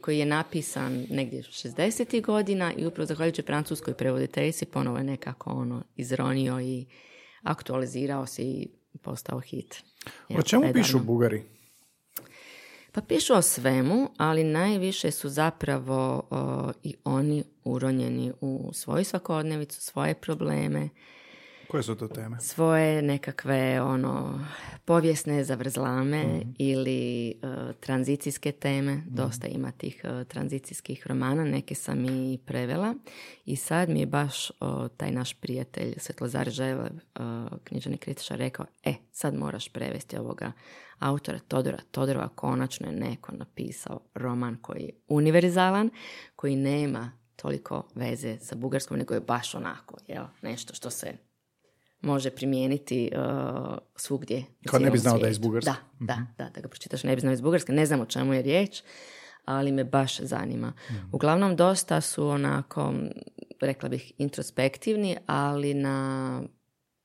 koji 0.00 0.18
je 0.18 0.26
napisan 0.26 1.06
negdje 1.10 1.42
60. 1.42 2.22
godina 2.22 2.72
i 2.76 2.86
upravo 2.86 3.06
zahvaljujući 3.06 3.42
francuskoj 3.42 3.94
prevoditeljici 3.94 4.66
ponovo 4.66 4.98
je 4.98 5.04
nekako 5.04 5.50
ono 5.50 5.82
izronio 5.96 6.60
i 6.60 6.86
aktualizirao 7.42 8.26
se 8.26 8.42
i 8.42 8.81
postao 8.98 9.40
hit. 9.40 9.82
O 10.06 10.10
Jel, 10.28 10.42
čemu 10.42 10.62
nedavno. 10.62 10.82
pišu 10.82 10.98
Bugari? 10.98 11.42
Pa 12.92 13.00
pišu 13.00 13.34
o 13.34 13.42
svemu, 13.42 14.10
ali 14.16 14.44
najviše 14.44 15.10
su 15.10 15.28
zapravo 15.28 16.22
o, 16.30 16.72
i 16.82 16.94
oni 17.04 17.44
uronjeni 17.64 18.32
u 18.40 18.70
svoju 18.72 19.04
svakodnevicu, 19.04 19.80
svoje 19.80 20.14
probleme, 20.14 20.88
Koje 21.72 21.82
su 21.82 21.94
to 21.94 22.08
teme? 22.08 22.40
svoje 22.40 23.02
nekakve 23.02 23.82
ono 23.82 24.40
povijesne 24.84 25.44
zavrzlame 25.44 26.42
ili 26.58 27.30
e, 27.30 27.34
tranzicijske 27.80 28.52
teme. 28.52 29.02
Dosta 29.06 29.46
ima 29.46 29.70
tih 29.70 30.00
e, 30.04 30.24
tranzicijskih 30.24 31.06
romana, 31.06 31.44
neke 31.44 31.74
sam 31.74 32.04
i 32.04 32.38
prevela. 32.46 32.94
I 33.44 33.56
sad 33.56 33.88
mi 33.88 34.00
je 34.00 34.06
baš 34.06 34.50
o, 34.60 34.88
taj 34.88 35.10
naš 35.10 35.34
prijatelj 35.34 35.94
Svetlozar 35.98 36.50
Želev, 36.50 36.86
književni 37.64 37.98
kritičar, 37.98 38.38
rekao, 38.38 38.66
e, 38.84 38.94
sad 39.12 39.34
moraš 39.34 39.68
prevesti 39.68 40.18
ovoga 40.18 40.52
autora 40.98 41.38
Todora 41.38 41.78
Todorova. 41.90 42.28
Konačno 42.28 42.86
je 42.86 42.96
neko 42.96 43.32
napisao 43.32 44.00
roman 44.14 44.56
koji 44.62 44.82
je 44.82 44.90
univerzalan, 45.08 45.90
koji 46.36 46.56
nema 46.56 47.12
toliko 47.36 47.88
veze 47.94 48.38
sa 48.38 48.54
bugarskom, 48.54 48.98
nego 48.98 49.14
je 49.14 49.20
baš 49.20 49.54
onako, 49.54 49.96
jel, 50.06 50.24
nešto 50.42 50.74
što 50.74 50.90
se 50.90 51.31
može 52.02 52.30
primijeniti 52.30 53.10
uh, 53.14 53.78
svugdje. 53.96 54.44
Kao 54.66 54.80
ne 54.80 54.90
bi 54.90 54.98
znao 54.98 55.18
da 55.18 55.26
je 55.26 55.30
iz 55.30 55.36
svijetu. 55.36 55.48
Bugarske. 55.48 55.70
Da, 55.70 55.76
da, 56.00 56.26
da, 56.38 56.50
da 56.50 56.60
ga 56.60 56.68
pročitaš 56.68 57.04
ne 57.04 57.14
bi 57.14 57.20
znao 57.20 57.32
iz 57.32 57.40
Bugarske. 57.40 57.72
Ne 57.72 57.86
znam 57.86 58.00
o 58.00 58.06
čemu 58.06 58.34
je 58.34 58.42
riječ, 58.42 58.82
ali 59.44 59.72
me 59.72 59.84
baš 59.84 60.20
zanima. 60.20 60.72
Uglavnom, 61.12 61.56
dosta 61.56 62.00
su 62.00 62.28
onako, 62.28 62.94
rekla 63.60 63.88
bih, 63.88 64.12
introspektivni, 64.18 65.16
ali 65.26 65.74
na, 65.74 66.42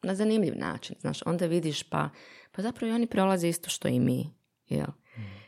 na 0.03 0.15
zanimljiv 0.15 0.57
način. 0.57 0.95
Znaš, 0.99 1.19
onda 1.25 1.45
vidiš 1.45 1.83
pa, 1.83 2.09
pa 2.51 2.61
zapravo 2.61 2.91
i 2.91 2.95
oni 2.95 3.07
prolaze 3.07 3.49
isto 3.49 3.69
što 3.69 3.87
i 3.87 3.99
mi. 3.99 4.29
Jel? 4.67 4.87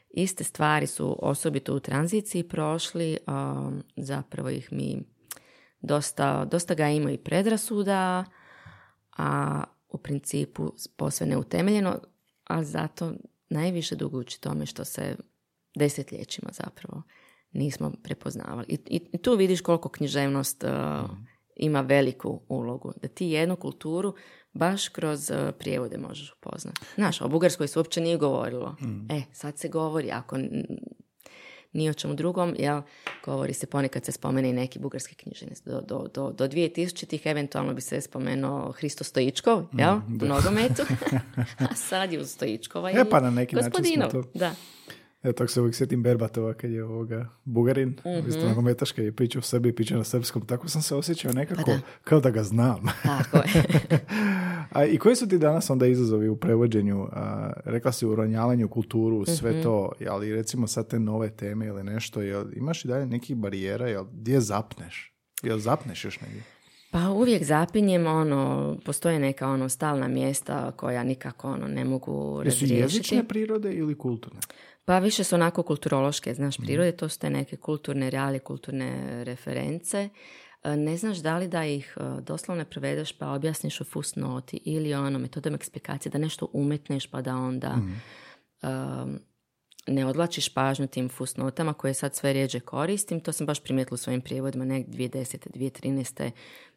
Iste 0.09 0.43
stvari 0.43 0.87
su 0.87 1.17
osobito 1.21 1.75
u 1.75 1.79
tranziciji 1.79 2.43
prošli, 2.43 3.17
um, 3.27 3.83
zapravo 3.97 4.49
ih 4.49 4.73
mi 4.73 5.03
dosta, 5.81 6.45
dosta 6.45 6.73
ga 6.73 6.87
ima 6.87 7.11
i 7.11 7.17
predrasuda, 7.17 8.25
a 9.19 9.63
u 9.89 9.97
principu 9.97 10.73
posve 10.95 11.27
neutemeljeno, 11.27 11.99
a 12.43 12.63
zato 12.63 13.13
najviše 13.49 13.95
dugući 13.95 14.41
tome 14.41 14.65
što 14.65 14.85
se 14.85 15.15
desetljećima 15.75 16.49
zapravo 16.51 17.03
nismo 17.51 17.91
prepoznavali. 18.03 18.65
I, 18.67 18.77
i, 19.13 19.17
tu 19.17 19.35
vidiš 19.35 19.61
koliko 19.61 19.89
književnost 19.89 20.63
uh, 20.63 21.09
ima 21.55 21.81
veliku 21.81 22.41
ulogu. 22.47 22.93
Da 23.01 23.07
ti 23.07 23.25
jednu 23.25 23.55
kulturu 23.55 24.15
baš 24.53 24.89
kroz 24.89 25.29
uh, 25.29 25.37
prijevode 25.59 25.97
možeš 25.97 26.33
upoznati. 26.33 26.81
Znaš, 26.95 27.21
o 27.21 27.27
Bugarskoj 27.27 27.67
se 27.67 27.79
uopće 27.79 28.01
nije 28.01 28.17
govorilo. 28.17 28.75
E, 29.09 29.21
sad 29.33 29.57
se 29.57 29.69
govori, 29.69 30.11
ako 30.11 30.37
ni 31.73 31.89
o 31.89 31.93
čemu 31.93 32.13
drugom, 32.13 32.55
jel, 32.59 32.81
govori 33.25 33.53
se 33.53 33.67
ponekad 33.67 34.05
se 34.05 34.11
spomene 34.11 34.49
i 34.49 34.53
neki 34.53 34.79
bugarski 34.79 35.15
književnici. 35.15 35.61
Do, 35.65 35.81
do, 35.81 36.07
do, 36.13 36.31
do 36.31 36.47
2000-ih 36.47 37.25
eventualno 37.25 37.73
bi 37.73 37.81
se 37.81 38.01
spomenuo 38.01 38.71
Hristo 38.71 39.03
Stojičkov, 39.03 39.65
jel, 39.73 39.95
u 40.21 40.25
nogometu. 40.25 40.83
A 41.71 41.75
sad 41.75 42.13
je 42.13 42.19
uz 42.19 42.31
Stojičkova 42.31 42.91
i 42.91 42.95
E, 42.97 43.09
pa 43.09 43.19
na 43.19 43.29
neki 43.29 43.55
način 43.55 43.85
smo 43.95 44.07
to. 44.07 44.23
Da. 44.33 44.55
Ja 45.23 45.33
tako 45.33 45.47
se 45.47 45.61
uvijek 45.61 45.75
sjetim 45.75 46.03
Berbatova 46.03 46.53
kad 46.53 46.71
je 46.71 46.83
ovoga 46.83 47.29
Bugarin, 47.45 47.89
Mhm. 47.89 48.29
isto 48.29 48.41
nogometaš 48.41 48.91
kad 48.91 49.05
je 49.05 49.11
pričao 49.11 49.39
o 49.39 49.43
sebi 49.43 49.69
i 49.69 49.75
pričao 49.75 49.97
na 49.97 50.03
srpskom, 50.03 50.41
tako 50.41 50.67
sam 50.69 50.81
se 50.81 50.95
osjećao 50.95 51.31
nekako 51.33 51.61
Pa 51.65 51.71
da. 51.71 51.79
kao 52.03 52.19
da 52.19 52.29
ga 52.29 52.43
znam. 52.43 52.81
Tako 53.03 53.37
je. 53.37 53.63
A 54.71 54.85
i 54.85 54.97
koji 54.97 55.15
su 55.15 55.27
ti 55.27 55.37
danas 55.37 55.69
onda 55.69 55.87
izazovi 55.87 56.29
u 56.29 56.35
prevođenju? 56.35 57.03
A, 57.03 57.51
rekla 57.65 57.91
si 57.91 58.05
u 58.05 58.69
kulturu, 58.69 59.25
sve 59.27 59.51
Mhm. 59.51 59.61
to, 59.61 59.91
ali 60.07 60.33
recimo 60.33 60.67
sad 60.67 60.87
te 60.87 60.99
nove 60.99 61.29
teme 61.29 61.65
ili 61.65 61.83
nešto, 61.83 62.21
jel, 62.21 62.45
imaš 62.53 62.85
i 62.85 62.87
dalje 62.87 63.05
nekih 63.05 63.35
barijera, 63.35 63.87
jel, 63.87 64.05
gdje 64.05 64.41
zapneš? 64.41 65.13
Jel 65.43 65.57
zapneš 65.57 66.05
još 66.05 66.21
negdje? 66.21 66.43
Pa 66.91 67.09
uvijek 67.09 67.43
zapinjem, 67.43 68.07
ono, 68.07 68.75
postoje 68.85 69.19
neka 69.19 69.47
ono 69.47 69.69
stalna 69.69 70.07
mjesta 70.07 70.71
koja 70.71 71.03
nikako 71.03 71.47
ono 71.49 71.67
ne 71.67 71.85
mogu 71.85 72.11
Jesu 72.35 72.61
razriješiti. 72.61 72.75
jezične 72.75 73.23
prirode 73.23 73.73
ili 73.73 73.97
kulturne? 73.97 74.39
Pa 74.89 74.99
više 74.99 75.23
su 75.23 75.35
onako 75.35 75.63
kulturološke, 75.63 76.33
znaš, 76.33 76.57
prirode, 76.57 76.91
to 76.91 77.09
su 77.09 77.19
te 77.19 77.29
neke 77.29 77.57
kulturne 77.57 78.09
reali, 78.09 78.39
kulturne 78.39 79.23
reference. 79.23 80.09
E, 80.63 80.75
Ne 80.75 80.97
znaš 80.97 81.17
da 81.17 81.37
li 81.37 81.47
da 81.47 81.65
ih 81.65 81.97
e, 81.97 82.21
doslovno 82.21 82.65
prevedeš 82.65 83.11
pa 83.11 83.29
objasniš 83.29 83.81
u 83.81 83.83
fusnoti 83.83 84.61
ili 84.65 84.93
ono 84.93 85.19
metodom 85.19 85.55
eksplikacije 85.55 86.09
da 86.09 86.17
nešto 86.17 86.47
umetneš 86.53 87.07
pa 87.07 87.21
da 87.21 87.35
onda 87.35 87.75
um, 88.61 89.19
ne 89.87 90.05
odlačiš 90.05 90.53
pažnju 90.53 90.87
tim 90.87 91.09
fusnotama 91.09 91.73
koje 91.73 91.93
sad 91.93 92.15
sve 92.15 92.33
rijeđe 92.33 92.59
koristim. 92.59 93.19
To 93.19 93.31
sam 93.31 93.47
baš 93.47 93.63
primijetila 93.63 93.95
u 93.95 93.97
svojim 93.97 94.21
prijevodima 94.21 94.65
negdje 94.65 95.09
2010. 95.09 95.49
2013. 95.49 96.31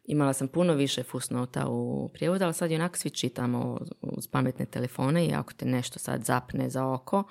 Imala 0.05 0.33
sam 0.33 0.47
puno 0.47 0.73
više 0.73 1.03
fusnota 1.03 1.67
u 1.67 2.09
prijevodu, 2.13 2.43
ali 2.45 2.53
sad 2.53 2.71
i 2.71 2.75
onako 2.75 2.97
svi 2.97 3.09
čitamo 3.09 3.79
uz 4.01 4.27
pametne 4.27 4.65
telefone 4.65 5.25
i 5.25 5.33
ako 5.33 5.53
te 5.53 5.65
nešto 5.65 5.99
sad 5.99 6.23
zapne 6.23 6.69
za 6.69 6.87
oko, 6.87 7.23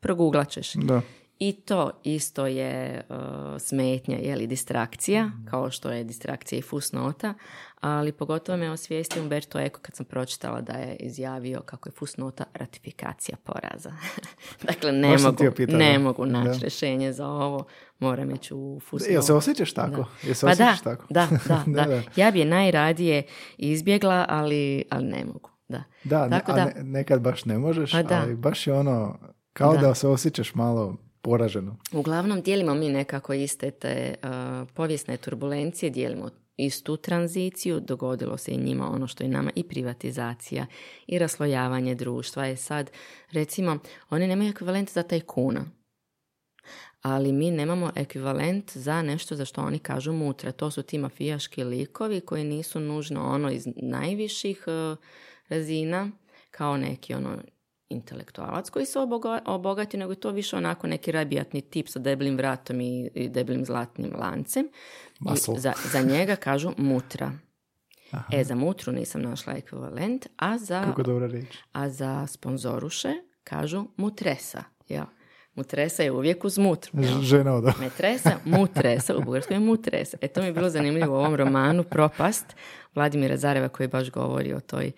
proguglat 0.00 0.48
ćeš. 0.48 0.72
Da. 0.74 1.00
I 1.38 1.52
to 1.54 1.90
isto 2.04 2.46
je 2.46 3.02
uh, 3.08 3.16
smetnja, 3.58 4.16
je 4.16 4.36
li 4.36 4.46
distrakcija, 4.46 5.30
kao 5.44 5.70
što 5.70 5.90
je 5.90 6.04
distrakcija 6.04 6.58
i 6.58 6.62
fusnota, 6.62 7.34
ali 7.76 8.12
pogotovo 8.12 8.58
me 8.58 8.70
osvijestio 8.70 9.22
Umberto 9.22 9.58
Eco 9.60 9.78
kad 9.82 9.94
sam 9.94 10.06
pročitala 10.06 10.60
da 10.60 10.72
je 10.72 10.96
izjavio 10.96 11.60
kako 11.60 11.88
je 11.88 11.92
fusnota 11.92 12.44
ratifikacija 12.54 13.36
poraza. 13.38 13.92
dakle, 14.66 14.92
ne 14.92 15.16
mogu, 15.18 15.44
ne 15.68 15.92
da. 15.92 15.98
mogu 15.98 16.26
naći 16.26 16.48
Da. 16.50 16.58
rješenje 16.58 17.12
za 17.12 17.26
ovo, 17.28 17.64
moram 17.98 18.30
ići 18.30 18.54
u 18.54 18.80
fusnotu. 18.80 19.12
Jel 19.12 19.22
se 19.22 19.32
osjećaš 19.34 19.72
tako? 19.72 20.04
Jel 20.22 20.34
se 20.34 20.46
Pa 20.46 20.54
da, 20.54 20.64
osjećaš 20.64 20.80
tako? 20.82 21.06
da, 21.10 21.28
da, 21.48 21.62
Da, 21.66 21.84
da, 21.84 21.84
da. 21.86 22.02
Ja 22.16 22.30
bi 22.30 22.38
je 22.38 22.44
najradije 22.46 23.22
izbjegla, 23.58 24.26
ali, 24.28 24.84
ali 24.90 25.04
ne 25.04 25.24
mogu. 25.24 25.50
Da. 25.68 25.82
Da, 26.04 26.28
ne- 26.28 26.40
a 26.46 26.52
da- 26.52 26.64
ne- 26.66 26.74
nekad 26.76 27.20
baš 27.20 27.44
ne 27.44 27.58
možeš, 27.58 27.92
Pa 27.92 28.02
da. 28.02 28.20
ali 28.20 28.36
baš 28.36 28.66
je 28.66 28.74
ono, 28.74 29.18
kao 29.60 29.74
da. 29.74 29.80
Da. 29.80 29.94
se 29.94 30.08
osjećaš 30.08 30.54
malo 30.54 30.96
poraženo. 31.22 31.76
Uglavnom 31.92 32.40
dijelimo 32.40 32.74
mi 32.74 32.88
nekako 32.88 33.32
iste 33.32 33.70
te 33.70 34.14
uh, 34.22 34.68
povijesne 34.74 35.16
turbulencije, 35.16 35.90
dijelimo 35.90 36.30
istu 36.56 36.96
tranziciju, 36.96 37.80
dogodilo 37.80 38.36
se 38.36 38.52
i 38.52 38.56
njima 38.56 38.90
ono 38.90 39.06
što 39.06 39.24
i 39.24 39.28
nama 39.28 39.50
i 39.54 39.62
privatizacija 39.62 40.66
i 41.06 41.18
raslojavanje 41.18 41.94
društva 41.94 42.46
je 42.46 42.56
sad, 42.56 42.90
recimo, 43.32 43.78
oni 44.10 44.26
nemaju 44.26 44.50
ekvivalent 44.50 44.90
za 44.90 45.02
tajkuna, 45.02 45.64
ali 47.02 47.32
mi 47.32 47.50
nemamo 47.50 47.90
ekvivalent 47.94 48.76
za 48.76 49.02
nešto 49.02 49.36
za 49.36 49.44
što 49.44 49.60
oni 49.60 49.78
kažu 49.78 50.12
mutre. 50.12 50.52
To 50.52 50.70
su 50.70 50.82
ti 50.82 50.98
mafijaški 50.98 51.64
likovi 51.64 52.20
koji 52.20 52.44
nisu 52.44 52.80
nužno 52.80 53.28
ono 53.28 53.50
iz 53.50 53.68
najviših 53.76 54.64
uh, 54.66 54.98
razina, 55.48 56.10
kao 56.50 56.76
neki 56.76 57.14
ono 57.14 57.38
intelektualac 57.90 58.70
koji 58.70 58.86
se 58.86 58.98
oboga- 58.98 59.42
obogati, 59.46 59.96
nego 59.96 60.12
je 60.12 60.20
to 60.20 60.30
više 60.30 60.56
onako 60.56 60.86
neki 60.86 61.12
rabijatni 61.12 61.60
tip 61.60 61.88
sa 61.88 61.98
debelim 61.98 62.36
vratom 62.36 62.80
i, 62.80 63.10
i 63.14 63.28
debelim 63.28 63.64
zlatnim 63.64 64.12
lancem. 64.18 64.68
I 65.20 65.58
za, 65.58 65.72
za 65.92 66.00
njega 66.02 66.36
kažu 66.36 66.70
mutra. 66.76 67.32
E, 68.32 68.44
za 68.44 68.54
mutru 68.54 68.92
nisam 68.92 69.22
našla 69.22 69.52
ekvivalent, 69.52 70.26
a 70.36 70.58
za, 70.58 70.84
Kako 70.84 71.02
dobra 71.02 71.26
riječ. 71.26 71.56
a 71.72 71.88
za 71.88 72.26
sponzoruše 72.26 73.12
kažu 73.44 73.84
mutresa. 73.96 74.64
Ja. 74.88 75.06
Mutresa 75.54 76.02
je 76.02 76.12
uvijek 76.12 76.44
uz 76.44 76.58
mutru. 76.58 76.92
Žena 77.22 77.54
od 77.54 77.64
Metresa, 77.80 78.30
mutresa, 78.44 79.16
u 79.16 79.22
Bugarskoj 79.22 79.56
je 79.56 79.60
mutresa. 79.60 80.16
E 80.20 80.28
to 80.28 80.40
mi 80.40 80.46
je 80.46 80.52
bilo 80.52 80.70
zanimljivo 80.70 81.14
u 81.14 81.18
ovom 81.18 81.34
romanu 81.34 81.84
Propast 81.84 82.46
Vladimira 82.94 83.36
Zareva 83.36 83.68
koji 83.68 83.88
baš 83.88 84.10
govori 84.10 84.52
o 84.54 84.60
toj 84.60 84.92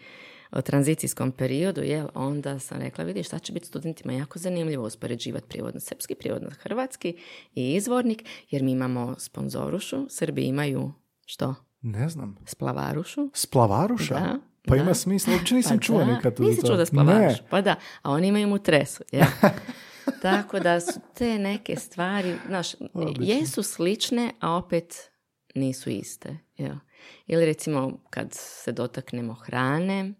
tranzicijskom 0.61 1.33
periodu, 1.33 1.83
jel, 1.83 2.09
onda 2.15 2.59
sam 2.59 2.79
rekla, 2.79 3.05
vidi 3.05 3.23
šta 3.23 3.39
će 3.39 3.53
biti 3.53 3.67
studentima 3.67 4.13
jako 4.13 4.39
zanimljivo 4.39 4.87
uspoređivati 4.87 5.49
prijevod 5.49 5.75
na 5.75 5.81
srpski, 5.81 6.15
prijevod 6.15 6.43
na 6.43 6.51
hrvatski 6.51 7.17
i 7.55 7.75
izvornik, 7.75 8.25
jer 8.51 8.63
mi 8.63 8.73
imamo 8.73 9.15
sponzorušu, 9.19 10.07
Srbi 10.11 10.45
imaju 10.45 10.93
što? 11.27 11.55
Ne 11.83 12.09
znam. 12.09 12.37
Splavarušu. 12.47 13.31
Splavaruša? 13.35 14.15
Da, 14.15 14.39
pa 14.67 14.75
da. 14.75 14.83
ima 14.83 14.95
smisla, 14.95 15.35
uopće 15.35 15.55
nisam 15.55 15.79
Pa 15.79 15.83
čuo 15.83 15.99
da, 15.99 16.05
nikad. 16.05 16.41
Nisi 16.41 16.67
čuo 16.67 16.77
za 16.77 16.87
splavaruš? 16.87 17.41
Ne. 17.41 17.47
Pa 17.51 17.61
da, 17.61 17.77
a 18.03 18.11
oni 18.11 18.29
imaju 18.29 18.49
mutresu. 18.49 19.05
Ja. 19.13 19.27
Tako 20.23 20.61
da 20.61 20.81
su 20.81 21.01
te 21.15 21.39
neke 21.39 21.77
stvari, 21.77 22.35
znaš, 22.47 22.75
Odlično. 22.95 23.25
jesu 23.35 23.63
slične, 23.63 24.33
a 24.41 24.57
opet 24.57 25.11
nisu 25.55 25.91
iste. 25.91 26.39
Ja. 26.57 26.79
Ili 27.27 27.45
recimo 27.45 28.01
kad 28.11 28.29
se 28.33 28.73
dotaknemo 28.73 29.35
hrane, 29.35 30.15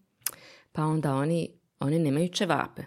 pa 0.73 0.85
onda 0.85 1.15
oni, 1.15 1.49
oni 1.81 1.99
nemaju 1.99 2.29
čevape, 2.29 2.83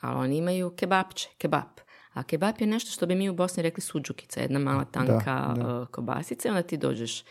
ali 0.00 0.18
oni 0.18 0.36
imaju 0.36 0.70
kebapče, 0.76 1.28
kebap. 1.38 1.80
A 2.12 2.22
kebap 2.22 2.60
je 2.60 2.66
nešto 2.66 2.90
što 2.90 3.06
bi 3.06 3.14
mi 3.14 3.28
u 3.28 3.34
Bosni 3.34 3.62
rekli 3.62 3.80
suđukica, 3.82 4.40
jedna 4.40 4.58
mala 4.58 4.84
tanka 4.84 5.54
da. 5.56 5.80
uh, 5.80 5.88
kobasica 5.88 6.48
i 6.48 6.50
onda 6.50 6.62
ti 6.62 6.76
dođeš 6.76 7.24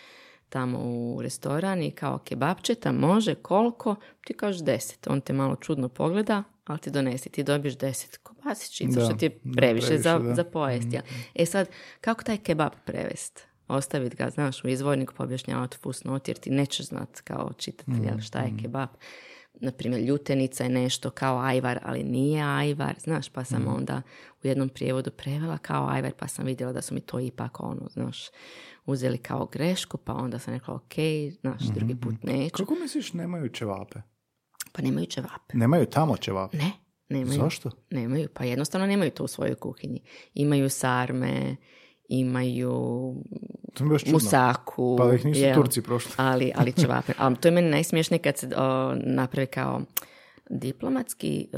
tamo 0.49 0.80
u 0.80 1.22
restoran 1.22 1.82
i 1.82 1.91
kao 1.91 2.18
kebapčeta 2.18 2.91
može 2.91 3.36
koliko? 3.36 3.95
Ti 4.26 4.34
kažeš 4.34 4.61
deset. 4.61 5.07
On 5.07 5.22
te 5.22 5.34
malo 5.34 5.55
čudno 5.55 5.89
pogleda, 5.89 6.43
ali 6.66 6.80
ti 6.80 6.91
donesi. 6.91 7.30
Ti 7.30 7.43
dobiješ 7.43 7.78
deset 7.78 8.18
kobasičica, 8.18 8.99
Da, 8.99 9.05
što 9.05 9.16
ti 9.16 9.26
je 9.26 9.30
previše, 9.30 9.55
previše, 9.57 9.97
za, 9.97 10.34
za 10.36 10.43
pojest. 10.43 10.93
jel? 10.93 11.01
E 11.36 11.45
sad, 11.45 11.70
kako 12.01 12.24
taj 12.24 12.38
kebab 12.38 12.72
prevest? 12.86 13.47
Ostaviti 13.68 14.16
ga, 14.16 14.30
znaš, 14.30 14.64
u 14.64 14.68
izvorniku 14.68 15.14
poobjašnjavati 15.14 15.78
fusnot, 15.78 16.28
jer 16.28 16.38
ti 16.38 16.49
nećeš 16.49 16.86
znat 16.86 17.22
kao 17.22 17.51
čitatelj 17.57 18.05
jel, 18.05 18.20
šta 18.20 18.39
je 18.39 18.53
kebab. 18.61 18.89
Naprimjer, 19.60 20.01
ljutenica 20.01 20.64
je 20.64 20.70
nešto 20.70 21.10
kao 21.10 21.39
ajvar, 21.39 21.80
ali 21.84 22.04
nije 22.04 22.43
ajvar, 22.43 22.95
znaš, 22.99 23.30
pa 23.30 23.43
sam 23.43 23.68
onda 23.68 24.01
u 24.43 24.47
jednom 24.47 24.70
prijevodu 24.70 25.12
prevela 25.12 25.58
kao 25.58 25.88
ajvar, 25.88 26.12
pa 26.20 26.28
sam 26.28 26.45
vidjela 26.45 26.74
da 26.74 26.82
su 26.82 26.93
mi 26.93 27.01
to 27.01 27.20
ipak 27.20 27.60
ono, 27.60 27.89
znaš, 27.93 28.30
uzeli 28.86 29.18
kao 29.18 29.45
grešku, 29.45 29.97
pa 29.97 30.14
onda 30.14 30.39
sam 30.39 30.54
rekla, 30.54 30.74
ok, 30.74 30.93
znaš, 31.41 31.64
drugi 31.64 31.95
put 31.95 32.24
neću. 32.24 32.58
Kako 32.58 32.76
misliš 32.76 33.14
nemaju 33.14 33.49
ćevape? 33.49 33.99
Pa 34.72 34.82
nemaju 34.82 35.06
ćevape. 35.06 35.58
Nemaju 35.58 35.86
tamo 35.86 36.18
ćevape. 36.18 36.58
Ne, 36.58 36.72
nemaju. 37.10 37.39
Zašto? 37.39 37.72
Nemaju, 37.89 38.30
pa 38.34 38.43
jednostavno 38.43 38.88
nemaju 38.88 39.12
to 39.12 39.24
u 39.24 39.28
svojoj 39.28 39.56
kuhinji. 39.56 40.01
Imaju 40.34 40.70
sarme, 40.70 41.56
imaju 42.10 43.16
musaku. 44.12 44.95
Pa 44.97 45.14
ih 45.14 45.26
nisu 45.26 45.41
jel, 45.41 45.56
Turci 45.56 45.82
prošli. 45.82 46.12
Ali, 46.18 46.51
ali 46.56 46.72
ćevape. 46.82 47.14
Ali 47.18 47.36
to 47.36 47.47
je 47.47 47.51
meni 47.51 47.70
najsmiješnije 47.70 48.20
kad 48.20 48.38
se 48.38 48.49
o, 48.58 48.95
napravi 48.95 49.47
kao 49.47 49.82
diplomatski 50.49 51.47
e, 51.54 51.58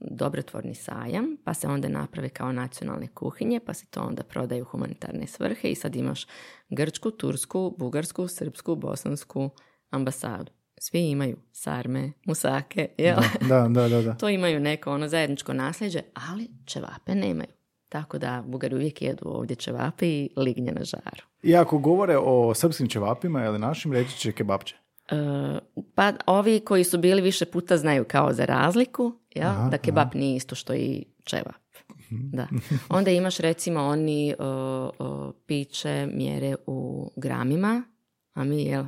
dobrotvorni 0.00 0.74
sajam, 0.74 1.36
pa 1.44 1.54
se 1.54 1.66
onda 1.66 1.88
naprave 1.88 2.28
kao 2.28 2.52
nacionalne 2.52 3.06
kuhinje, 3.06 3.60
pa 3.66 3.74
se 3.74 3.86
to 3.86 4.00
onda 4.00 4.22
prodaju 4.22 4.62
u 4.62 4.66
humanitarne 4.66 5.26
svrhe 5.26 5.68
i 5.68 5.74
sad 5.74 5.96
imaš 5.96 6.26
grčku, 6.70 7.10
tursku, 7.10 7.74
bugarsku, 7.78 8.28
srpsku, 8.28 8.76
bosansku 8.76 9.50
ambasadu. 9.90 10.52
Svi 10.78 11.10
imaju 11.10 11.36
sarme, 11.52 12.12
musake, 12.26 12.88
jel? 12.98 13.16
Da, 13.48 13.68
da, 13.68 13.88
da, 13.88 14.02
da. 14.02 14.14
to 14.20 14.28
imaju 14.28 14.60
neko 14.60 14.92
ono 14.92 15.08
zajedničko 15.08 15.52
nasljeđe, 15.52 16.00
ali 16.14 16.50
ćevape 16.66 17.14
nemaju. 17.14 17.50
Tako 17.92 18.18
da 18.18 18.42
Bugari 18.46 18.74
uvijek 18.74 19.02
jedu 19.02 19.22
ovdje 19.24 19.56
ćevape 19.56 20.08
i 20.08 20.30
lignje 20.36 20.72
na 20.72 20.84
žaru. 20.84 21.22
I 21.42 21.56
ako 21.56 21.78
govore 21.78 22.16
o 22.18 22.54
srpskim 22.54 22.88
ćevapima 22.88 23.44
ili 23.44 23.58
našim, 23.58 23.92
reći 23.92 24.18
će 24.18 24.32
kebapče. 24.32 24.76
E, 25.10 25.16
pa 25.94 26.12
ovi 26.26 26.60
koji 26.60 26.84
su 26.84 26.98
bili 26.98 27.22
više 27.22 27.44
puta 27.44 27.76
znaju 27.76 28.04
kao 28.08 28.32
za 28.32 28.44
razliku, 28.44 29.12
ja? 29.34 29.48
Aha, 29.48 29.68
da 29.68 29.78
kebab 29.78 30.08
nije 30.14 30.36
isto 30.36 30.54
što 30.54 30.74
i 30.74 31.04
ćevap. 31.24 31.62
Da. 32.10 32.48
Onda 32.96 33.10
imaš 33.10 33.38
recimo 33.38 33.80
oni 33.80 34.30
e, 34.30 34.32
e, 34.32 34.34
piće 35.46 36.08
mjere 36.14 36.54
u 36.66 37.10
gramima, 37.16 37.82
a 38.34 38.44
mi 38.44 38.62
jel 38.62 38.84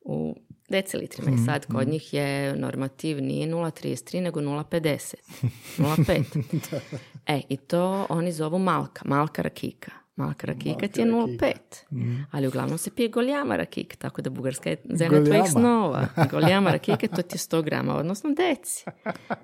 u 0.00 0.36
decilitrima. 0.68 1.30
I 1.30 1.44
sad 1.46 1.66
kod 1.66 1.88
njih 1.88 2.14
je 2.14 2.56
normativ 2.56 3.22
nije 3.22 3.48
0,33 3.48 4.20
nego 4.20 4.40
0,50. 4.40 5.14
0,5. 5.78 6.78
e, 7.26 7.40
i 7.48 7.56
to 7.56 8.06
oni 8.08 8.32
zovu 8.32 8.58
malka, 8.58 9.02
malka 9.04 9.42
rakika. 9.42 9.90
Malka 10.16 10.46
rakika 10.46 10.88
ti 10.88 11.00
je 11.00 11.06
0,5. 11.06 12.26
Ali 12.30 12.46
uglavnom 12.48 12.78
se 12.78 12.90
pije 12.90 13.08
goljama 13.08 13.56
rakika, 13.56 13.96
tako 13.96 14.22
da 14.22 14.30
Bugarska 14.30 14.70
je 14.70 14.76
zemlja 14.84 15.24
tvojih 15.24 15.26
Goljama. 15.26 15.46
snova. 15.50 16.06
Goljama 16.30 16.70
rakike, 16.70 17.08
to 17.08 17.22
ti 17.22 17.34
je 17.34 17.38
100 17.38 17.62
grama, 17.64 17.96
odnosno 17.96 18.30
deci. 18.34 18.84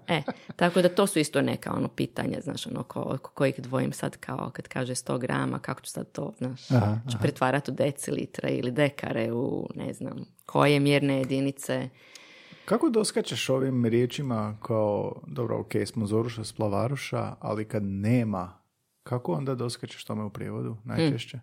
E, 0.09 0.23
tako 0.57 0.83
da 0.83 0.89
to 0.89 1.07
su 1.07 1.19
isto 1.19 1.43
neka 1.43 1.73
ono 1.73 1.89
pitanja, 1.89 2.41
znaš, 2.41 2.67
ono, 2.67 2.81
oko, 2.81 3.01
oko 3.01 3.31
kojih 3.31 3.61
dvojim 3.61 3.93
sad 3.93 4.17
kao 4.17 4.51
kad 4.55 4.69
kaže 4.69 4.95
100 4.95 5.19
grama, 5.19 5.59
kako 5.59 5.81
ću 5.81 5.91
sad 5.91 6.13
to, 6.13 6.33
znaš, 6.39 6.71
Aha, 6.71 6.99
ću 7.13 7.19
pretvarati 7.21 7.71
u 7.71 7.75
decilitre 7.75 8.51
ili 8.51 8.71
dekare 8.71 9.33
u, 9.33 9.69
ne 9.75 9.93
znam, 9.93 10.25
koje 10.47 10.81
mjerne 10.81 11.19
jedinice. 11.19 11.89
Kako 12.71 12.91
doskačeš 12.91 13.49
ovim 13.49 13.87
riječima 13.87 14.59
kao, 14.63 15.23
dobro, 15.27 15.59
ok, 15.61 15.73
smo 15.87 16.07
Zoruša 16.07 16.45
s 16.45 16.53
Plavaruša, 16.53 17.35
ali 17.41 17.65
kad 17.65 17.83
nema, 17.83 18.59
kako 19.03 19.33
onda 19.33 19.55
doskačeš 19.55 20.05
tome 20.05 20.25
u 20.25 20.31
prijevodu 20.31 20.77
najčešće? 20.85 21.41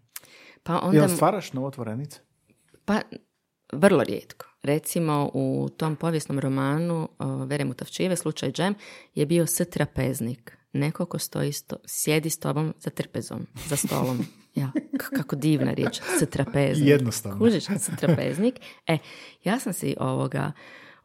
Pa 0.64 0.80
onda... 0.80 0.98
Jel 0.98 1.10
stvaraš 1.10 1.54
novotvorenice? 1.54 2.20
Pa, 2.86 3.02
vrlo 3.72 4.04
rijetko. 4.04 4.46
Recimo, 4.64 5.30
u 5.34 5.70
tom 5.78 5.96
povijesnom 5.96 6.40
romanu 6.40 7.10
uh, 7.20 7.48
Vere 7.48 7.66
Mutavčive, 7.66 8.16
slučaj 8.16 8.52
Džem, 8.52 8.76
je 9.16 9.26
bio 9.26 9.46
s 9.46 9.70
trapeznik. 9.70 10.58
Neko 10.74 11.06
ko 11.06 11.20
stoji, 11.20 11.52
sto, 11.52 11.76
sjedi 11.86 12.30
s 12.30 12.40
tobom 12.40 12.74
za 12.80 12.90
trpezom, 12.90 13.48
za 13.66 13.76
stolom. 13.76 14.26
Ja, 14.56 14.72
k- 15.00 15.16
kako 15.16 15.36
divna 15.36 15.74
riječ, 15.74 16.02
s 16.20 16.30
trapeznik. 16.30 16.90
Jednostavno. 16.90 17.40
Kužiš, 17.40 17.64
s 17.64 17.90
trapeznik. 18.00 18.56
E, 18.88 18.98
ja 19.44 19.60
sam 19.60 19.74
si 19.74 19.96
ovoga 20.00 20.52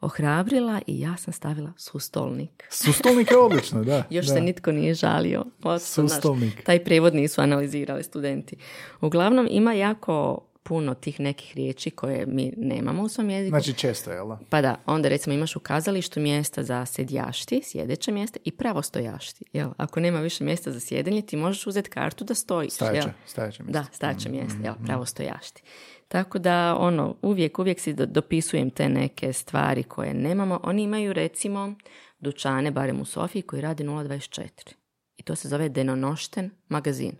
ohrabrila 0.03 0.81
i 0.87 0.99
ja 0.99 1.17
sam 1.17 1.33
stavila 1.33 1.71
sustolnik. 1.77 2.63
Sustolnik 2.69 3.31
je 3.31 3.37
odlično, 3.37 3.83
da. 3.83 4.03
Još 4.09 4.25
da. 4.25 4.33
se 4.33 4.41
nitko 4.41 4.71
nije 4.71 4.93
žalio. 4.93 5.45
Znaš, 5.61 5.81
Sustolnik. 5.81 6.63
taj 6.63 6.83
prijevod 6.83 7.15
nisu 7.15 7.41
analizirali 7.41 8.03
studenti. 8.03 8.55
Uglavnom, 9.01 9.47
ima 9.51 9.73
jako 9.73 10.39
puno 10.63 10.93
tih 10.93 11.19
nekih 11.19 11.55
riječi 11.55 11.91
koje 11.91 12.25
mi 12.25 12.53
nemamo 12.57 13.03
u 13.03 13.09
svom 13.09 13.29
jeziku. 13.29 13.49
Znači 13.49 13.73
često, 13.73 14.11
jel 14.11 14.27
da? 14.27 14.39
Pa 14.49 14.61
da, 14.61 14.75
onda 14.85 15.09
recimo 15.09 15.33
imaš 15.35 15.55
u 15.55 15.59
kazalištu 15.59 16.19
mjesta 16.19 16.63
za 16.63 16.85
sedjašti, 16.85 17.61
sjedeće 17.63 18.11
mjesta 18.11 18.39
i 18.43 18.51
pravostojašti. 18.51 19.45
Jel? 19.53 19.69
Ako 19.77 19.99
nema 19.99 20.19
više 20.19 20.43
mjesta 20.43 20.71
za 20.71 20.79
sjedenje, 20.79 21.21
ti 21.21 21.37
možeš 21.37 21.67
uzeti 21.67 21.89
kartu 21.89 22.23
da 22.23 22.33
stojiš. 22.35 22.73
Stajeće, 22.73 22.97
jel? 22.97 23.13
stajeće 23.25 23.63
mjesto. 23.63 23.79
Da, 23.79 23.85
stajeće 23.93 24.29
mjesta, 24.29 24.59
jel, 24.63 24.73
pravostojašti. 24.85 25.63
Tako 26.07 26.39
da, 26.39 26.75
ono, 26.79 27.15
uvijek, 27.21 27.59
uvijek 27.59 27.79
si 27.79 27.93
do- 27.93 28.05
dopisujem 28.05 28.69
te 28.69 28.89
neke 28.89 29.33
stvari 29.33 29.83
koje 29.83 30.13
nemamo. 30.13 30.59
Oni 30.63 30.83
imaju, 30.83 31.13
recimo, 31.13 31.75
dućane, 32.19 32.71
barem 32.71 33.01
u 33.01 33.05
Sofiji, 33.05 33.41
koji 33.41 33.61
rade 33.61 33.83
024. 33.83 34.73
I 35.17 35.23
to 35.23 35.35
se 35.35 35.47
zove 35.47 35.69
Denonošten 35.69 36.49
magazin. 36.69 37.11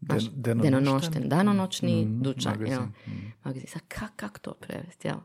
Den- 0.00 0.30
denonošten? 0.32 0.62
denonošten, 0.62 1.28
danonoćni 1.28 2.04
Mm, 2.04 2.22
dućan, 2.22 2.52
magazin, 2.52 2.82
mm. 3.06 3.32
Magazin. 3.44 3.66
Sad, 3.68 3.82
kak, 3.88 4.12
kak 4.16 4.38
to 4.38 4.54
prevesti, 4.54 5.08
jel? 5.08 5.16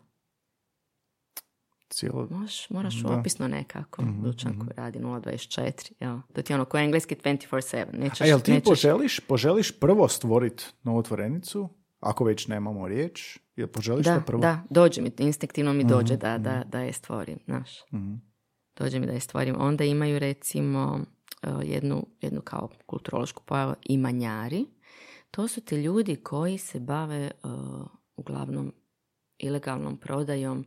Cijelo... 1.89 2.27
Možeš, 2.31 2.69
moraš 2.69 2.95
Da. 2.95 3.09
Mhm, 3.09 3.19
opisno 3.19 3.47
nekako, 3.47 4.03
dućan 4.23 4.59
koji 4.59 4.71
radi 4.77 4.99
024, 4.99 5.91
jel? 5.99 6.19
To 6.33 6.41
ti 6.41 6.53
je 6.53 6.55
ono 6.55 6.65
ko 6.65 6.77
engleski 6.77 7.15
24-7, 7.15 7.85
nećeš, 7.93 8.21
A 8.21 8.25
jel 8.25 8.39
ti 8.39 8.51
nećeš- 8.51 8.65
poželiš, 8.65 9.19
poželiš 9.19 9.71
prvo 9.71 10.07
stvoriti 10.07 10.63
novotvorenicu, 10.83 11.69
ako 11.99 12.23
već 12.23 12.47
nemamo 12.47 12.87
riječ, 12.87 13.37
jel 13.55 13.67
poželiš 13.67 14.05
Da, 14.05 14.15
to 14.15 14.25
prvo? 14.25 14.41
da, 14.41 14.63
dođe 14.69 15.01
mi, 15.01 15.11
instinktivno 15.19 15.73
mi 15.73 15.83
dođe 15.83 16.13
Mhm, 16.13 16.21
da, 16.21 16.37
da, 16.39 16.63
da 16.63 16.79
je 16.79 16.93
stvorim, 16.93 17.39
znaš. 17.45 17.69
Mhm. 17.93 18.13
Dođe 18.77 18.99
mi 18.99 19.05
da 19.05 19.11
je 19.11 19.19
stvorim. 19.19 19.55
Onda 19.59 19.83
imaju 19.83 20.19
recimo 20.19 20.99
jednu, 21.63 22.07
jednu 22.21 22.41
kao 22.41 22.69
kulturološku 22.85 23.43
pojavu 23.45 23.73
imanjari. 23.83 24.65
To 25.31 25.47
su 25.47 25.61
ti 25.61 25.75
ljudi 25.75 26.15
koji 26.15 26.57
se 26.57 26.79
bave 26.79 27.17
e, 27.17 27.31
uglavnom 28.15 28.73
ilegalnom 29.37 29.97
prodajom 29.97 30.65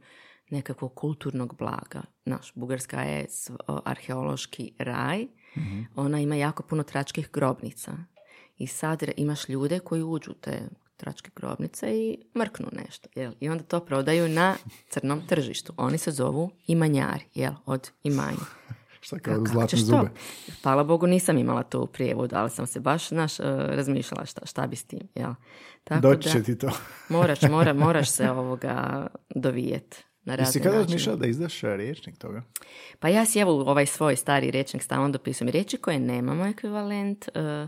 nekakvog 0.50 0.94
kulturnog 0.94 1.56
blaga. 1.58 2.02
Naš, 2.24 2.52
Bugarska 2.54 3.02
je 3.02 3.26
o, 3.66 3.80
arheološki 3.84 4.72
raj. 4.78 5.26
Mhm. 5.56 5.82
Ona 5.96 6.20
ima 6.20 6.34
jako 6.34 6.62
puno 6.62 6.82
tračkih 6.82 7.30
grobnica. 7.32 7.92
I 8.56 8.66
sad 8.66 9.02
imaš 9.16 9.48
ljude 9.48 9.78
koji 9.78 10.02
uđu 10.02 10.32
te 10.32 10.68
tračke 10.96 11.30
grobnice 11.36 11.98
i 11.98 12.18
mrknu 12.38 12.66
nešto. 12.72 13.08
Jel? 13.14 13.32
I 13.40 13.48
onda 13.48 13.64
to 13.64 13.80
prodaju 13.80 14.28
na 14.28 14.56
crnom 14.88 15.26
tržištu. 15.26 15.72
Oni 15.76 15.98
se 15.98 16.10
zovu 16.10 16.50
imanjari, 16.66 17.24
jel? 17.34 17.52
od 17.66 17.90
imanja. 18.02 18.36
Šta 19.00 19.18
kao 19.18 19.34
Kako 19.34 19.46
zlatne 19.46 19.78
zube? 19.78 20.08
to? 20.46 20.52
Hvala 20.62 20.84
Bogu 20.84 21.06
nisam 21.06 21.38
imala 21.38 21.62
to 21.62 21.80
u 21.80 21.86
prijevodu, 21.86 22.36
ali 22.36 22.50
sam 22.50 22.66
se 22.66 22.80
baš 22.80 23.08
znaš, 23.08 23.40
e, 23.40 23.42
razmišljala 23.68 24.26
šta, 24.26 24.46
šta 24.46 24.66
bi 24.66 24.76
s 24.76 24.84
tim. 24.84 25.00
Jel? 25.14 25.32
Tako 25.84 26.00
Doći 26.00 26.28
da 26.28 26.32
će 26.32 26.42
ti 26.42 26.58
to. 26.58 26.70
moraš, 27.08 27.42
mora, 27.42 27.72
moraš 27.84 28.10
se 28.10 28.30
ovoga 28.30 29.06
dovijet. 29.34 30.04
Na 30.24 30.34
Jesi 30.34 30.60
kada 30.60 30.76
razmišljala 30.76 31.18
da 31.18 31.26
izdaš 31.26 31.64
e, 31.64 31.76
riječnik 31.76 32.18
toga? 32.18 32.42
Pa 32.98 33.08
ja 33.08 33.24
si 33.26 33.38
evo 33.38 33.60
ovaj 33.60 33.86
svoj 33.86 34.16
stari 34.16 34.50
rječnik 34.50 34.82
stalno 34.82 35.08
dopisujem 35.08 35.50
riječi 35.50 35.76
koje 35.76 35.98
nemamo 35.98 36.46
ekvivalent, 36.46 37.28
e, 37.28 37.66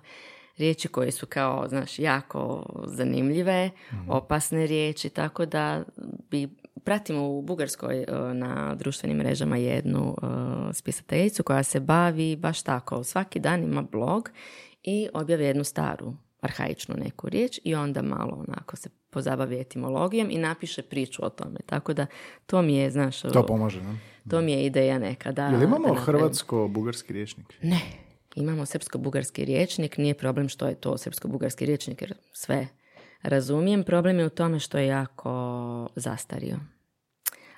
riječi 0.56 0.88
koje 0.88 1.12
su 1.12 1.26
kao, 1.26 1.68
znaš, 1.68 1.98
jako 1.98 2.66
zanimljive, 2.86 3.70
opasne 4.08 4.66
riječi, 4.66 5.08
tako 5.08 5.46
da 5.46 5.82
bi 6.30 6.48
pratimo 6.84 7.28
u 7.28 7.42
Bugarskoj 7.42 7.98
e, 7.98 8.06
na 8.34 8.74
društvenim 8.74 9.16
mrežama 9.16 9.56
jednu 9.56 10.16
e, 10.22 10.26
spisateljicu 10.74 11.42
koja 11.42 11.62
se 11.62 11.80
bavi 11.80 12.36
baš 12.36 12.62
tako. 12.62 13.04
Svaki 13.04 13.38
dan 13.40 13.62
ima 13.62 13.82
blog 13.82 14.30
i 14.82 15.08
objavi 15.14 15.44
jednu 15.44 15.64
staru 15.64 16.12
arhaičnu 16.40 16.94
neku 16.98 17.28
riječ 17.28 17.60
i 17.64 17.74
onda 17.74 18.02
malo 18.02 18.44
onako 18.48 18.76
se 18.76 18.88
pozabavi 19.10 19.60
etimologijom 19.60 20.30
i 20.30 20.38
napiše 20.38 20.82
priču 20.82 21.24
o 21.24 21.28
tome. 21.30 21.58
Tako 21.66 21.92
da 21.92 22.06
to 22.46 22.62
mi 22.62 22.76
je, 22.76 22.90
znaš, 22.90 23.20
To 23.20 23.46
pomaže, 23.46 23.82
ne? 23.82 23.98
to 24.30 24.40
mi 24.40 24.52
je 24.52 24.66
ideja 24.66 24.98
neka. 24.98 25.32
Da, 25.32 25.46
Jel 25.46 25.58
da 25.58 25.64
imamo 25.64 25.88
napravim. 25.88 26.04
hrvatsko-bugarski 26.20 27.12
riječnik? 27.12 27.46
Ne, 27.62 27.80
imamo 28.34 28.62
srpsko-bugarski 28.62 29.44
riječnik, 29.44 29.98
nije 29.98 30.14
problem 30.14 30.48
što 30.48 30.66
je 30.66 30.74
to 30.74 30.98
srpsko-bugarski 30.98 31.64
riječnik 31.66 32.02
jer 32.02 32.14
sve 32.32 32.68
Razumijem, 33.22 33.84
problem 33.84 34.18
je 34.18 34.26
u 34.26 34.30
tome 34.30 34.58
što 34.58 34.78
je 34.78 34.86
jako 34.86 35.30
zastario. 35.96 36.56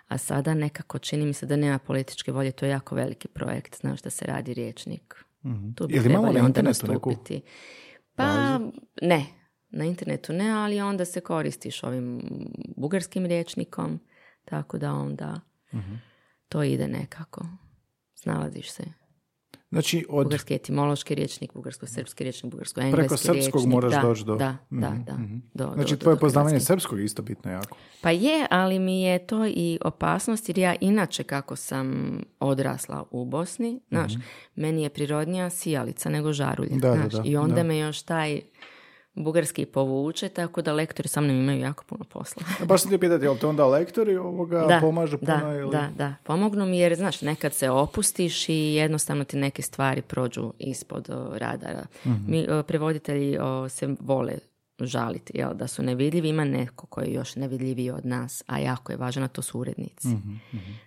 A 0.09 0.19
sada 0.19 0.55
nekako 0.55 0.99
čini 0.99 1.27
mi 1.27 1.33
se 1.33 1.47
da 1.47 1.57
nema 1.57 1.79
političke 1.79 2.33
volje, 2.33 2.53
to 2.53 2.65
je 2.65 2.71
jako 2.71 2.95
veliki 2.95 3.29
projekt, 3.29 3.77
znaš 3.77 4.03
da 4.03 4.11
se 4.11 4.27
radi 4.27 4.55
riječnik. 4.55 5.25
Mhm. 5.45 5.73
Tu 5.73 5.87
bi 5.87 5.95
Ili 5.95 6.05
imamo 6.07 6.23
trebali 6.23 6.35
na 6.35 6.45
onda 6.45 6.63
neku. 6.63 7.11
Pa 8.17 8.59
ne, 9.03 9.27
na 9.71 9.85
internetu 9.85 10.33
ne, 10.33 10.51
ali 10.51 10.81
onda 10.81 11.05
se 11.05 11.21
koristiš 11.21 11.83
ovim 11.83 12.23
bugarskim 12.77 13.27
riječnikom, 13.27 14.01
tako 14.45 14.79
da 14.79 14.93
onda 14.93 15.41
Mhm. 15.73 15.95
to 16.49 16.63
ide 16.63 16.89
nekako. 16.89 17.47
Snalaziš 18.15 18.71
se. 18.71 18.85
Znači, 19.73 20.07
od 20.09 20.25
Bugarski 20.25 20.55
etimološki 20.55 21.15
riječnik, 21.15 21.53
bugarsko-srpski 21.53 22.19
riječnik, 22.19 22.55
bugarsko-engleski 22.55 22.93
preko 22.93 23.17
srpskog 23.17 23.35
riječnik. 23.35 23.67
moraš 23.67 23.93
da, 23.93 24.01
doći 24.01 24.25
do... 24.25 24.35
Da, 24.35 24.57
da, 24.71 24.91
Mhm, 24.91 25.03
da. 25.03 25.13
mhm. 25.15 25.37
Do, 25.55 25.67
do- 25.67 25.73
Znači, 25.75 25.91
do- 25.91 25.97
tvoje 25.97 26.17
poznavanje 26.17 26.61
srpskog 26.61 26.99
je 26.99 27.05
isto 27.05 27.23
bitno 27.23 27.51
jako. 27.51 27.77
Pa 28.01 28.11
je, 28.11 28.47
ali 28.51 28.79
mi 28.79 29.03
je 29.03 29.19
to 29.21 29.47
i 29.47 29.79
opasnost 29.83 30.49
jer 30.49 30.59
ja 30.59 30.75
inače 30.81 31.23
kako 31.23 31.57
sam 31.57 32.09
odrasla 32.41 33.05
u 33.11 33.25
Bosni, 33.25 33.81
znaš, 33.89 34.13
meni 34.57 34.83
je 34.83 34.89
prirodnija 34.89 35.51
sijalica 35.51 36.09
nego 36.09 36.29
Mhm. 36.63 36.79
Da, 36.79 36.93
znaš, 36.95 37.13
da, 37.13 37.23
i 37.25 37.37
onda 37.37 37.55
da. 37.55 37.63
me 37.63 37.79
još 37.79 38.03
taj 38.03 38.41
bugarski 39.15 39.67
povuče, 39.67 40.29
tako 40.29 40.63
da 40.63 40.73
lektori 40.73 41.09
sa 41.09 41.21
mnom 41.21 41.37
imaju 41.37 41.61
jako 41.61 41.85
puno 41.85 42.05
posla. 42.05 42.43
A 42.61 42.65
Baš 42.65 42.83
sam 42.83 42.91
ti 42.91 42.99
pitati, 42.99 43.25
jel 43.25 43.37
te 43.39 43.47
onda 43.47 43.67
lektori 43.67 44.17
ovoga 44.17 44.79
pomažu 44.81 45.19
puno 45.19 45.37
da, 45.37 45.53
ili... 45.53 45.71
da, 45.71 45.89
da, 45.97 46.15
pomognu 46.25 46.67
mi 46.67 46.79
jer, 46.79 46.95
znaš, 46.95 47.23
nekad 47.23 47.55
se 47.55 47.71
opustiš 47.71 48.49
i 48.49 48.75
jednostavno 48.75 49.25
ti 49.25 49.37
neke 49.37 49.63
stvari 49.63 50.03
prođu 50.03 50.53
ispod 50.59 51.11
o, 51.11 51.39
radara. 51.39 51.87
Mhm. 52.07 52.31
Mi, 52.31 52.51
o, 52.51 52.63
prevoditelji 52.63 53.39
o, 53.39 53.69
se 53.69 53.95
vole 54.01 54.39
žaliti, 54.81 55.39
jel, 55.39 55.55
da 55.55 55.67
su 55.67 55.83
nevidljivi, 55.83 56.29
ima 56.29 56.45
neko 56.45 56.87
koji 56.87 57.07
je 57.07 57.15
još 57.15 57.37
nevidljiviji 57.37 57.91
od 57.91 58.07
nas, 58.07 58.43
a 58.47 58.59
jako 58.59 58.93
je 58.93 58.97
važno, 58.97 59.29
to 59.29 59.43
su 59.43 59.61
urednici. 59.61 60.09
Mhm, 60.09 60.33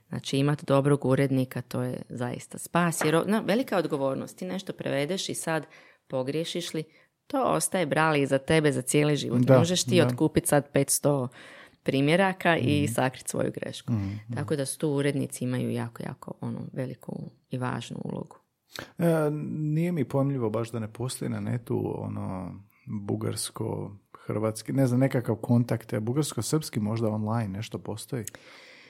Znači, 0.09 0.37
imati 0.37 0.65
dobrog 0.65 1.05
urednika, 1.05 1.61
to 1.61 1.81
je 1.81 2.01
zaista 2.09 2.57
spas, 2.57 3.01
jer 3.05 3.23
no, 3.27 3.41
velika 3.45 3.77
odgovornost, 3.77 4.37
ti 4.37 4.45
nešto 4.45 4.73
prevedeš 4.73 5.29
i 5.29 5.35
sad 5.35 5.65
pogriješiš 6.07 6.73
li, 6.73 6.83
to 7.27 7.43
ostaje 7.43 7.85
brali 7.85 8.25
za 8.25 8.37
tebe 8.37 8.71
za 8.71 8.81
cijeli 8.81 9.15
život. 9.15 9.39
Da, 9.39 9.57
Možeš 9.59 9.83
ti 9.83 9.97
da. 9.97 10.07
otkupiti 10.07 10.47
sad 10.47 10.71
500 10.71 11.27
primjeraka 11.83 12.51
Mhm. 12.51 12.67
i 12.67 12.87
sakriti 12.87 13.29
svoju 13.29 13.51
grešku. 13.51 13.93
Tako 14.35 14.55
da 14.55 14.65
su 14.65 14.79
tu 14.79 14.89
urednici 14.89 15.43
imaju 15.43 15.71
jako, 15.71 16.03
jako 16.03 16.33
ono, 16.41 16.59
veliku 16.73 17.15
i 17.49 17.57
važnu 17.57 17.97
ulogu. 18.03 18.37
E, 18.99 19.29
nije 19.49 19.91
mi 19.91 20.03
pojmljivo 20.05 20.49
baš 20.49 20.71
da 20.71 20.79
ne 20.79 20.87
postoji 20.87 21.29
na 21.29 21.39
netu 21.39 21.93
ono 21.97 22.55
bugarsko 22.87 23.91
hrvatski, 24.17 24.73
ne 24.73 24.87
znam, 24.87 24.99
nekakav 24.99 25.35
kontakt, 25.35 25.93
a 25.93 25.99
bugarsko-srpski 25.99 26.79
možda 26.79 27.07
online 27.07 27.47
nešto 27.47 27.77
postoji. 27.77 28.23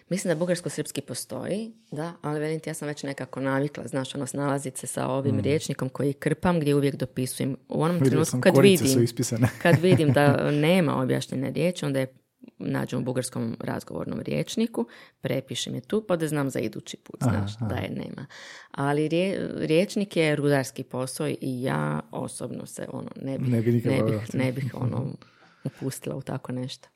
Mislim 0.09 0.29
da 0.29 0.39
bugarsko-srpski 0.39 1.01
postoji, 1.01 1.71
da, 1.91 2.13
ali 2.21 2.39
velim 2.39 2.59
ti, 2.59 2.69
ja 2.69 2.73
sam 2.73 2.87
već 2.87 3.03
nekako 3.03 3.39
navikla, 3.39 3.87
znaš, 3.87 4.15
ono, 4.15 4.25
snalaziti 4.25 4.79
se 4.79 4.87
sa 4.87 5.07
ovim 5.07 5.39
riječnikom 5.39 5.89
koji 5.89 6.13
krpam, 6.13 6.59
gdje 6.59 6.75
uvijek 6.75 6.95
dopisujem. 6.95 7.57
U 7.69 7.81
onom 7.81 7.91
Mm. 7.91 7.99
Vidio 7.99 8.09
trenutku 8.09 8.31
sam, 8.31 8.41
kad 8.41 8.53
vidim, 8.57 8.87
kad 9.61 9.79
vidim 9.79 10.11
da 10.11 10.37
nema 10.67 11.01
objašnjene 11.01 11.51
riječi, 11.51 11.85
onda 11.85 11.99
je 11.99 12.13
nađem 12.57 12.99
u 12.99 13.05
bugarskom 13.05 13.57
razgovornom 13.59 14.19
riječniku, 14.21 14.87
prepišem 15.21 15.75
je 15.75 15.81
tu, 15.81 16.05
pa 16.07 16.15
da 16.15 16.27
znam 16.27 16.49
za 16.49 16.59
idući 16.59 16.97
put, 16.97 17.19
znaš, 17.23 17.51
da 17.59 17.75
je 17.75 17.89
nema. 17.89 18.25
Ali 18.71 19.07
rije- 19.07 19.49
riječnik 19.55 20.17
je 20.17 20.35
rudarski 20.35 20.83
posao 20.83 21.27
i 21.27 21.37
ja 21.41 22.01
osobno 22.11 22.65
se 22.65 22.87
ono, 22.91 23.09
ne 23.15 23.37
bih, 23.39 23.49
Ne 23.49 23.61
bi 23.61 23.71
ne 23.71 24.03
bih, 24.03 24.33
ne 24.33 24.51
bih 24.51 24.71
ono, 24.73 25.07
upustila 25.65 26.15
u 26.15 26.21
tako 26.21 26.51
nešto. 26.51 26.87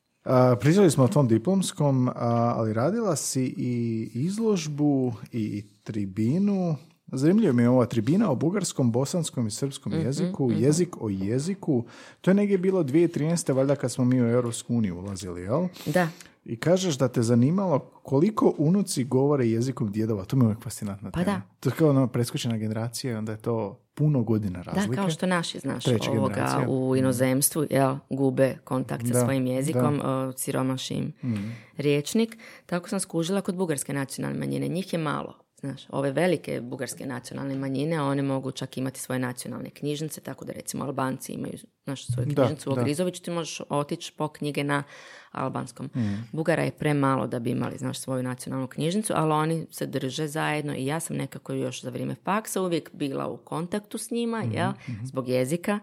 Pričali 0.59 0.91
smo 0.91 1.03
o 1.03 1.07
tom 1.07 1.27
diplomskom, 1.27 2.09
ali 2.15 2.73
radila 2.73 3.15
si 3.15 3.43
i 3.57 4.09
izložbu 4.13 5.13
i 5.31 5.63
tribinu. 5.83 6.75
Zanimljivo 7.07 7.53
mi 7.53 7.63
je 7.63 7.69
ova 7.69 7.85
tribina 7.85 8.31
o 8.31 8.35
bugarskom, 8.35 8.91
bosanskom 8.91 9.47
i 9.47 9.51
srpskom 9.51 9.91
Mhm, 9.91 10.01
jeziku, 10.01 10.51
jezik 10.51 11.01
o 11.01 11.09
jeziku. 11.09 11.83
To 12.21 12.31
je 12.31 12.35
negdje 12.35 12.57
bilo 12.57 12.83
2013. 12.83 13.53
valjda 13.53 13.75
kad 13.75 13.91
smo 13.91 14.05
mi 14.05 14.21
u 14.21 14.27
Europsku 14.27 14.75
uniju 14.75 14.97
ulazili, 14.97 15.41
jel? 15.41 15.67
Da, 15.85 16.07
I 16.45 16.55
kažeš 16.55 16.97
da 16.97 17.07
te 17.07 17.21
zanimalo 17.21 17.79
koliko 17.79 18.53
unuci 18.57 19.03
govore 19.03 19.47
jezikom 19.47 19.91
djedova. 19.91 20.25
To 20.25 20.35
mi 20.35 20.43
je 20.43 20.47
uvijek 20.47 20.63
fascinantna 20.63 21.11
Pa 21.11 21.23
tema. 21.23 21.37
da. 21.37 21.41
To 21.59 21.69
je 21.69 21.73
kao 21.73 21.89
ono 21.89 22.07
preskočena 22.07 22.57
generacija 22.57 23.13
i 23.13 23.15
onda 23.15 23.31
je 23.31 23.37
to 23.37 23.79
puno 23.99 24.23
godina 24.23 24.61
razlike. 24.61 24.87
Da, 24.89 24.95
kao 24.95 25.09
što 25.09 25.25
naši, 25.27 25.59
znaš, 25.59 25.83
Treća 25.83 26.11
ovoga 26.11 26.33
generacija. 26.33 26.61
Mm. 26.61 26.69
u 26.69 26.95
inozemstvu, 26.95 27.65
jel, 27.69 27.95
gube 28.09 28.57
kontakt 28.63 29.07
sa 29.07 29.13
Da, 29.13 29.19
svojim 29.19 29.45
jezikom, 29.47 29.97
da. 29.97 30.31
siromašim 30.37 31.13
Mm. 31.23 31.35
riječnik. 31.77 32.37
Tako 32.65 32.89
sam 32.89 32.99
skužila 32.99 33.41
kod 33.41 33.55
bugarske 33.55 33.93
nacionalne 33.93 34.39
manjine. 34.39 34.67
Njih 34.67 34.93
je 34.93 34.99
malo. 34.99 35.33
Znaš, 35.59 35.81
ove 35.89 36.11
velike 36.11 36.61
bugarske 36.61 37.05
nacionalne 37.05 37.55
manjine, 37.55 38.01
one 38.01 38.21
mogu 38.21 38.51
čak 38.51 38.77
imati 38.77 38.99
svoje 38.99 39.19
nacionalne 39.19 39.69
knjižnice, 39.69 40.21
tako 40.21 40.45
da 40.45 40.53
recimo 40.53 40.85
Albanci 40.85 41.31
imaju 41.33 41.53
našu 41.85 42.11
svoju 42.11 42.25
Da, 42.27 42.41
knjižnicu 42.45 42.71
u 42.71 42.75
da. 42.75 42.81
Ogrizoviću, 42.81 43.23
ti 43.23 43.31
možeš 43.31 43.61
otići 43.69 44.13
po 44.17 44.27
knjige 44.27 44.63
na 44.63 44.83
albanskom. 45.31 45.85
Mm. 45.95 46.27
Bugara 46.31 46.63
je 46.63 46.71
premalo 46.71 47.27
da 47.27 47.39
bi 47.39 47.49
imali, 47.49 47.77
znaš, 47.77 47.99
svoju 47.99 48.23
nacionalnu 48.23 48.67
knjižnicu, 48.67 49.13
ali 49.15 49.31
oni 49.31 49.65
se 49.71 49.85
drže 49.85 50.27
zajedno 50.27 50.75
i 50.75 50.85
ja 50.85 50.99
sam 50.99 51.17
nekako 51.17 51.53
još 51.53 51.81
za 51.81 51.89
vrijeme 51.89 52.15
faksa 52.15 52.61
uvijek 52.61 52.89
bila 52.93 53.27
u 53.27 53.37
kontaktu 53.37 53.97
s 53.97 54.11
njima, 54.11 54.39
Mhm, 54.43 54.53
jel, 54.53 54.71
zbog 55.03 55.29
jezika, 55.29 55.79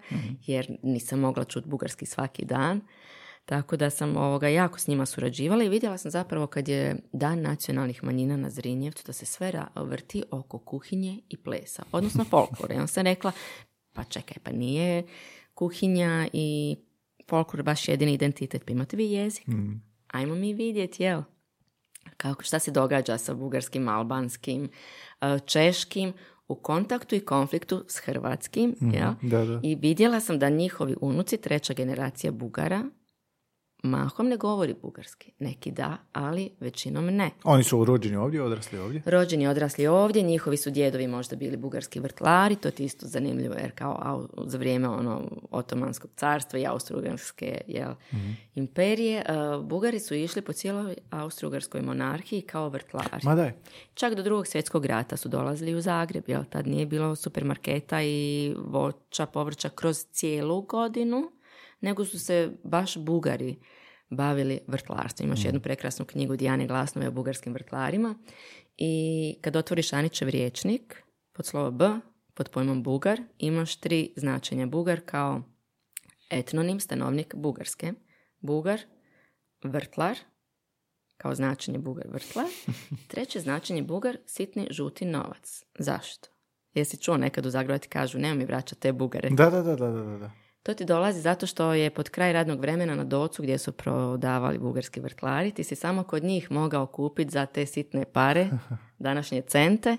jer 0.47 0.77
nisam 0.83 1.21
mogla 1.21 1.45
čuti 1.45 1.69
bugarski 1.69 2.07
svaki 2.07 2.45
dan. 2.45 2.81
Tako 3.47 3.77
da 3.77 3.91
sam 3.91 4.17
ovoga 4.17 4.49
jako 4.49 4.79
s 4.79 4.87
njima 4.87 5.07
surađivala 5.07 5.65
i 5.65 5.69
vidjela 5.69 5.99
sam 5.99 6.11
zapravo 6.11 6.47
kad 6.47 6.69
je 6.69 6.97
dan 7.13 7.41
nacionalnih 7.41 8.05
manjina 8.05 8.37
na 8.37 8.51
Zrinjevcu 8.51 9.03
da 9.07 9.13
se 9.13 9.27
sve 9.27 9.53
vrti 9.77 10.23
oko 10.31 10.59
kuhinje 10.59 11.21
i 11.29 11.37
plesa, 11.37 11.83
odnosno 11.93 12.25
folklore. 12.31 12.75
I 12.75 12.79
onda 12.79 12.87
sam 12.87 13.05
rekla, 13.05 13.33
pa 13.93 14.05
čekaj, 14.05 14.37
pa 14.43 14.53
nije 14.53 15.03
kuhinja 15.55 16.29
i 16.33 16.77
folklor 17.29 17.63
baš 17.63 17.89
jedini 17.89 18.13
identitet, 18.13 18.65
pa 18.65 18.73
imate 18.73 18.97
vi 18.97 19.13
jezik. 19.13 19.47
Mm. 19.47 19.83
Ajmo 20.07 20.35
mi 20.35 20.55
vidjeti, 20.55 21.03
jel? 21.03 21.23
Kako, 22.17 22.43
šta 22.43 22.59
se 22.59 22.71
događa 22.71 23.19
sa 23.19 23.35
bugarskim, 23.35 23.89
albanskim, 23.89 24.69
e, 25.21 25.39
češkim, 25.47 26.13
u 26.49 26.55
kontaktu 26.55 27.15
i 27.15 27.21
konfliktu 27.21 27.85
s 27.89 27.99
hrvatskim, 27.99 28.77
jel? 28.81 29.13
Da, 29.23 29.45
da. 29.45 29.61
I 29.63 29.75
vidjela 29.75 30.21
sam 30.21 30.39
da 30.39 30.49
njihovi 30.49 30.97
unuci, 31.01 31.37
treća 31.37 31.75
generacija 31.75 32.33
Bugara, 32.33 32.85
mahom 33.83 34.29
ne 34.29 34.37
govori 34.37 34.75
bugarski. 34.83 35.33
Neki 35.39 35.71
da, 35.71 35.97
ali 36.13 36.51
većinom 36.61 37.07
ne. 37.07 37.31
Oni 37.45 37.65
su 37.65 37.85
rođeni 37.85 38.17
ovdje, 38.17 38.43
odrasli 38.43 38.79
ovdje. 38.79 39.03
Rođeni 39.07 39.49
odrasli 39.49 39.87
ovdje, 39.87 40.23
njihovi 40.23 40.57
su 40.57 40.71
djedovi 40.71 41.07
možda 41.07 41.37
bili 41.37 41.57
bugarski 41.57 42.01
vrtlari, 42.01 42.57
to 42.57 42.71
ti 42.71 42.83
je 42.83 42.85
isto 42.85 43.07
zanimljivo 43.07 43.55
jer 43.55 43.73
kao 43.75 44.29
za 44.45 44.59
vrijeme 44.59 44.89
ono 44.89 45.23
otomanskog 45.51 46.11
carstva 46.17 46.59
i 46.59 46.67
austro-ugarske 46.67 47.61
jel, 47.67 47.93
imperije, 48.55 49.19
e, 49.19 49.25
Bugari 49.63 50.01
su 50.01 50.15
išli 50.15 50.43
po 50.43 50.53
cijeloj 50.53 50.97
austro-ugarskoj 51.11 51.83
monarhiji 51.83 52.43
kao 52.43 52.69
vrtlari. 52.69 53.21
Ma 53.23 53.35
daj. 53.35 53.53
Čak 53.95 54.15
do 54.15 54.23
drugog 54.23 54.47
svjetskog 54.47 54.87
rata 54.87 55.17
su 55.17 55.29
dolazili 55.29 55.75
u 55.75 55.81
Zagreb, 55.81 56.25
jel? 56.27 56.45
Tad 56.51 56.67
nije 56.67 56.87
bilo 56.87 57.17
supermarketa 57.17 58.03
i 58.03 58.55
voća, 58.59 59.27
povrća 59.27 59.69
kroz 59.69 60.07
cijelu 60.13 60.63
godinu, 60.63 61.31
nego 61.81 62.05
su 62.05 62.19
se 62.19 62.53
baš 62.65 62.97
Bugari 62.97 63.57
bavili 64.11 64.61
vrtlarstvom. 64.67 65.27
Imaš 65.27 65.45
jednu 65.45 65.61
prekrasnu 65.61 66.05
knjigu 66.05 66.37
Dijane 66.37 66.67
Glasnove 66.67 67.09
o 67.09 67.13
bugarskim 67.13 67.53
vrtlarima 67.53 68.15
i 68.77 69.35
kad 69.41 69.57
otvoriš 69.57 69.93
Anićev 69.93 70.29
riječnik, 70.29 71.03
pod 71.33 71.47
slovo 71.47 71.71
B, 71.71 71.89
pod 72.35 72.49
pojmom 72.49 72.83
Bugar, 72.83 73.21
imaš 73.39 73.77
tri 73.77 74.13
značenja. 74.17 74.67
Bugar 74.67 75.01
kao 75.07 75.43
etnonim, 76.31 76.81
stanovnik 76.81 77.35
Bugarske. 77.35 77.93
Bugar, 78.41 78.81
vrtlar, 79.65 80.17
kao 81.17 81.35
značenje 81.35 81.79
bugar 81.79 82.07
vrtlar. 82.09 82.47
Treće 83.09 83.41
značenje 83.41 83.83
bugar, 83.83 84.19
sitni 84.27 84.69
žuti 84.71 85.05
novac. 85.05 85.65
Zašto? 85.79 86.29
Jesi 86.75 86.97
čuo 86.97 87.17
nekad 87.17 87.47
u 87.47 87.51
Zagrebu 87.51 87.79
ti 87.79 87.89
kažu, 87.89 88.19
nema 88.19 88.35
mi 88.35 88.45
vraćati 88.45 88.81
te 88.81 88.93
bugare. 88.93 89.31
Da, 89.31 89.51
da, 89.51 89.63
da, 89.63 89.77
da, 89.77 89.91
da, 89.91 90.19
da. 90.19 90.31
To 90.67 90.75
ti 90.75 90.85
dolazi 90.85 91.21
zato 91.21 91.47
što 91.47 91.73
je 91.73 91.91
pod 91.91 92.11
kraj 92.11 92.33
radnog 92.33 92.61
vremena 92.61 92.95
na 92.95 93.05
docu 93.05 93.43
gdje 93.43 93.59
su 93.59 93.73
prodavali 93.73 94.59
bugarski 94.59 95.01
vrtlari, 95.01 95.51
ti 95.51 95.65
si 95.65 95.77
samo 95.77 96.03
kod 96.03 96.25
njih 96.25 96.51
mogao 96.51 96.87
kupiti 96.87 97.31
za 97.31 97.47
te 97.47 97.67
sitne 97.67 98.05
pare, 98.05 98.49
današnje 98.99 99.43
cente, 99.43 99.97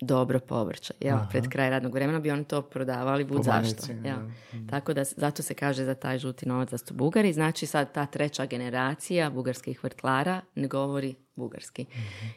dobro 0.00 0.40
povrće. 0.40 0.94
Jel? 1.00 1.18
Pred 1.30 1.48
kraj 1.48 1.70
radnog 1.70 1.94
vremena 1.94 2.20
bi 2.20 2.30
oni 2.30 2.44
to 2.44 2.62
prodavali 2.62 3.24
bud 3.24 3.42
zašto. 3.44 3.92
Jel? 3.92 4.16
da. 4.52 4.70
Tako 4.70 4.94
da 4.94 5.04
zato 5.04 5.42
se 5.42 5.54
kaže 5.54 5.84
za 5.84 5.94
taj 5.94 6.18
žuti 6.18 6.48
novac 6.48 6.70
da 6.70 6.78
su 6.78 6.94
Bugari. 6.94 7.32
Znači 7.32 7.66
sad 7.66 7.94
ta 7.94 8.06
treća 8.06 8.46
generacija 8.46 9.30
bugarskih 9.30 9.84
vrtlara 9.84 10.40
ne 10.54 10.68
govori 10.68 11.14
bugarski. 11.36 11.86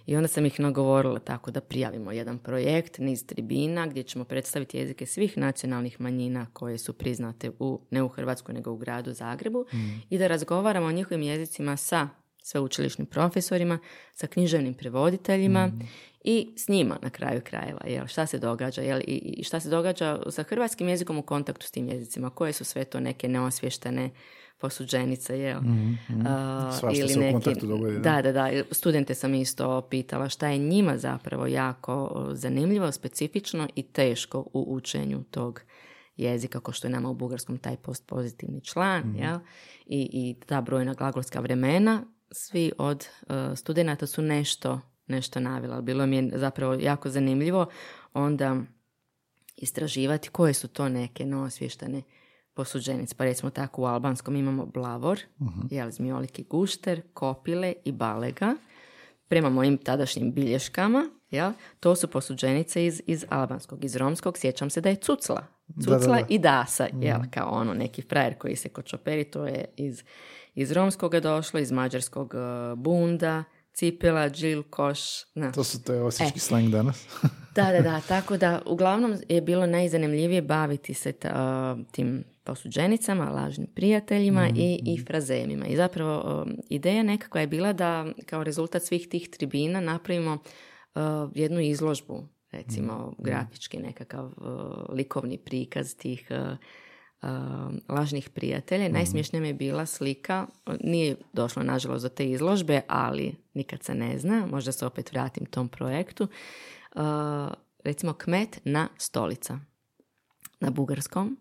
I 0.05 0.15
onda 0.15 0.27
sam 0.27 0.45
ih 0.45 0.59
nagovorila 0.59 1.19
tako 1.19 1.51
da 1.51 1.61
prijavimo 1.61 2.11
jedan 2.11 2.39
projekt, 2.39 2.97
niz 2.97 3.25
tribina, 3.25 3.87
gdje 3.87 4.03
ćemo 4.03 4.25
predstaviti 4.25 4.77
jezike 4.77 5.05
svih 5.05 5.37
nacionalnih 5.37 6.01
manjina 6.01 6.47
koje 6.53 6.77
su 6.77 6.93
priznate 6.93 7.51
u, 7.59 7.81
ne 7.91 8.03
u 8.03 8.07
Hrvatskoj, 8.07 8.53
nego 8.53 8.71
u 8.71 8.77
gradu 8.77 9.13
Zagrebu 9.13 9.65
i 10.09 10.17
da 10.17 10.27
razgovaramo 10.27 10.87
o 10.87 10.91
njihovim 10.91 11.21
jezicima 11.21 11.77
sa 11.77 12.09
sveučilišnim 12.47 13.05
profesorima, 13.07 13.79
sa 14.13 14.27
književnim 14.27 14.73
prevoditeljima 14.73 15.71
i 16.23 16.53
s 16.57 16.67
njima 16.67 16.99
na 17.01 17.09
kraju 17.09 17.41
krajeva. 17.43 17.81
Jel, 17.87 18.07
šta 18.07 18.25
se 18.25 18.39
događa? 18.39 18.81
Jel, 18.81 18.99
i, 18.99 19.15
I 19.37 19.43
šta 19.43 19.59
se 19.59 19.69
događa 19.69 20.19
sa 20.29 20.43
hrvatskim 20.43 20.87
jezikom 20.89 21.17
u 21.17 21.21
kontaktu 21.21 21.67
s 21.67 21.71
tim 21.71 21.89
jezicima? 21.89 22.29
Koje 22.29 22.53
su 22.53 22.63
sve 22.65 22.83
to 22.83 22.99
neke 22.99 23.27
neosvještene 23.27 24.09
posuđenice, 24.57 25.39
jel? 25.39 25.59
A, 26.27 26.71
Svašta 26.79 27.07
se 27.07 27.19
u 27.19 27.31
kontaktu 27.31 27.67
dogodi, 27.67 27.93
da. 27.93 27.99
Da, 27.99 28.21
da, 28.21 28.31
da. 28.31 28.63
Studente 28.71 29.15
sam 29.15 29.33
isto 29.33 29.81
pitala 29.81 30.29
šta 30.29 30.47
je 30.47 30.57
njima 30.57 30.97
zapravo 30.97 31.47
jako 31.47 32.27
zanimljivo, 32.33 32.91
specifično 32.91 33.67
i 33.75 33.83
teško 33.83 34.39
u 34.53 34.65
učenju 34.69 35.23
tog 35.31 35.61
jezika, 36.17 36.59
kao 36.59 36.73
što 36.73 36.87
je 36.87 36.91
nama 36.91 37.09
u 37.09 37.13
bugarskom 37.13 37.57
taj 37.57 37.75
postpozitivni 37.77 38.61
član, 38.61 38.99
Mhm. 39.01 39.15
jel? 39.15 39.39
I, 39.85 40.09
I 40.13 40.35
ta 40.45 40.61
brojna 40.61 40.93
glagolska 40.93 41.39
vremena, 41.39 42.03
svi 42.31 42.71
od 42.77 43.07
uh, 43.21 43.35
studenata 43.57 44.07
su 44.07 44.21
nešto, 44.21 44.81
nešto 45.07 45.39
navila. 45.39 45.75
ali 45.75 45.83
Bilo 45.83 46.05
mi 46.05 46.15
je 46.15 46.31
zapravo 46.35 46.73
jako 46.73 47.09
zanimljivo 47.09 47.65
onda 48.13 48.55
istraživati 49.55 50.29
koje 50.29 50.53
su 50.53 50.67
to 50.67 50.89
neke 50.89 51.25
neosvještene 51.25 52.01
posuđenice. 52.53 53.15
Pa 53.15 53.23
recimo 53.23 53.49
tako 53.49 53.81
u 53.81 53.85
albanskom 53.85 54.35
imamo 54.35 54.65
blavor, 54.65 55.19
jel, 55.71 55.91
zmioliki 55.91 56.43
gušter, 56.43 57.01
kopile 57.13 57.73
i 57.85 57.91
balega. 57.91 58.55
Prema 59.27 59.49
mojim 59.49 59.77
tadašnjim 59.77 60.33
bilješkama, 60.33 61.09
jel, 61.31 61.51
to 61.79 61.95
su 61.95 62.07
posuđenice 62.07 62.85
iz, 62.85 63.01
iz 63.05 63.25
albanskog. 63.29 63.85
Iz 63.85 63.95
romskog 63.95 64.37
sjećam 64.37 64.69
se 64.69 64.81
da 64.81 64.89
je 64.89 64.95
cucla. 64.95 65.47
Da, 65.67 65.83
Cucla 65.83 66.15
da, 66.15 66.21
da. 66.21 66.27
i 66.29 66.39
dasa, 66.39 66.87
jel, 67.01 67.19
kao 67.31 67.49
ono 67.49 67.73
neki 67.73 68.01
frajer 68.01 68.37
koji 68.37 68.55
se 68.55 68.69
kočoperi, 68.69 69.23
to 69.23 69.45
je 69.45 69.65
iz, 69.77 70.03
iz 70.57 70.71
romskoga 70.71 71.19
došlo, 71.19 71.59
iz 71.59 71.71
mađarskog 71.71 72.33
eh, 72.35 72.75
bunda, 72.75 73.43
cipela, 73.73 74.29
džil, 74.29 74.63
koš, 74.69 74.99
znaš. 75.33 75.55
To 75.55 75.63
su 75.63 75.83
to 75.83 75.93
je 75.93 76.01
osječki 76.01 76.39
slang 76.39 76.69
danas. 76.69 77.05
Da, 77.55 77.71
da, 77.71 77.81
da, 77.81 78.01
tako 78.13 78.37
da 78.37 78.61
uglavnom 78.65 79.15
je 79.29 79.41
bilo 79.41 79.65
najzanimljivije 79.65 80.41
baviti 80.41 80.93
se 80.93 81.11
ta, 81.11 81.77
tim 81.91 82.23
posuđenicama, 82.43 83.29
lažnim 83.29 83.67
prijateljima 83.75 84.49
i, 84.55 84.79
i 84.85 85.05
frazemima. 85.05 85.65
I 85.65 85.75
zapravo 85.75 86.43
um, 86.43 86.57
ideja 86.69 87.03
nekakva 87.03 87.41
je 87.41 87.47
bila 87.47 87.73
da 87.73 88.05
kao 88.25 88.43
rezultat 88.43 88.83
svih 88.83 89.07
tih 89.09 89.29
tribina 89.29 89.81
napravimo 89.81 90.33
uh, 90.33 91.01
jednu 91.35 91.59
izložbu, 91.61 92.27
recimo 92.51 93.13
grafički 93.17 93.77
nekakav 93.77 94.25
uh, 94.25 94.33
likovni 94.89 95.37
prikaz 95.37 95.95
tih 95.95 96.31
uh, 97.21 97.29
lažnih 97.89 98.29
prijatelja. 98.29 98.89
Najsmješnija 98.89 99.41
mi 99.41 99.47
je 99.47 99.53
bila 99.53 99.85
slika, 99.85 100.47
nije 100.81 101.15
došlo 101.33 101.63
nažalost 101.63 102.03
do 102.03 102.09
te 102.09 102.29
izložbe, 102.29 102.81
ali 102.87 103.35
nikad 103.53 103.83
se 103.83 103.95
ne 103.95 104.19
zna, 104.19 104.45
možda 104.51 104.71
se 104.71 104.85
opet 104.85 105.11
vratim 105.11 105.45
tom 105.45 105.69
projektu. 105.69 106.27
Uh, 106.95 107.01
recimo 107.83 108.13
kmet 108.13 108.59
na 108.63 108.87
stolica. 108.97 109.59
Na 110.59 110.69
bugarskom 110.69 111.37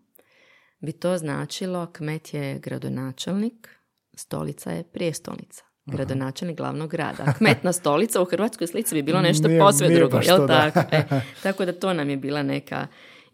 bi 0.79 0.91
to 0.91 1.17
značilo 1.17 1.85
kmet 1.93 2.33
je 2.33 2.59
gradonačelnik, 2.59 3.69
stolica 4.13 4.71
je 4.71 4.83
prijestolnica. 4.83 5.63
Gradonačelnik 5.85 6.57
glavnog 6.57 6.89
grada. 6.91 7.33
Kmetna 7.37 7.73
stolica 7.73 8.21
u 8.21 8.25
hrvatskoj 8.25 8.67
slici 8.67 8.95
bi 8.95 9.01
bilo 9.01 9.21
nešto 9.29 9.47
Nije- 9.47 9.59
posve 9.59 9.87
nije 9.87 9.99
drugo. 9.99 10.19
Jel 10.23 10.47
tako? 10.47 10.79
E, 10.91 11.03
tako 11.43 11.65
da 11.65 11.73
to 11.73 11.93
nam 11.93 12.09
je 12.09 12.17
bila 12.17 12.43
neka 12.43 12.87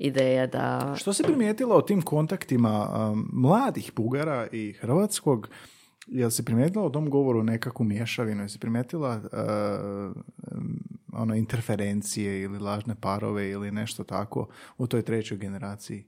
ideja 0.04 0.48
da... 0.48 0.96
Što 0.98 1.14
si 1.14 1.24
primijetila 1.24 1.76
o 1.76 1.82
tim 1.82 2.02
kontaktima 2.02 2.90
um, 3.12 3.30
mladih 3.34 3.92
Bugara 3.96 4.48
i 4.52 4.74
Hrvatskog? 4.74 5.50
Jel 6.08 6.30
si 6.30 6.46
primijetila 6.46 6.86
u 6.86 6.92
tom 6.92 7.10
govoru 7.10 7.44
nekakvu 7.44 7.84
mješavinu? 7.84 8.42
Jel 8.42 8.50
si 8.50 8.60
primijetila 8.60 9.16
uh, 9.16 10.22
um, 10.52 10.80
ono, 11.14 11.36
interferencije 11.36 12.42
ili 12.42 12.60
lažne 12.60 12.96
parove 13.02 13.50
ili 13.50 13.72
nešto 13.72 14.04
tako 14.04 14.48
u 14.78 14.88
toj 14.88 15.02
trećoj 15.02 15.38
generaciji? 15.38 16.06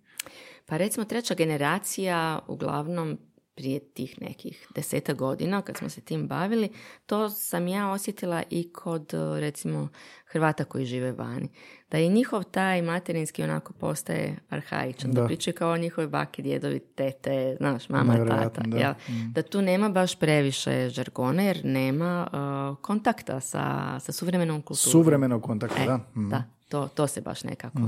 Pa 0.66 0.78
recimo 0.78 1.06
treća 1.06 1.36
generacija 1.36 2.40
uglavnom 2.48 3.18
prije 3.56 3.80
tih 3.80 4.22
nekih 4.22 4.68
deseta 4.76 5.14
godina 5.14 5.62
kad 5.62 5.78
smo 5.78 5.90
se 5.90 6.02
tim 6.02 6.28
bavili, 6.28 6.70
to 7.06 7.30
sam 7.30 7.68
ja 7.68 7.92
osjetila 7.92 8.44
i 8.50 8.74
kod 8.74 9.14
e, 9.14 9.40
recimo 9.40 9.88
Hrvata 10.26 10.64
koji 10.66 10.86
žive 10.86 11.12
vani. 11.12 11.50
Da 11.92 11.98
je 11.98 12.08
njihov 12.08 12.44
taj 12.44 12.82
materinski 12.82 13.44
onako 13.44 13.74
postaje 13.74 14.38
arhaičan, 14.50 15.12
da, 15.12 15.22
Da. 15.22 15.28
pričaju 15.28 15.54
kao 15.54 15.78
njihovi 15.78 16.08
baki, 16.08 16.42
djedovi, 16.42 16.80
tete, 16.80 17.56
znaš, 17.58 17.90
mama, 17.90 18.26
tata. 18.30 18.62
Da. 18.62 18.78
jel? 18.78 18.94
Mm. 19.10 19.32
Da 19.34 19.42
tu 19.42 19.62
nema 19.62 19.90
baš 19.90 20.20
previše 20.20 20.90
žargona 20.90 21.44
jer 21.44 21.62
nema 21.64 22.28
e, 22.28 22.82
kontakta 22.82 23.40
sa, 23.40 24.00
sa 24.00 24.12
suvremenom 24.12 24.62
kulturom. 24.62 24.92
Suvremenog 24.92 25.44
kontakta, 25.44 25.84
E, 25.84 25.86
da. 25.86 25.98
Mm. 25.98 26.30
da, 26.30 26.44
to, 26.70 26.88
to 26.88 27.08
se 27.08 27.22
baš 27.22 27.44
nekako, 27.44 27.80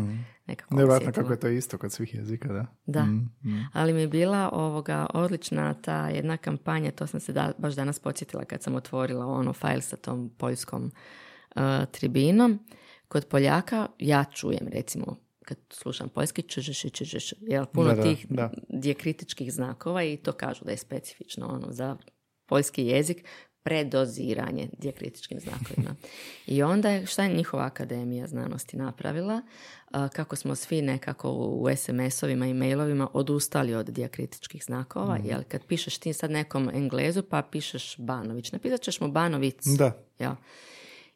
nekako 0.48 0.76
Nevjerojatno 0.76 1.12
kako 1.12 1.32
je 1.32 1.40
to 1.40 1.48
isto 1.48 1.78
kod 1.78 1.92
svih 1.92 2.16
jezika, 2.16 2.48
da. 2.54 2.66
Da, 2.86 3.04
Mm, 3.04 3.30
mm. 3.44 3.70
ali 3.74 3.94
mi 3.94 4.02
je 4.02 4.08
bila 4.08 4.50
ovoga 4.54 5.08
odlična 5.14 5.74
ta 5.74 6.10
jedna 6.10 6.38
kampanja, 6.38 6.92
to 6.92 7.08
sam 7.08 7.20
se 7.20 7.34
da, 7.34 7.52
baš 7.58 7.74
danas 7.74 8.00
podsjetila 8.00 8.46
kad 8.46 8.64
sam 8.64 8.76
otvorila 8.76 9.26
ono 9.26 9.54
fajl 9.54 9.82
sa 9.82 9.96
tom 9.96 10.30
poljskom 10.38 10.92
uh, 11.56 11.62
tribinom. 11.92 12.60
Kod 13.08 13.26
Poljaka 13.26 13.88
ja 14.00 14.24
čujem 14.24 14.68
recimo 14.68 15.16
kad 15.48 15.58
slušam 15.70 16.10
poljski 16.10 16.42
čžš, 16.42 16.82
čžš, 16.92 17.34
jel, 17.42 17.66
puno 17.66 17.90
Da, 17.90 17.96
da, 17.96 18.02
tih 18.02 18.26
da. 18.30 18.52
dijakritičkih 18.70 19.54
znakova 19.54 20.04
i 20.04 20.18
to 20.18 20.32
kažu 20.32 20.66
da 20.66 20.72
je 20.72 20.78
specifično 20.78 21.48
ono 21.48 21.72
za 21.72 21.98
poljski 22.46 22.86
jezik 22.86 23.26
predoziranje 23.68 24.70
dijakritičkim 24.78 25.40
znakovima. 25.40 25.96
I 26.48 26.64
onda 26.64 26.90
je, 26.90 27.06
šta 27.06 27.24
je 27.24 27.36
njihova 27.36 27.66
akademija 27.66 28.28
znanosti 28.28 28.78
napravila? 28.78 29.42
Kako 29.92 30.36
smo 30.36 30.56
svi 30.56 30.82
nekako 30.82 31.32
u 31.32 31.68
SMS-ovima 31.76 32.48
i 32.48 32.54
mailovima 32.54 33.10
odustali 33.14 33.76
od 33.76 33.86
dijakritičkih 33.90 34.64
znakova, 34.64 35.18
jer 35.24 35.44
kad 35.48 35.66
pišeš 35.66 35.98
ti 35.98 36.14
sad 36.14 36.32
nekom 36.32 36.70
englezu 36.74 37.24
pa 37.24 37.42
pišeš 37.42 37.98
Banović, 37.98 38.52
napisat 38.52 38.82
ćeš 38.82 39.00
mu 39.00 39.12
Banovic. 39.12 39.66
Da. 39.66 39.92
Jel? 40.20 40.34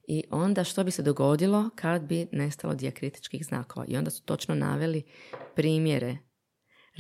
I 0.08 0.24
onda 0.32 0.64
što 0.64 0.84
bi 0.84 0.92
se 0.92 1.04
dogodilo 1.04 1.70
kad 1.76 2.02
bi 2.02 2.28
nestalo 2.32 2.76
dijakritičkih 2.76 3.46
znakova? 3.46 3.86
I 3.90 3.98
onda 3.98 4.12
su 4.12 4.24
točno 4.24 4.56
naveli 4.56 5.04
primjere 5.56 6.18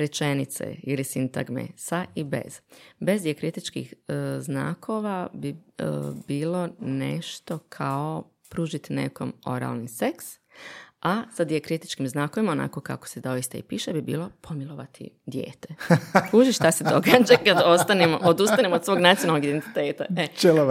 rečenice 0.01 0.75
ili 0.83 1.03
sintagme 1.03 1.67
sa 1.75 2.05
i 2.15 2.23
bez. 2.23 2.61
Bez 2.99 3.23
dijakritičkih 3.23 3.93
e, 3.93 4.13
znakova 4.39 5.29
bi 5.33 5.49
e, 5.49 5.55
bilo 6.27 6.69
nešto 6.79 7.59
kao 7.69 8.23
pružiti 8.49 8.93
nekom 8.93 9.33
oralni 9.45 9.87
seks, 9.87 10.25
a 11.01 11.23
sa 11.33 11.43
dijakritičkim 11.43 12.07
znakovima, 12.07 12.51
onako 12.51 12.81
kako 12.81 13.07
se 13.07 13.21
doista 13.21 13.57
i 13.57 13.61
piše, 13.61 13.93
bi 13.93 14.01
bilo 14.01 14.29
pomilovati 14.41 15.09
dijete. 15.25 15.75
Kuži 16.31 16.53
šta 16.53 16.71
se 16.71 16.83
događa 16.83 17.35
kad 17.45 17.57
ostanemo, 17.65 18.19
odustanemo 18.23 18.75
od 18.75 18.85
svog 18.85 18.99
nacionalnog 18.99 19.45
identiteta. 19.45 20.05
E, 20.17 20.27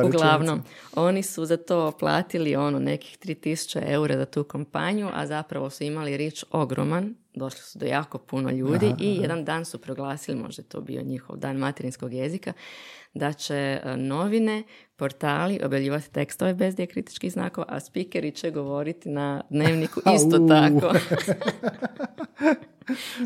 uglavnom, 0.06 0.62
oni 0.94 1.22
su 1.22 1.44
za 1.44 1.56
to 1.56 1.92
platili 1.92 2.56
ono 2.56 2.78
nekih 2.78 3.18
3000 3.18 3.82
eura 3.86 4.16
za 4.16 4.24
tu 4.24 4.44
kampanju, 4.44 5.08
a 5.14 5.26
zapravo 5.26 5.70
su 5.70 5.84
imali 5.84 6.16
rič 6.16 6.44
ogroman, 6.50 7.14
došli 7.40 7.60
su 7.60 7.78
do 7.78 7.86
jako 7.86 8.18
puno 8.18 8.50
ljudi 8.50 8.94
i 8.98 9.16
jedan 9.16 9.44
dan 9.44 9.64
su 9.64 9.78
proglasili, 9.78 10.38
možda 10.38 10.60
je 10.60 10.68
to 10.68 10.80
bio 10.80 11.02
njihov 11.02 11.36
dan 11.36 11.56
materinskog 11.56 12.12
jezika, 12.12 12.52
da 13.14 13.32
će 13.32 13.54
e, 13.54 13.96
novine, 13.96 14.62
portali 14.96 15.60
objavljivati 15.64 16.10
tekstove 16.10 16.54
bez 16.54 16.74
dijakritičkih 16.74 17.32
znakova, 17.32 17.66
a 17.68 17.80
spikeri 17.80 18.32
će 18.32 18.50
govoriti 18.50 19.08
na 19.08 19.42
dnevniku 19.50 20.00
isto 20.16 20.46
tako. 20.48 20.92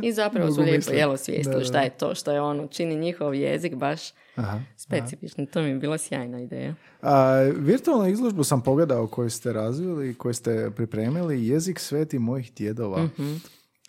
I 0.02 0.12
zapravo 0.12 0.52
su 0.52 0.60
lijepo 0.60 0.92
jelo 0.92 1.16
svijestili 1.16 1.64
šta 1.64 1.80
je 1.80 1.90
to 1.90 2.14
što 2.14 2.32
je 2.32 2.40
ono, 2.40 2.66
čini 2.66 2.96
njihov 2.96 3.34
jezik 3.34 3.74
baš 3.74 4.00
Aha. 4.34 4.60
specifični. 4.76 5.46
To 5.46 5.62
mi 5.62 5.68
je 5.68 5.74
bila 5.74 5.98
sjajna 5.98 6.40
ideja. 6.40 6.74
A, 7.02 7.50
virtualnu 7.56 8.08
izložbu 8.08 8.44
sam 8.44 8.62
pogledao 8.62 9.06
koju 9.06 9.30
ste 9.30 9.52
razvili, 9.52 10.14
koju 10.14 10.34
ste 10.34 10.70
pripremili, 10.76 11.46
jezik 11.46 11.78
sveti 11.78 12.18
mojih 12.18 12.52
djedova. 12.56 13.02
Mhm. 13.02 13.34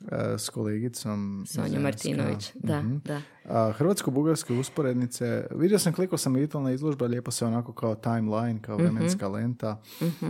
E, 0.01 0.37
s 0.37 0.49
kolegicom. 0.49 1.45
Sonja. 1.47 1.79
Martinović, 1.79 2.51
da, 2.55 2.81
Mhm. 2.81 2.97
da. 2.97 3.21
A, 3.45 3.71
Hrvatsko-bugarske 3.73 4.53
usporednice, 4.53 5.25
vidio 5.51 5.79
sam 5.79 5.93
kliko 5.93 6.17
sam 6.17 6.33
vitalna 6.33 6.71
izložba, 6.71 7.05
lijepo 7.05 7.31
se 7.31 7.45
onako 7.45 7.73
kao 7.73 7.95
timeline, 7.95 8.61
kao 8.61 8.77
vremenska 8.77 9.27
lenta. 9.29 9.81
Mhm. 10.01 10.25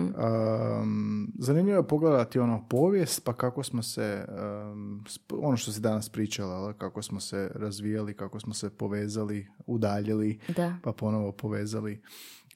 Um, 0.76 1.32
zanimljivo 1.36 1.78
je 1.78 1.88
pogledati 1.88 2.40
ono 2.40 2.68
povijest, 2.68 3.24
pa 3.24 3.34
kako 3.34 3.64
smo 3.64 3.84
se, 3.84 4.26
um, 4.30 5.04
sp- 5.06 5.40
ono 5.40 5.58
što 5.58 5.72
si 5.72 5.82
danas 5.82 6.10
pričala, 6.10 6.74
kako 6.74 7.02
smo 7.02 7.20
se 7.20 7.52
razvijali, 7.56 8.14
kako 8.14 8.40
smo 8.40 8.54
se 8.54 8.70
povezali, 8.70 9.48
udaljili, 9.66 10.40
Da. 10.50 10.76
pa 10.84 10.92
ponovo 10.94 11.32
povezali. 11.32 12.02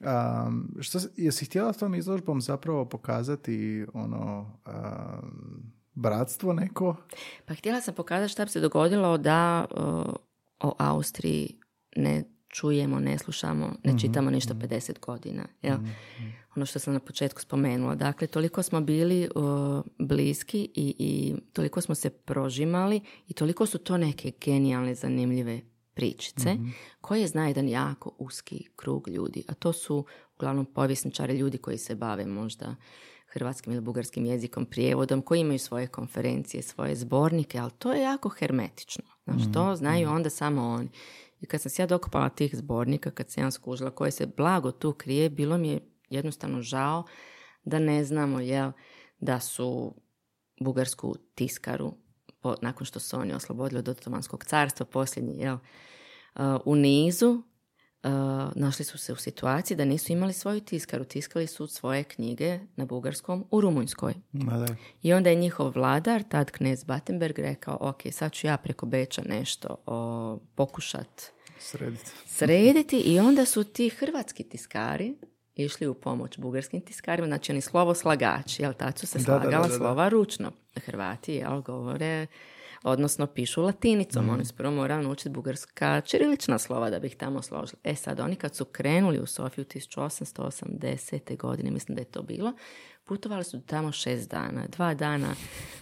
Um, 0.00 0.76
što, 0.80 1.00
se- 1.00 1.10
jesi 1.16 1.44
htjela 1.44 1.72
s 1.72 1.78
tom 1.78 1.94
izložbom 1.94 2.40
zapravo 2.40 2.84
pokazati 2.84 3.86
ono 3.94 4.40
um, 4.66 5.62
bratstvo 5.94 6.52
neko? 6.52 6.96
Pa 7.46 7.54
htjela 7.54 7.80
sam 7.80 7.94
pokazati 7.94 8.32
šta 8.32 8.44
bi 8.44 8.50
se 8.50 8.60
dogodilo 8.60 9.18
da 9.18 9.64
uh, 9.70 10.14
o 10.60 10.74
Austriji 10.78 11.60
ne 11.96 12.24
čujemo, 12.48 13.00
ne 13.00 13.18
slušamo, 13.18 13.72
ne 13.84 13.98
čitamo 13.98 14.30
ništa 14.30 14.54
50 14.54 15.00
godina. 15.00 15.44
Jel? 15.62 15.78
Ono 16.56 16.66
što 16.66 16.78
sam 16.78 16.94
na 16.94 17.00
početku 17.00 17.40
spomenula. 17.40 17.94
Dakle, 17.94 18.26
toliko 18.26 18.62
smo 18.62 18.80
bili 18.80 19.28
uh, 19.34 19.82
bliski 19.98 20.70
i, 20.74 20.94
i 20.98 21.34
toliko 21.52 21.80
smo 21.80 21.94
se 21.94 22.10
prožimali 22.10 23.00
i 23.28 23.32
toliko 23.32 23.66
su 23.66 23.78
to 23.78 23.96
neke 23.96 24.32
genijalne, 24.40 24.94
zanimljive 24.94 25.60
pričice 25.94 26.56
koje 27.00 27.26
zna 27.26 27.48
jedan 27.48 27.68
jako 27.68 28.12
uski 28.18 28.68
krug 28.76 29.08
ljudi. 29.08 29.44
A 29.48 29.54
to 29.54 29.72
su 29.72 30.04
uglavnom 30.36 30.66
povjesničari, 30.66 31.36
ljudi 31.38 31.58
koji 31.58 31.78
se 31.78 31.94
bave 31.94 32.26
možda 32.26 32.76
hrvatskim 33.32 33.72
ili 33.72 33.82
bugarskim 33.82 34.24
jezikom, 34.24 34.66
prijevodom, 34.66 35.22
koji 35.22 35.40
imaju 35.40 35.58
svoje 35.58 35.86
konferencije, 35.86 36.62
svoje 36.62 36.96
zbornike, 36.96 37.58
ali 37.58 37.70
to 37.78 37.92
je 37.92 38.02
jako 38.02 38.28
hermetično. 38.28 39.04
Znaš, 39.24 39.42
to 39.52 39.76
znaju 39.76 40.10
onda 40.10 40.30
samo 40.30 40.62
oni. 40.62 40.88
I 41.40 41.46
kad 41.46 41.62
sam 41.62 41.70
se 41.70 41.82
ja 41.82 41.86
dokopala 41.86 42.28
tih 42.28 42.56
zbornika, 42.56 43.10
kad 43.10 43.30
sam 43.30 43.44
ja 43.44 43.50
skužila 43.50 43.90
koje 43.90 44.10
se 44.10 44.26
blago 44.36 44.70
tu 44.72 44.92
krije, 44.92 45.30
bilo 45.30 45.58
mi 45.58 45.68
je 45.68 45.80
jednostavno 46.10 46.62
žao 46.62 47.04
da 47.64 47.78
ne 47.78 48.04
znamo 48.04 48.40
jel, 48.40 48.72
da 49.18 49.40
su 49.40 49.94
bugarsku 50.60 51.14
tiskaru, 51.34 51.94
po, 52.40 52.54
nakon 52.62 52.86
što 52.86 53.00
su 53.00 53.16
oni 53.16 53.32
oslobodili 53.32 53.78
od 53.78 53.88
Otomanskog 53.88 54.44
carstva, 54.44 54.86
posljednji, 54.86 55.38
jel, 55.38 55.54
uh, 55.54 56.42
u 56.64 56.76
nizu, 56.76 57.42
uh, 58.02 58.10
našli 58.54 58.84
su 58.84 58.98
se 58.98 59.12
u 59.12 59.16
situaciji 59.16 59.76
da 59.76 59.84
nisu 59.84 60.12
imali 60.12 60.32
svoju 60.32 60.60
tiskaru. 60.60 61.04
Tiskali 61.04 61.46
su 61.46 61.66
svoje 61.66 62.04
knjige 62.04 62.58
na 62.76 62.84
bugarskom 62.84 63.44
u 63.50 63.60
Rumunjskoj. 63.60 64.14
Da. 64.32 64.66
I 65.02 65.12
onda 65.12 65.30
je 65.30 65.36
njihov 65.36 65.72
vladar, 65.74 66.22
tad 66.22 66.50
knez 66.50 66.84
Battenberg, 66.84 67.38
rekao, 67.38 67.78
ok, 67.80 68.02
sad 68.12 68.32
ću 68.32 68.46
ja 68.46 68.56
preko 68.56 68.86
Beča 68.86 69.22
nešto 69.26 69.76
o, 69.86 70.38
pokušat 70.54 71.22
Srediti. 71.58 72.10
srediti 72.38 72.98
i 72.98 73.18
onda 73.20 73.44
su 73.44 73.64
ti 73.64 73.88
hrvatski 73.88 74.44
tiskari 74.44 75.14
išli 75.54 75.86
u 75.86 75.94
pomoć 75.94 76.38
bugarskim 76.38 76.80
tiskarima, 76.80 77.26
znači 77.26 77.52
oni 77.52 77.60
slovo 77.60 77.94
slagači, 77.94 78.62
jel 78.62 78.72
tad 78.72 78.98
su 78.98 79.06
se 79.06 79.20
slagala 79.20 79.62
da, 79.62 79.68
da. 79.68 79.76
slova 79.76 80.08
ručno. 80.08 80.52
Hrvati, 80.74 81.34
jel, 81.34 81.62
govore, 81.62 82.26
odnosno 82.82 83.26
pišu 83.26 83.62
latinicom, 83.62 84.24
Mhm. 84.24 84.34
oni 84.34 84.44
su 84.44 84.54
prvo 84.54 84.70
morali 84.72 85.04
naučiti 85.04 85.28
bugarska 85.28 86.00
čirilična 86.00 86.58
slova 86.58 86.90
da 86.90 86.98
bi 86.98 87.06
ih 87.06 87.16
tamo 87.16 87.42
složili. 87.42 87.80
E 87.84 87.94
sad, 87.94 88.20
oni 88.20 88.36
kad 88.36 88.54
su 88.56 88.64
krenuli 88.64 89.18
u 89.18 89.26
Sofiju 89.26 89.64
1880. 89.64 91.36
godine, 91.36 91.70
mislim 91.70 91.94
da 91.96 92.00
je 92.00 92.10
to 92.10 92.22
bilo, 92.22 92.52
putovali 93.04 93.44
su 93.44 93.60
tamo 93.60 93.92
šest 93.92 94.30
dana. 94.30 94.66
Dva 94.68 94.94
dana 94.94 95.28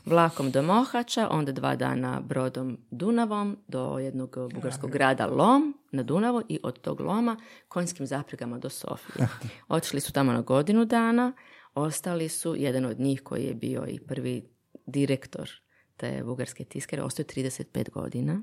vlakom 0.05 0.51
do 0.51 0.63
Mohača, 0.63 1.29
onda 1.31 1.53
dva 1.53 1.77
dana 1.77 2.21
brodom 2.21 2.79
Dunavom 2.91 3.59
do 3.69 3.99
jednog 3.99 4.37
bugarskog 4.55 4.91
grada 4.91 5.27
Lom 5.27 5.75
na 5.93 6.03
Dunavu 6.03 6.43
i 6.49 6.61
od 6.63 6.81
tog 6.81 7.01
Loma 7.01 7.37
konjskim 7.69 8.07
zapregama 8.07 8.59
do 8.59 8.69
Sofije. 8.71 9.29
Otišli 9.69 10.01
su 10.01 10.13
tamo 10.13 10.33
na 10.33 10.41
godinu 10.41 10.85
dana, 10.85 11.33
ostali 11.75 12.29
su, 12.29 12.55
jedan 12.57 12.85
od 12.85 13.01
njih 13.01 13.23
koji 13.23 13.45
je 13.45 13.55
bio 13.55 13.87
i 13.89 13.99
prvi 14.01 14.49
direktor 14.87 15.51
te 15.99 16.23
bugarske 16.25 16.65
tiskare, 16.65 17.03
ostao 17.03 17.23
je 17.23 17.45
35 17.45 17.91
godina, 17.91 18.43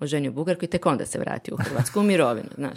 oženio 0.00 0.32
Bugarku 0.32 0.64
i 0.64 0.68
tek 0.68 0.86
onda 0.86 1.06
se 1.06 1.18
vratio 1.18 1.54
u 1.54 1.62
Hrvatsku 1.62 2.00
u 2.00 2.02
mirovinu, 2.02 2.48
znaš. 2.54 2.74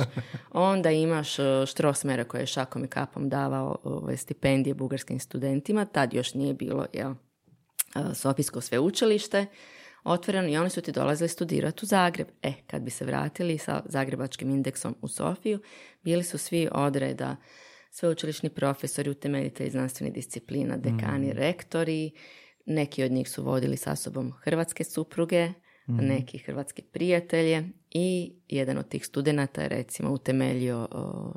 Onda 0.51 0.91
imaš 0.91 1.39
e, 1.39 1.43
Štrosmera 1.65 2.23
koji 2.23 2.41
je 2.41 2.45
šakom 2.45 2.85
i 2.85 2.87
kapom 2.87 3.29
davao 3.29 3.77
ove, 3.83 4.17
stipendije 4.17 4.73
bugarskim 4.73 5.19
studentima, 5.19 5.85
tad 5.85 6.13
još 6.13 6.33
nije 6.33 6.53
bilo, 6.53 6.85
jel, 6.93 7.11
e, 7.11 8.15
Sofijsko 8.15 8.61
sveučilište, 8.61 9.45
otvoreno 10.03 10.49
i 10.49 10.57
oni 10.57 10.69
su 10.69 10.81
ti 10.81 10.91
dolazili 10.91 11.29
studirati 11.29 11.85
u 11.85 11.87
Zagreb. 11.87 12.27
E, 12.41 12.53
kad 12.67 12.81
bi 12.81 12.91
se 12.91 13.05
vratili 13.05 13.57
sa 13.57 13.81
zagrebačkim 13.85 14.49
indeksom 14.49 14.95
u 15.01 15.07
Sofiju, 15.07 15.59
bili 16.03 16.23
su 16.23 16.37
svi 16.37 16.69
odreda 16.71 17.35
sveučilišni 17.91 18.49
profesori, 18.49 19.09
utemeljitelji 19.09 19.69
znanstvenih 19.69 20.13
disciplina, 20.13 20.77
dekani, 20.77 21.33
rektori, 21.33 22.11
neki 22.67 23.03
od 23.03 23.11
njih 23.11 23.29
su 23.29 23.43
vodili 23.43 23.77
sa 23.77 23.95
sobom 23.95 24.31
hrvatske 24.31 24.83
supruge, 24.83 25.51
neki 25.87 26.37
hrvatske 26.37 26.81
prijatelje 26.81 27.69
i 27.91 28.33
jedan 28.49 28.77
od 28.77 28.89
tih 28.89 29.05
studenata 29.05 29.61
je 29.61 29.69
recimo 29.69 30.11
utemeljio 30.11 30.87
o, 30.91 31.31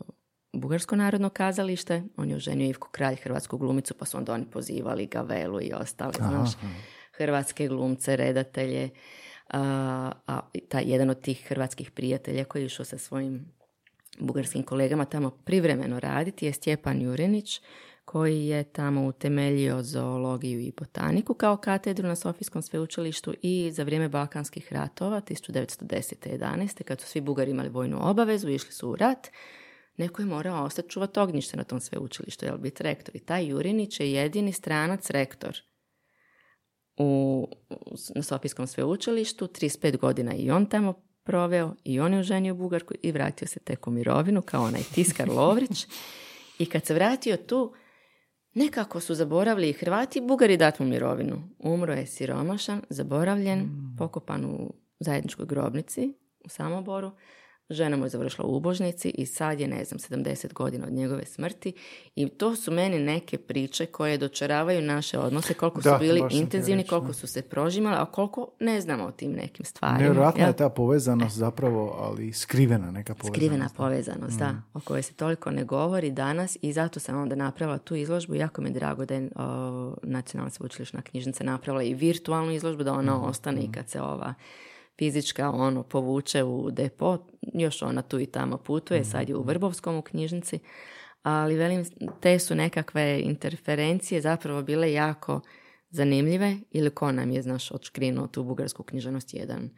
Bugarsko 0.52 0.96
narodno 0.96 1.28
kazalište, 1.28 2.02
on 2.16 2.30
je 2.30 2.36
oženio 2.36 2.68
Ivku 2.68 2.88
Kralj, 2.90 3.16
hrvatsku 3.16 3.58
glumicu, 3.58 3.94
pa 3.94 4.04
su 4.04 4.16
onda 4.16 4.32
oni 4.34 4.44
pozivali 4.50 5.06
Gavelu 5.06 5.60
i 5.60 5.72
ostale, 5.72 6.12
znaš, 6.16 6.50
hrvatske 7.12 7.68
glumce, 7.68 8.16
redatelje. 8.16 8.90
A, 9.48 10.12
a 10.26 10.40
taj 10.68 10.84
jedan 10.86 11.10
od 11.10 11.20
tih 11.20 11.46
hrvatskih 11.48 11.90
prijatelja 11.90 12.44
koji 12.44 12.62
je 12.62 12.66
išao 12.66 12.84
sa 12.84 12.98
svojim 12.98 13.52
bugarskim 14.18 14.62
kolegama 14.62 15.04
tamo 15.04 15.30
privremeno 15.30 16.00
raditi 16.00 16.46
je 16.46 16.52
Stjepan 16.52 17.02
Jurenić, 17.02 17.60
koji 18.10 18.46
je 18.46 18.64
tamo 18.64 19.06
utemeljio 19.06 19.82
zoologiju 19.82 20.60
i 20.60 20.72
botaniku 20.78 21.34
kao 21.34 21.56
katedru 21.56 22.08
na 22.08 22.16
Sofijskom 22.16 22.62
sveučilištu 22.62 23.34
i 23.42 23.70
za 23.72 23.82
vrijeme 23.82 24.08
Balkanskih 24.08 24.72
ratova 24.72 25.20
1910. 25.20 26.38
11. 26.38 26.82
kad 26.82 27.00
su 27.00 27.06
svi 27.06 27.20
Bugari 27.20 27.50
imali 27.50 27.68
vojnu 27.68 28.10
obavezu, 28.10 28.48
išli 28.48 28.72
su 28.72 28.90
u 28.90 28.96
rat, 28.96 29.28
neko 29.96 30.22
je 30.22 30.26
morao 30.26 30.64
ostati 30.64 30.88
čuvati 30.88 31.20
ognjište 31.20 31.56
na 31.56 31.64
tom 31.64 31.80
sveučilištu, 31.80 32.44
jel 32.44 32.58
biti 32.58 32.82
rektor. 32.82 33.16
I 33.16 33.18
taj 33.18 33.48
Jurinić 33.48 34.00
je 34.00 34.12
jedini 34.12 34.52
stranac 34.52 35.10
rektor 35.10 35.56
u, 36.96 37.48
na 38.14 38.22
Sofijskom 38.22 38.66
sveučilištu, 38.66 39.46
35 39.46 39.96
godina 39.96 40.34
i 40.34 40.50
on 40.50 40.66
tamo 40.66 40.94
proveo 41.24 41.74
i 41.84 42.00
on 42.00 42.14
je 42.14 42.20
oženio 42.20 42.54
Bugarku 42.54 42.94
i 43.02 43.12
vratio 43.12 43.48
se 43.48 43.60
tek 43.60 43.86
u 43.86 43.90
mirovinu 43.90 44.42
kao 44.42 44.64
onaj 44.64 44.82
tiskar 44.94 45.28
Lovrić. 45.28 45.86
I 46.58 46.66
kad 46.66 46.86
se 46.86 46.94
vratio 46.94 47.36
tu, 47.36 47.74
nekako 48.54 49.00
su 49.00 49.14
zaboravili 49.14 49.68
i 49.68 49.72
Hrvati 49.72 50.18
i 50.18 50.22
Bugari 50.22 50.56
dati 50.56 50.82
mu 50.82 50.88
mirovinu. 50.88 51.42
Umro 51.58 51.92
je 51.92 52.06
siromašan, 52.06 52.82
zaboravljen, 52.88 53.70
pokopan 53.98 54.44
u 54.44 54.72
zajedničkoj 55.00 55.46
grobnici 55.46 56.14
u 56.44 56.48
Samoboru. 56.48 57.10
Žena 57.70 57.96
mu 57.96 58.04
je 58.04 58.08
završila 58.08 58.48
u 58.48 58.56
ubožnici 58.56 59.08
i 59.08 59.26
sad 59.26 59.60
je, 59.60 59.68
ne 59.68 59.84
znam, 59.84 59.98
70 59.98 60.52
godina 60.52 60.86
od 60.86 60.92
njegove 60.92 61.26
smrti. 61.26 61.72
I 62.16 62.28
to 62.28 62.56
su 62.56 62.70
meni 62.70 62.98
neke 62.98 63.38
priče 63.38 63.86
koje 63.86 64.18
dočaravaju 64.18 64.82
naše 64.82 65.18
odnose, 65.18 65.54
koliko 65.54 65.80
Da, 65.80 65.98
su 65.98 66.04
bili 66.04 66.22
intenzivni, 66.30 66.82
reći, 66.82 66.90
koliko 66.90 67.12
su 67.12 67.26
se 67.26 67.42
prožimali, 67.42 67.96
a 67.96 68.04
koliko 68.04 68.48
ne 68.60 68.80
znamo 68.80 69.04
o 69.04 69.10
tim 69.10 69.32
nekim 69.32 69.64
stvarima. 69.64 69.98
Nevjerojatna 69.98 70.46
je 70.46 70.56
ta 70.56 70.68
povezanost 70.68 71.36
zapravo, 71.36 71.96
ali 72.00 72.32
skrivena 72.32 72.90
neka 72.90 73.14
povezanost. 73.14 73.36
Skrivena 73.36 73.68
povezanost, 73.76 74.38
da, 74.38 74.62
o 74.74 74.80
kojoj 74.80 75.02
se 75.02 75.12
toliko 75.12 75.50
ne 75.50 75.64
govori 75.64 76.10
danas 76.10 76.56
i 76.62 76.72
zato 76.72 77.00
sam 77.00 77.22
onda 77.22 77.34
napravila 77.34 77.78
tu 77.78 77.94
izložbu. 77.94 78.34
Jako 78.34 78.62
mi 78.62 78.68
je 78.68 78.72
drago 78.72 79.04
da 79.04 79.14
je 79.14 79.30
o, 79.36 79.96
Nacionalna 80.02 80.50
sveučilišna 80.50 81.02
knjižnica 81.02 81.44
napravila 81.44 81.82
i 81.82 81.94
virtualnu 81.94 82.52
izložbu, 82.52 82.82
da 82.82 82.92
ona 82.92 83.22
ostane 83.22 83.62
i 83.62 83.72
kad 83.72 83.88
se 83.88 84.00
ova 84.00 84.34
fizička 85.00 85.50
ono 85.50 85.82
povuče 85.82 86.44
u 86.44 86.70
depo, 86.70 87.18
još 87.54 87.82
ona 87.82 88.02
tu 88.02 88.20
i 88.20 88.26
tamo 88.26 88.56
putuje, 88.56 89.04
sad 89.04 89.28
je 89.28 89.36
u 89.36 89.42
Vrbovskom 89.42 89.96
u 89.96 90.02
knjižnici, 90.02 90.58
ali 91.22 91.56
velim, 91.56 91.84
te 92.20 92.38
su 92.38 92.54
nekakve 92.54 93.20
interferencije 93.20 94.20
zapravo 94.20 94.62
bile 94.62 94.92
jako 94.92 95.40
zanimljive 95.90 96.56
ili 96.70 96.90
ko 96.90 97.12
nam 97.12 97.30
je, 97.30 97.42
znaš, 97.42 97.70
odškrinuo 97.70 98.26
tu 98.26 98.44
bugarsku 98.44 98.82
književnost 98.82 99.34
jedan 99.34 99.70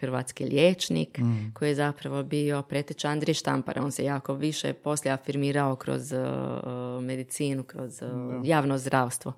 hrvatski 0.00 0.44
liječnik 0.44 1.18
koji 1.54 1.68
je 1.68 1.74
zapravo 1.74 2.22
bio 2.22 2.62
preteć 2.62 3.04
Andrije 3.04 3.34
Štampara. 3.34 3.84
On 3.84 3.92
se 3.92 4.04
jako 4.04 4.34
više 4.34 4.72
poslije 4.72 5.12
afirmirao 5.12 5.76
kroz 5.76 6.12
uh, 6.12 7.02
medicinu, 7.02 7.64
kroz 7.64 8.02
uh, 8.02 8.08
javno 8.44 8.78
zdravstvo. 8.78 9.32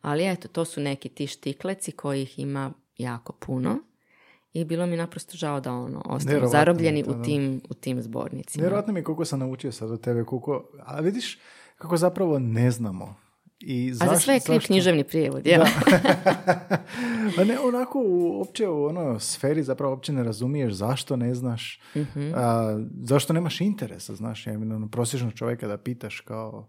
Ali 0.00 0.30
eto, 0.30 0.48
to 0.48 0.64
su 0.64 0.80
neki 0.80 1.08
tištikleci 1.08 1.92
kojih 1.92 2.38
ima 2.38 2.72
jako 2.98 3.32
puno 3.32 3.89
i 4.52 4.64
bilo 4.64 4.86
mi 4.86 4.96
naprosto 4.96 5.36
žao 5.36 5.60
da 5.60 5.72
ono 5.72 6.02
ostanu 6.04 6.48
zarobljeni 6.48 7.02
to, 7.02 7.10
u 7.10 7.22
tim, 7.22 7.60
u 7.70 7.74
tim 7.74 8.02
zbornicima. 8.02 8.62
Nevjerojatno 8.62 8.92
mi 8.92 9.00
je 9.00 9.04
koliko 9.04 9.24
sam 9.24 9.38
naučio 9.38 9.72
sad 9.72 9.90
od 9.90 10.00
tebe, 10.00 10.24
koliko, 10.24 10.70
a 10.78 11.00
vidiš 11.00 11.38
kako 11.76 11.96
zapravo 11.96 12.38
ne 12.38 12.70
znamo 12.70 13.14
I 13.60 13.90
A 14.00 14.06
za 14.06 14.18
sve 14.18 14.34
je 14.34 14.40
kriv 14.40 14.60
književni 14.66 15.04
prijevod, 15.04 15.46
jel? 15.46 15.62
Pa 17.36 17.44
ne, 17.44 17.58
onako 17.58 18.02
uopće 18.04 18.68
u 18.68 18.84
onoj 18.84 19.20
sferi 19.20 19.62
zapravo 19.62 19.92
uopće 19.92 20.12
ne 20.12 20.24
razumiješ 20.24 20.72
zašto 20.72 21.16
ne 21.16 21.34
znaš, 21.34 21.80
Mhm. 21.96 22.32
a, 22.34 22.78
zašto 23.02 23.32
nemaš 23.32 23.60
interesa, 23.60 24.14
znaš, 24.14 24.46
ja 24.46 24.52
ono, 24.52 24.88
prosječnog 24.88 25.32
čovjeka 25.34 25.66
da 25.68 25.76
pitaš 25.78 26.20
kao, 26.20 26.68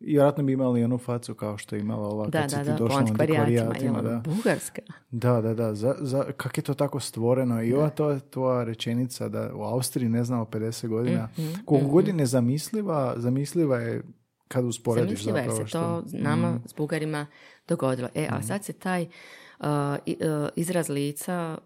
i 0.00 0.12
vjerojatno 0.12 0.44
bi 0.44 0.52
imali 0.52 0.84
onu 0.84 0.98
facu 0.98 1.34
kao 1.34 1.58
što 1.58 1.76
je 1.76 1.80
imala 1.80 2.08
ova 2.08 2.26
Da, 2.26 2.40
kad 2.40 2.50
si 2.50 2.56
da, 2.56 2.62
ti 2.62 2.70
da, 2.70 2.76
po 2.76 2.84
došla 2.84 3.00
na 3.00 3.24
jel? 3.54 4.02
da. 4.02 4.22
Bugarska. 4.24 4.82
Da, 5.10 5.40
da, 5.40 5.54
da. 5.54 5.74
Za, 5.74 5.94
za, 6.00 6.24
kak 6.36 6.58
je 6.58 6.62
to 6.62 6.74
tako 6.74 7.00
stvoreno? 7.00 7.62
I 7.62 7.72
ova 7.74 7.90
to, 7.90 8.18
tvoja 8.30 8.64
rečenica 8.64 9.28
da 9.28 9.50
u 9.54 9.62
Austriji 9.62 10.08
ne 10.08 10.24
znamo 10.24 10.44
50 10.44 10.88
godina. 10.88 11.28
Mhm, 11.38 11.48
Koliko 11.64 11.88
god 11.88 12.06
je 12.06 12.12
nezamisliva, 12.12 13.14
zamisliva 13.16 13.78
je 13.78 14.02
kad 14.48 14.64
usporediš 14.64 15.08
Zamisliva 15.24 15.38
je 15.38 15.44
zapravo 15.44 15.64
se 15.64 15.68
što... 15.68 15.78
to 15.80 16.18
nama 16.18 16.50
Mm. 16.50 16.62
s 16.68 16.74
Bugarima 16.74 17.26
dogodilo. 17.68 18.08
E, 18.14 18.28
a 18.30 18.42
sad 18.42 18.64
se 18.64 18.72
taj 18.72 19.02
uh, 19.02 19.66
uh, 19.66 20.48
izraz 20.56 20.88
lica 20.88 21.58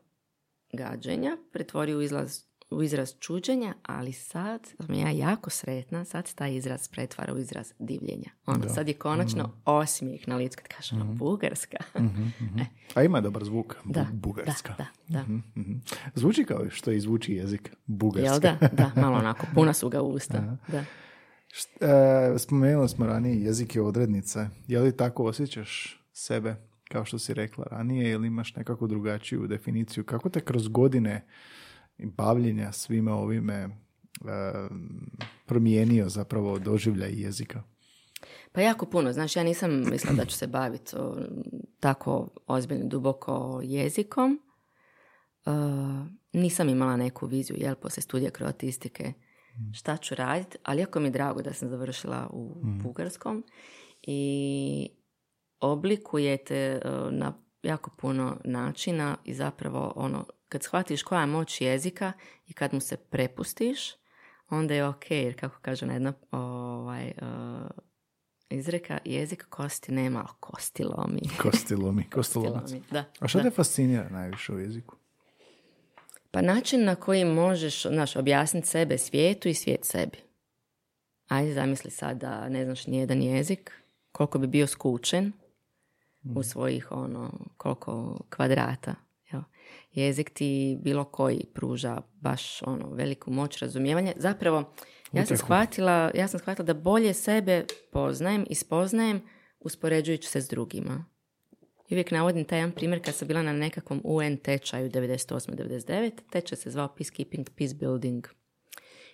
gađenja 0.72 1.36
pretvorio 1.52 1.98
u, 1.98 2.02
izlaz, 2.02 2.40
u 2.72 2.82
izraz 2.82 3.12
čuđenja, 3.20 3.74
ali 3.82 4.12
sad 4.12 4.66
sam 4.78 4.94
ja 4.94 5.10
jako 5.10 5.50
sretna, 5.50 6.04
sad 6.04 6.34
taj 6.34 6.54
izraz 6.54 6.88
pretvara 6.88 7.34
u 7.34 7.38
izraz 7.38 7.72
divljenja. 7.78 8.30
Ono, 8.46 8.68
sad 8.68 8.88
je 8.88 8.94
konačno 8.94 9.44
Mm. 9.44 9.52
osmijeh 9.64 10.28
na 10.28 10.36
licu 10.36 10.56
kad 10.56 10.68
kaže 10.68 10.94
ono, 10.94 11.04
Bugarska. 11.04 11.76
A 12.94 13.02
ima 13.02 13.20
dobar 13.20 13.44
zvuk. 13.44 13.76
Bu- 13.84 13.92
da, 13.92 14.06
bugarska. 14.12 14.74
Da, 14.78 14.86
da, 15.08 15.18
da. 15.18 15.60
Mhm. 15.60 15.72
Zvuči 16.14 16.44
kao 16.44 16.70
što 16.70 16.90
izvuči 16.92 17.32
jezik. 17.32 17.72
Bugarska. 17.86 18.30
Jel 18.30 18.40
da? 18.40 18.68
Da, 18.68 18.90
malo 19.02 19.16
onako, 19.16 19.46
puna 19.54 19.72
su 19.72 19.88
ga 19.88 20.02
usta. 20.02 20.56
Da. 20.68 20.84
E, 22.34 22.38
spomenuli 22.38 22.88
smo 22.88 23.06
ranije 23.06 23.42
jezik 23.42 23.76
je 23.76 23.82
odrednica. 23.82 24.48
Je 24.66 24.80
li 24.80 24.96
tako 24.96 25.24
osjećaš 25.24 26.00
sebe, 26.12 26.56
kao 26.84 27.04
što 27.04 27.18
si 27.18 27.34
rekla 27.34 27.66
ranije, 27.70 28.10
ili 28.10 28.26
imaš 28.26 28.56
nekakvu 28.56 28.86
drugačiju 28.88 29.46
definiciju? 29.46 30.04
Kako 30.04 30.28
te 30.28 30.40
kroz 30.40 30.68
godine 30.68 31.24
bavljenja 32.04 32.72
svime 32.72 33.12
ovime 33.12 33.54
e, 33.54 33.68
promijenio 35.46 36.08
zapravo 36.08 36.58
doživljaj 36.58 37.12
jezika? 37.12 37.62
Pa 38.52 38.60
jako 38.60 38.86
puno. 38.86 39.12
Znaš, 39.12 39.36
ja 39.36 39.42
nisam 39.42 39.90
mislila 39.90 40.14
da 40.16 40.24
ću 40.24 40.36
se 40.36 40.46
baviti 40.46 40.92
tako 41.80 42.28
ozbiljno 42.46 42.86
duboko 42.86 43.60
jezikom. 43.64 44.40
E, 45.46 45.50
nisam 46.32 46.68
imala 46.68 46.96
neku 46.96 47.26
viziju, 47.26 47.56
jel, 47.60 47.74
poslije 47.74 48.02
studija 48.02 48.30
kroatistike, 48.30 49.12
šta 49.72 49.96
ću 49.96 50.14
raditi, 50.14 50.58
ali 50.62 50.80
jako 50.80 51.00
mi 51.00 51.06
je 51.06 51.10
drago 51.10 51.42
da 51.42 51.52
sam 51.52 51.68
završila 51.68 52.30
u 52.32 52.54
bugarskom 52.82 53.44
i 54.02 54.88
oblikujete 55.60 56.56
e, 56.56 56.80
na 57.10 57.32
jako 57.62 57.90
puno 57.90 58.36
načina 58.44 59.16
i 59.24 59.34
zapravo 59.34 59.92
ono, 59.96 60.26
kad 60.52 60.62
shvatiš 60.62 61.02
koja 61.02 61.20
je 61.20 61.26
moć 61.26 61.60
jezika 61.60 62.12
i 62.46 62.52
kad 62.52 62.74
mu 62.74 62.80
se 62.80 62.96
prepustiš, 62.96 63.78
onda 64.50 64.74
je 64.74 64.86
ok, 64.86 65.10
jer 65.10 65.40
kako 65.40 65.58
kaže 65.62 65.86
na 65.86 65.92
jedna 65.92 66.12
ovaj, 66.30 67.06
e, 67.06 67.14
izreka, 68.50 68.98
jezik 69.04 69.46
kosti 69.48 69.92
nema, 69.92 70.18
ali 70.18 70.36
kosti 70.40 70.84
lomi. 70.84 71.20
Kosti 71.42 71.74
lomi, 71.74 72.10
kostolomac. 72.10 72.70
lomi, 72.70 72.82
Da, 72.90 73.04
A 73.20 73.28
što 73.28 73.40
te 73.40 73.50
fascinira 73.50 74.08
najviše 74.08 74.52
u 74.52 74.58
jeziku? 74.58 74.96
Pa 76.30 76.42
način 76.42 76.84
na 76.84 76.94
koji 76.94 77.24
možeš, 77.24 77.82
znaš, 77.82 78.16
objasniti 78.16 78.68
sebe 78.68 78.98
svijetu 78.98 79.48
i 79.48 79.54
svijet 79.54 79.84
sebi. 79.84 80.18
Ajde, 81.28 81.54
zamisli 81.54 81.90
sad 81.90 82.20
da 82.20 82.48
ne 82.48 82.64
znaš 82.64 82.86
nijedan 82.86 83.22
jezik, 83.22 83.72
koliko 84.12 84.38
bi 84.38 84.46
bio 84.46 84.66
skučen 84.66 85.32
u 86.34 86.42
svojih, 86.42 86.92
ono, 86.92 87.30
koliko 87.56 88.20
kvadrata. 88.30 88.94
Jezik 89.92 90.30
ti 90.30 90.78
bilo 90.80 91.04
koji 91.04 91.44
pruža 91.54 92.00
baš, 92.20 92.62
ono, 92.62 92.90
veliku 92.90 93.30
moć 93.30 93.58
razumijevanja. 93.58 94.12
Zapravo, 94.16 94.72
ja 95.12 95.26
sam 95.26 95.36
shvatila, 95.36 96.10
ja 96.14 96.28
sam 96.28 96.40
shvatila 96.40 96.66
da 96.66 96.74
bolje 96.74 97.14
sebe 97.14 97.64
poznajem 97.92 98.44
i 98.50 98.54
spoznajem 98.54 99.20
uspoređujući 99.60 100.28
se 100.28 100.40
s 100.40 100.48
drugima. 100.48 101.04
I 101.88 101.94
uvijek 101.94 102.10
navodim 102.10 102.44
taj 102.44 102.58
jedan 102.58 102.72
primjer 102.72 103.04
kad 103.04 103.14
sam 103.14 103.28
bila 103.28 103.42
na 103.42 103.52
nekakvom 103.52 104.00
UN 104.04 104.36
tečaju 104.36 104.90
98-99, 104.90 106.12
tečaj 106.30 106.58
se 106.58 106.70
zvao 106.70 106.88
Peacekeeping, 106.88 107.50
Peace 107.56 107.74
Building. 107.74 108.26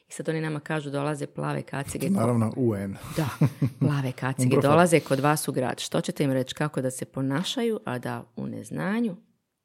I 0.08 0.12
sad 0.12 0.28
oni 0.28 0.40
nama 0.40 0.60
kažu 0.60 0.90
dolaze 0.90 1.26
plave 1.26 1.62
kacige. 1.62 2.10
Naravno, 2.10 2.52
UN. 2.56 2.96
Da, 3.16 3.28
plave 3.80 4.12
kacige 4.12 4.56
dolaze 4.62 5.00
kod 5.00 5.20
vas 5.20 5.48
u 5.48 5.52
grad. 5.52 5.80
Što 5.80 6.00
ćete 6.00 6.24
im 6.24 6.32
reći 6.32 6.54
kako 6.54 6.80
da 6.80 6.90
se 6.90 7.04
ponašaju, 7.04 7.80
a 7.84 7.98
da 7.98 8.24
u 8.36 8.46
neznanju 8.46 9.16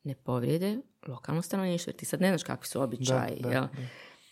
ne 0.03 0.15
povrijede 0.15 0.77
lokalno 1.07 1.41
stanovništvo. 1.41 1.89
Jer 1.89 1.95
ti 1.95 2.05
sad 2.05 2.21
ne 2.21 2.27
znaš 2.27 2.43
kakvi 2.43 2.67
su 2.67 2.81
običaji. 2.81 3.39
Da, 3.39 3.49
da, 3.49 3.53
jel? 3.53 3.67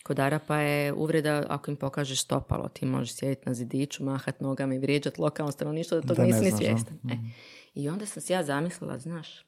Kod 0.02 0.18
Arapa 0.18 0.56
je 0.56 0.92
uvreda 0.92 1.46
ako 1.48 1.70
im 1.70 1.76
pokažeš 1.76 2.22
stopalo, 2.22 2.68
ti 2.68 2.86
možeš 2.86 3.14
sjediti 3.14 3.42
na 3.46 3.54
zidiću, 3.54 4.04
mahat 4.04 4.40
nogama 4.40 4.74
i 4.74 4.78
vrijeđati 4.78 5.20
lokalno 5.20 5.52
stanovništvo 5.52 6.00
da 6.00 6.08
tog 6.08 6.16
Da 6.16 6.22
ne 6.22 6.28
nisi 6.28 6.44
ni 6.44 6.50
da. 6.50 6.56
svjestan. 6.56 6.98
E. 7.10 7.16
I 7.74 7.88
onda 7.88 8.06
sam 8.06 8.22
si 8.22 8.32
ja 8.32 8.42
zamislila, 8.42 8.98
znaš, 8.98 9.46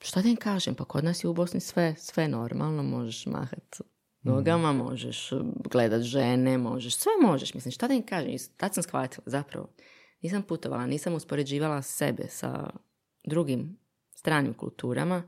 šta 0.00 0.22
da 0.22 0.28
im 0.28 0.36
kažem, 0.36 0.74
pa 0.74 0.84
kod 0.84 1.04
nas 1.04 1.24
je 1.24 1.28
u 1.28 1.34
Bosni 1.34 1.60
sve, 1.60 1.94
sve 1.98 2.28
normalno, 2.28 2.82
možeš 2.82 3.26
mahat 3.26 3.80
nogama, 4.22 4.72
možeš 4.72 5.30
gledat 5.70 6.02
žene, 6.02 6.58
možeš, 6.58 6.96
sve 6.96 7.12
možeš, 7.22 7.54
mislim, 7.54 7.72
šta 7.72 7.88
da 7.88 7.94
im 7.94 8.06
kažem, 8.06 8.30
I 8.30 8.38
tad 8.56 8.74
sam 8.74 8.82
shvatila, 8.82 9.24
zapravo, 9.26 9.68
nisam 10.22 10.42
putovala, 10.42 10.86
nisam 10.86 11.14
uspoređivala 11.14 11.82
sebe 11.82 12.26
sa 12.28 12.70
drugim 13.24 13.78
stranim 14.14 14.54
kulturama 14.54 15.22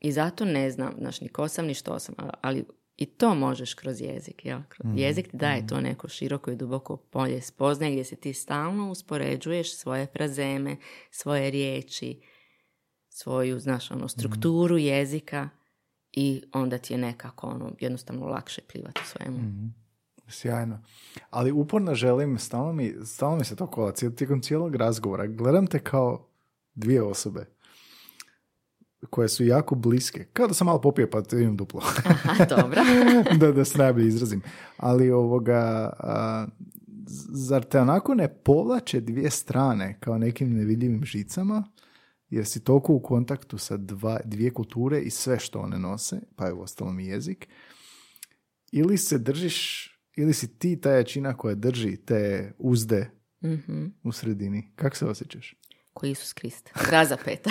i 0.00 0.12
zato 0.12 0.44
ne 0.44 0.70
znam, 0.70 0.94
znaš, 0.98 1.20
ni 1.20 1.28
ko 1.28 1.48
sam, 1.48 1.66
ni 1.66 1.74
što 1.74 1.98
sam, 1.98 2.14
ali 2.40 2.64
i 2.98 3.06
to 3.06 3.34
možeš 3.34 3.74
kroz 3.74 4.00
jezik, 4.00 4.44
jel? 4.44 4.60
Kroz 4.68 4.92
Jezik 4.94 5.30
ti 5.30 5.36
daje 5.36 5.66
to 5.66 5.80
neko 5.80 6.08
široko 6.08 6.50
i 6.50 6.56
duboko 6.56 6.96
polje 6.96 7.40
spoznaje 7.40 7.92
gdje 7.92 8.04
se 8.04 8.16
ti 8.16 8.34
stalno 8.34 8.90
uspoređuješ 8.90 9.76
svoje 9.76 10.06
frazeme, 10.06 10.76
svoje 11.10 11.50
riječi, 11.50 12.20
svoju, 13.08 13.58
znaš, 13.58 13.90
ono, 13.90 14.08
strukturu 14.08 14.78
jezika 14.78 15.48
i 16.12 16.42
onda 16.52 16.78
ti 16.78 16.94
je 16.94 16.98
nekako, 16.98 17.46
ono, 17.46 17.72
jednostavno 17.80 18.26
lakše 18.26 18.62
plivati 18.72 19.00
u 19.04 19.08
svemu. 19.08 19.38
Sjajno. 20.28 20.82
Ali 21.30 21.52
uporno 21.52 21.94
želim, 21.94 22.38
stalno 22.38 22.72
mi, 22.72 22.94
stalno 23.04 23.36
mi 23.36 23.44
se 23.44 23.56
to 23.56 23.66
kola, 23.66 23.92
tijekom 23.92 24.42
cijelog 24.42 24.74
razgovora, 24.74 25.26
gledam 25.26 25.66
te 25.66 25.78
kao 25.78 26.28
dvije 26.74 27.02
osobe 27.02 27.57
koje 29.10 29.28
su 29.28 29.44
jako 29.44 29.74
bliske. 29.74 30.24
Kao 30.32 30.46
da 30.46 30.54
sam 30.54 30.64
malo 30.64 30.80
popio 30.80 31.08
pa 31.10 31.22
imam 31.32 31.56
duplo. 31.56 31.80
Aha, 32.04 32.44
dobro. 32.44 32.80
da, 33.40 33.52
da 33.52 33.64
se 33.64 33.78
najbolje 33.78 34.08
izrazim. 34.08 34.42
Ali 34.76 35.10
ovoga, 35.10 35.92
a, 35.98 36.46
zar 37.32 37.62
te 37.64 37.80
onako 37.80 38.14
ne 38.14 38.28
povlače 38.34 39.00
dvije 39.00 39.30
strane 39.30 39.96
kao 40.00 40.18
nekim 40.18 40.52
nevidljivim 40.54 41.04
žicama, 41.04 41.64
jer 42.30 42.46
si 42.46 42.64
toliko 42.64 42.92
u 42.94 43.02
kontaktu 43.02 43.58
sa 43.58 43.76
dva, 43.76 44.20
dvije 44.24 44.50
kulture 44.50 45.00
i 45.00 45.10
sve 45.10 45.38
što 45.38 45.60
one 45.60 45.78
nose, 45.78 46.20
pa 46.36 46.46
je 46.46 46.52
uostalom 46.52 47.00
i 47.00 47.06
jezik, 47.06 47.48
ili 48.72 48.98
se 48.98 49.18
držiš, 49.18 49.90
ili 50.16 50.32
si 50.34 50.58
ti 50.58 50.80
ta 50.80 50.90
jačina 50.90 51.36
koja 51.36 51.54
drži 51.54 51.96
te 51.96 52.52
uzde 52.58 53.10
Mhm. 53.44 53.86
u 54.02 54.12
sredini. 54.12 54.72
Kako 54.76 54.96
se 54.96 55.06
osjećaš? 55.06 55.54
Ko 55.98 56.06
Isus 56.06 56.32
Krist. 56.32 56.70
Razapeta. 56.90 57.50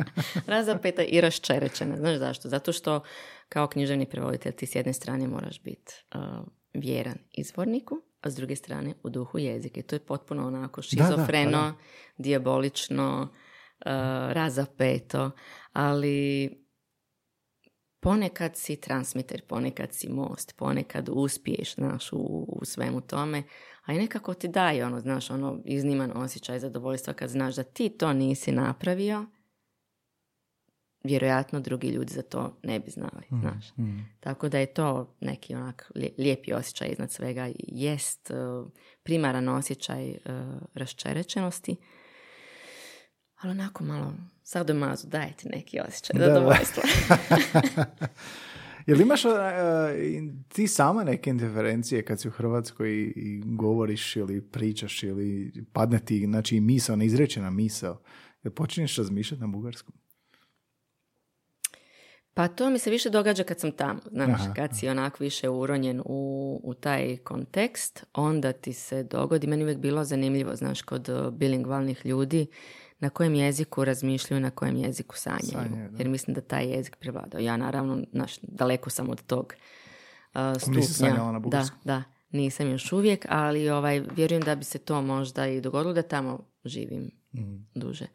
Razapeta 0.46 1.02
i 1.02 1.20
raščerečena. 1.20 1.96
Znaš 1.96 2.18
zašto? 2.18 2.48
Zato 2.48 2.72
što 2.72 3.00
kao 3.48 3.66
književni 3.66 4.06
prevoditelj 4.06 4.52
ti 4.52 4.66
s 4.66 4.74
jedne 4.74 4.92
strane 4.92 5.28
moraš 5.28 5.62
biti 5.62 5.92
uh, 6.14 6.20
vjeran 6.74 7.18
izvorniku, 7.32 8.02
a 8.20 8.30
s 8.30 8.34
druge 8.34 8.56
strane 8.56 8.94
u 9.02 9.10
duhu 9.10 9.38
jezike. 9.38 9.82
To 9.82 9.96
je 9.96 10.00
potpuno 10.00 10.46
onako 10.46 10.80
da, 10.80 10.82
šizofreno, 10.82 11.58
pa 11.58 11.58
da. 11.58 11.74
dijabolično, 12.18 13.28
uh, 13.30 13.86
razapeto, 14.32 15.30
ali 15.72 16.50
ponekad 18.00 18.56
si 18.56 18.76
transmiter, 18.76 19.42
ponekad 19.48 19.92
si 19.92 20.08
most, 20.08 20.56
ponekad 20.56 21.08
uspiješ, 21.12 21.74
znaš, 21.74 22.12
u, 22.12 22.18
u 22.48 22.64
svemu 22.64 23.00
tome, 23.00 23.42
a 23.84 23.92
i 23.92 23.98
nekako 23.98 24.34
ti 24.34 24.48
daje 24.48 24.86
ono, 24.86 25.00
znaš, 25.00 25.30
ono 25.30 25.62
izniman 25.64 26.12
osjećaj 26.16 26.58
zadovoljstva 26.58 27.12
kad 27.12 27.30
znaš 27.30 27.54
da 27.54 27.62
ti 27.62 27.88
to 27.88 28.12
nisi 28.12 28.52
napravio, 28.52 29.26
vjerojatno 31.04 31.60
drugi 31.60 31.88
ljudi 31.88 32.12
za 32.12 32.22
to 32.22 32.58
ne 32.62 32.80
bi 32.80 32.90
znali, 32.90 33.26
znaš. 33.40 33.64
Tako 34.20 34.48
da 34.48 34.58
je 34.58 34.74
to 34.74 35.16
neki 35.20 35.54
onak 35.54 35.90
lije- 35.94 36.14
lijepi 36.18 36.52
osjećaj 36.52 36.88
iznad 36.88 37.12
svega. 37.12 37.50
Jest 37.58 38.30
uh, 38.30 38.70
primaran 39.02 39.48
osjećaj 39.48 40.10
uh, 40.10 40.16
raščerečenosti, 40.74 41.76
ali 43.40 43.50
onako 43.50 43.84
malo 43.84 44.12
sadomazu 44.50 45.08
daje 45.08 45.32
ti 45.36 45.48
neki 45.48 45.80
osjećaj 45.80 46.18
Da, 46.18 46.26
zadovoljstva. 46.26 46.82
Jel 48.86 49.00
imaš 49.00 49.24
uh, 49.24 49.32
ti 50.48 50.66
sama 50.66 51.04
neke 51.04 51.30
interferencije 51.30 52.04
kad 52.04 52.20
si 52.20 52.28
u 52.28 52.30
Hrvatskoj 52.30 52.90
i, 52.90 53.12
i 53.16 53.42
govoriš 53.44 54.16
ili 54.16 54.40
pričaš 54.40 55.02
ili 55.02 55.52
padne 55.72 55.98
ti, 55.98 56.26
znači 56.26 56.60
misao, 56.60 56.96
neizrečena 56.96 57.50
misao, 57.50 58.00
jel 58.42 58.52
počinješ 58.52 58.96
razmišljati 58.96 59.40
na 59.40 59.46
bugarskom? 59.46 59.94
Pa 62.34 62.48
to 62.48 62.70
mi 62.70 62.78
se 62.78 62.90
više 62.90 63.10
događa 63.10 63.44
kad 63.44 63.60
sam 63.60 63.72
tamo, 63.72 64.00
znaš, 64.10 64.40
kad 64.56 64.70
si 64.78 64.88
onako 64.88 65.24
više 65.24 65.48
uronjen 65.48 66.02
u, 66.04 66.60
u 66.64 66.74
taj 66.74 67.16
kontekst, 67.16 68.04
onda 68.14 68.52
ti 68.52 68.72
se 68.72 69.02
dogodi, 69.02 69.46
meni 69.46 69.62
uvijek 69.62 69.78
bilo 69.78 70.04
zanimljivo, 70.04 70.56
znaš, 70.56 70.82
kod 70.82 71.08
uh, 71.08 71.30
bilingvalnih 71.30 72.06
ljudi, 72.06 72.46
na 73.00 73.10
kojem 73.10 73.34
jeziku 73.34 73.84
razmišljaju, 73.84 74.40
na 74.40 74.50
kojem 74.50 74.76
jeziku 74.76 75.16
sanjaju. 75.16 75.88
Jer 75.98 76.08
mislim 76.08 76.34
da 76.34 76.40
taj 76.40 76.66
jezik 76.66 76.96
prevladao. 76.96 77.40
Ja 77.40 77.56
naravno, 77.56 78.02
znaš, 78.12 78.38
daleko 78.42 78.90
sam 78.90 79.10
od 79.10 79.22
tog 79.22 79.54
uh, 80.34 80.40
stupnja. 80.60 81.32
na 81.32 81.38
da, 81.38 81.68
da, 81.84 82.02
nisam 82.30 82.70
još 82.70 82.92
uvijek, 82.92 83.26
ali 83.28 83.70
ovaj, 83.70 84.00
vjerujem 84.16 84.42
da 84.42 84.54
bi 84.54 84.64
se 84.64 84.78
to 84.78 85.02
možda 85.02 85.46
i 85.46 85.60
dogodilo 85.60 85.92
da 85.92 86.02
tamo 86.02 86.44
živim 86.64 87.10
mm. 87.32 87.66
duže. 87.74 88.06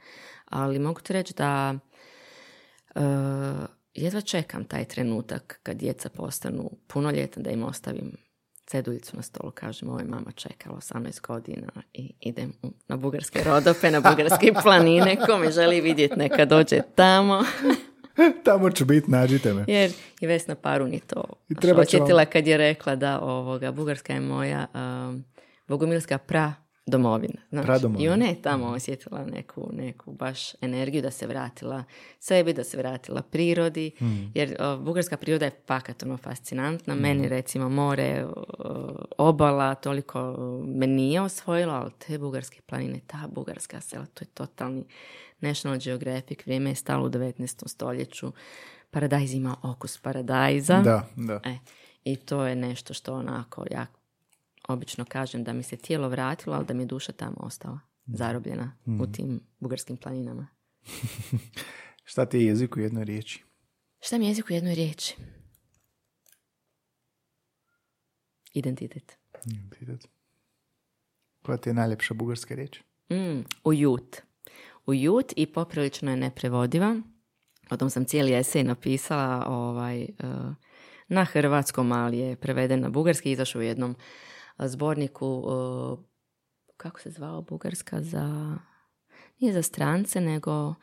Ali 0.46 0.80
mogu 0.80 1.02
ti 1.02 1.14
reći 1.14 1.34
da 1.34 1.76
uh, 2.96 3.02
jedva 3.94 4.22
čekam 4.22 4.66
taj 4.66 4.86
trenutak 4.86 5.60
kad 5.64 5.78
djeca 5.78 6.10
postanu 6.10 6.72
punoljetna 6.88 7.44
da 7.44 7.50
im 7.50 7.64
ostavim 7.64 8.25
ceduljicu 8.66 9.16
na 9.16 9.22
stolu, 9.22 9.52
kažem, 9.52 9.90
ovo 9.90 10.00
je 10.00 10.06
mama 10.06 10.32
čekala 10.32 10.78
18 10.78 11.22
godina 11.22 11.68
i 11.94 12.14
idem 12.20 12.54
na 12.88 12.98
bugarske 12.98 13.44
rodope, 13.44 13.92
na 13.92 14.00
bugarske 14.00 14.54
planine, 14.64 15.16
ko 15.16 15.38
me 15.38 15.52
želi 15.52 15.82
vidjeti 15.82 16.16
neka 16.16 16.46
dođe 16.46 16.82
tamo. 16.96 17.44
tamo 18.46 18.72
ću 18.72 18.86
biti, 18.86 19.12
nađite 19.12 19.54
me. 19.54 19.66
Jer 19.68 19.92
i 20.20 20.28
Vesna 20.28 20.56
Parun 20.56 20.94
je 20.94 21.00
to 21.00 21.24
I 21.50 21.56
treba 21.56 22.26
kad 22.26 22.48
je 22.48 22.58
rekla 22.58 22.96
da 22.96 23.20
ovoga, 23.22 23.72
Bugarska 23.72 24.14
je 24.14 24.20
moja 24.20 24.68
um, 24.74 25.24
bogumilska 25.68 26.18
pra 26.18 26.54
domovina. 26.86 27.42
Znači. 27.50 27.86
I 28.00 28.10
ona 28.10 28.26
je 28.26 28.42
tamo 28.42 28.66
osjetila 28.66 29.26
neku, 29.26 29.70
neku 29.74 30.12
baš 30.12 30.54
energiju 30.62 31.02
da 31.02 31.12
se 31.12 31.28
vratila 31.28 31.84
sebi, 32.20 32.54
da 32.54 32.64
se 32.64 32.78
vratila 32.78 33.22
prirodi, 33.22 33.92
mm. 34.02 34.32
jer 34.34 34.58
bugarska 34.80 35.18
priroda 35.18 35.46
je 35.46 35.52
fakat 35.68 36.04
ono 36.04 36.18
fascinantna. 36.18 36.96
Mm. 36.96 37.00
Meni 37.00 37.30
recimo 37.30 37.70
more, 37.70 38.26
obala, 39.18 39.76
toliko 39.76 40.38
me 40.68 40.88
nije 40.88 41.22
osvojilo, 41.22 41.74
ali 41.74 41.92
te 42.08 42.18
bugarske 42.18 42.62
planine, 42.62 43.00
ta 43.08 43.28
bugarska 43.32 43.82
sela, 43.82 44.06
to 44.06 44.24
je 44.24 44.28
totalni 44.28 44.84
National 45.40 45.80
Geographic, 45.80 46.46
vrijeme 46.46 46.70
je 46.70 46.76
stalo 46.76 47.06
u 47.06 47.10
19. 47.10 47.68
stoljeću. 47.68 48.32
Paradajz 48.92 49.34
ima 49.34 49.56
okus 49.64 49.98
paradajza. 49.98 50.82
Da, 50.82 51.08
da. 51.16 51.40
E, 51.44 51.58
I 52.04 52.16
to 52.16 52.46
je 52.46 52.56
nešto 52.56 52.94
što 52.94 53.14
onako 53.14 53.66
jako 53.72 54.05
obično 54.68 55.06
kažem 55.06 55.44
da 55.44 55.54
mi 55.54 55.64
se 55.64 55.78
tijelo 55.78 56.10
vratilo, 56.10 56.56
ali 56.56 56.66
da 56.66 56.74
mi 56.74 56.84
je 56.84 56.88
duša 56.88 57.12
tamo 57.12 57.38
ostala, 57.40 57.76
mm. 57.76 58.16
zarobljena 58.16 58.78
u 58.86 58.92
mm. 58.92 59.12
tim 59.12 59.40
bugarskim 59.60 59.98
planinama. 59.98 60.48
Šta 62.04 62.26
ti 62.26 62.38
je 62.38 62.46
jezik 62.46 62.78
u 62.78 62.80
jednoj 62.80 63.04
riječi? 63.04 63.44
Šta 64.00 64.18
mi 64.18 64.26
je 64.26 64.30
jezik 64.30 64.50
u 64.50 64.54
jednoj 64.54 64.76
riječi? 64.76 65.16
Identitet. 68.54 69.18
Identitet. 69.46 70.08
Koja 71.42 71.58
ti 71.58 71.70
je 71.70 71.74
najljepša 71.74 72.14
bugarska 72.14 72.56
riječ? 72.56 72.80
Mm, 73.10 73.46
ujut. 73.64 74.22
Ujut 74.86 75.34
i 75.36 75.46
poprilično 75.46 76.12
je 76.12 76.18
neprevodiva. 76.18 77.02
O 77.70 77.78
tom 77.78 77.90
sam 77.90 78.06
cijeli 78.06 78.36
esej 78.36 78.64
napisala 78.64 79.46
ovaj, 79.48 80.02
eh, 80.02 80.08
na 81.08 81.26
hrvatskom, 81.26 81.92
ali 81.92 82.18
je 82.18 82.36
preveden 82.36 82.80
na 82.80 82.90
bugarski. 82.90 83.32
Izašao 83.32 83.60
u 83.60 83.64
jednom 83.64 83.96
zborniku, 84.60 85.44
kako 86.78 87.00
se 87.00 87.10
zvao 87.10 87.42
Bugarska 87.42 88.02
za, 88.02 88.58
nije 89.40 89.54
za 89.54 89.62
strance, 89.62 90.22
nego 90.22 90.76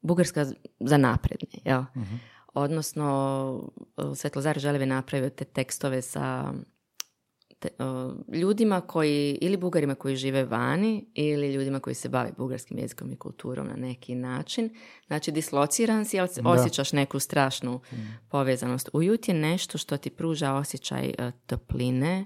Bugarska 0.00 0.46
za 0.80 0.96
napredne, 0.96 1.58
jel? 1.64 1.80
uh 1.80 2.02
Odnosno, 2.54 3.70
Svetlozar 4.14 4.58
Želevi 4.58 4.86
napravio 4.86 5.30
te 5.30 5.44
tekstove 5.44 6.02
sa 6.02 6.54
ljudima 8.32 8.80
koji, 8.80 9.38
ili 9.40 9.56
bugarima 9.56 9.94
koji 9.94 10.16
žive 10.16 10.44
vani, 10.44 11.06
ili 11.14 11.52
ljudima 11.52 11.80
koji 11.80 11.94
se 11.94 12.08
bave 12.08 12.32
bugarskim 12.38 12.78
jezikom 12.78 13.12
i 13.12 13.16
kulturom 13.16 13.66
na 13.66 13.76
neki 13.76 14.14
način. 14.14 14.70
Znači, 15.06 15.32
dislociran 15.32 16.04
si, 16.04 16.20
ali 16.20 16.28
osjećaš 16.44 16.92
neku 16.92 17.18
strašnu 17.18 17.80
mm. 17.92 17.96
povezanost. 18.30 18.90
Ujut 18.92 19.28
je 19.28 19.34
nešto 19.34 19.78
što 19.78 19.96
ti 19.96 20.10
pruža 20.10 20.52
osjećaj 20.52 21.14
uh, 21.18 21.30
topline, 21.46 22.24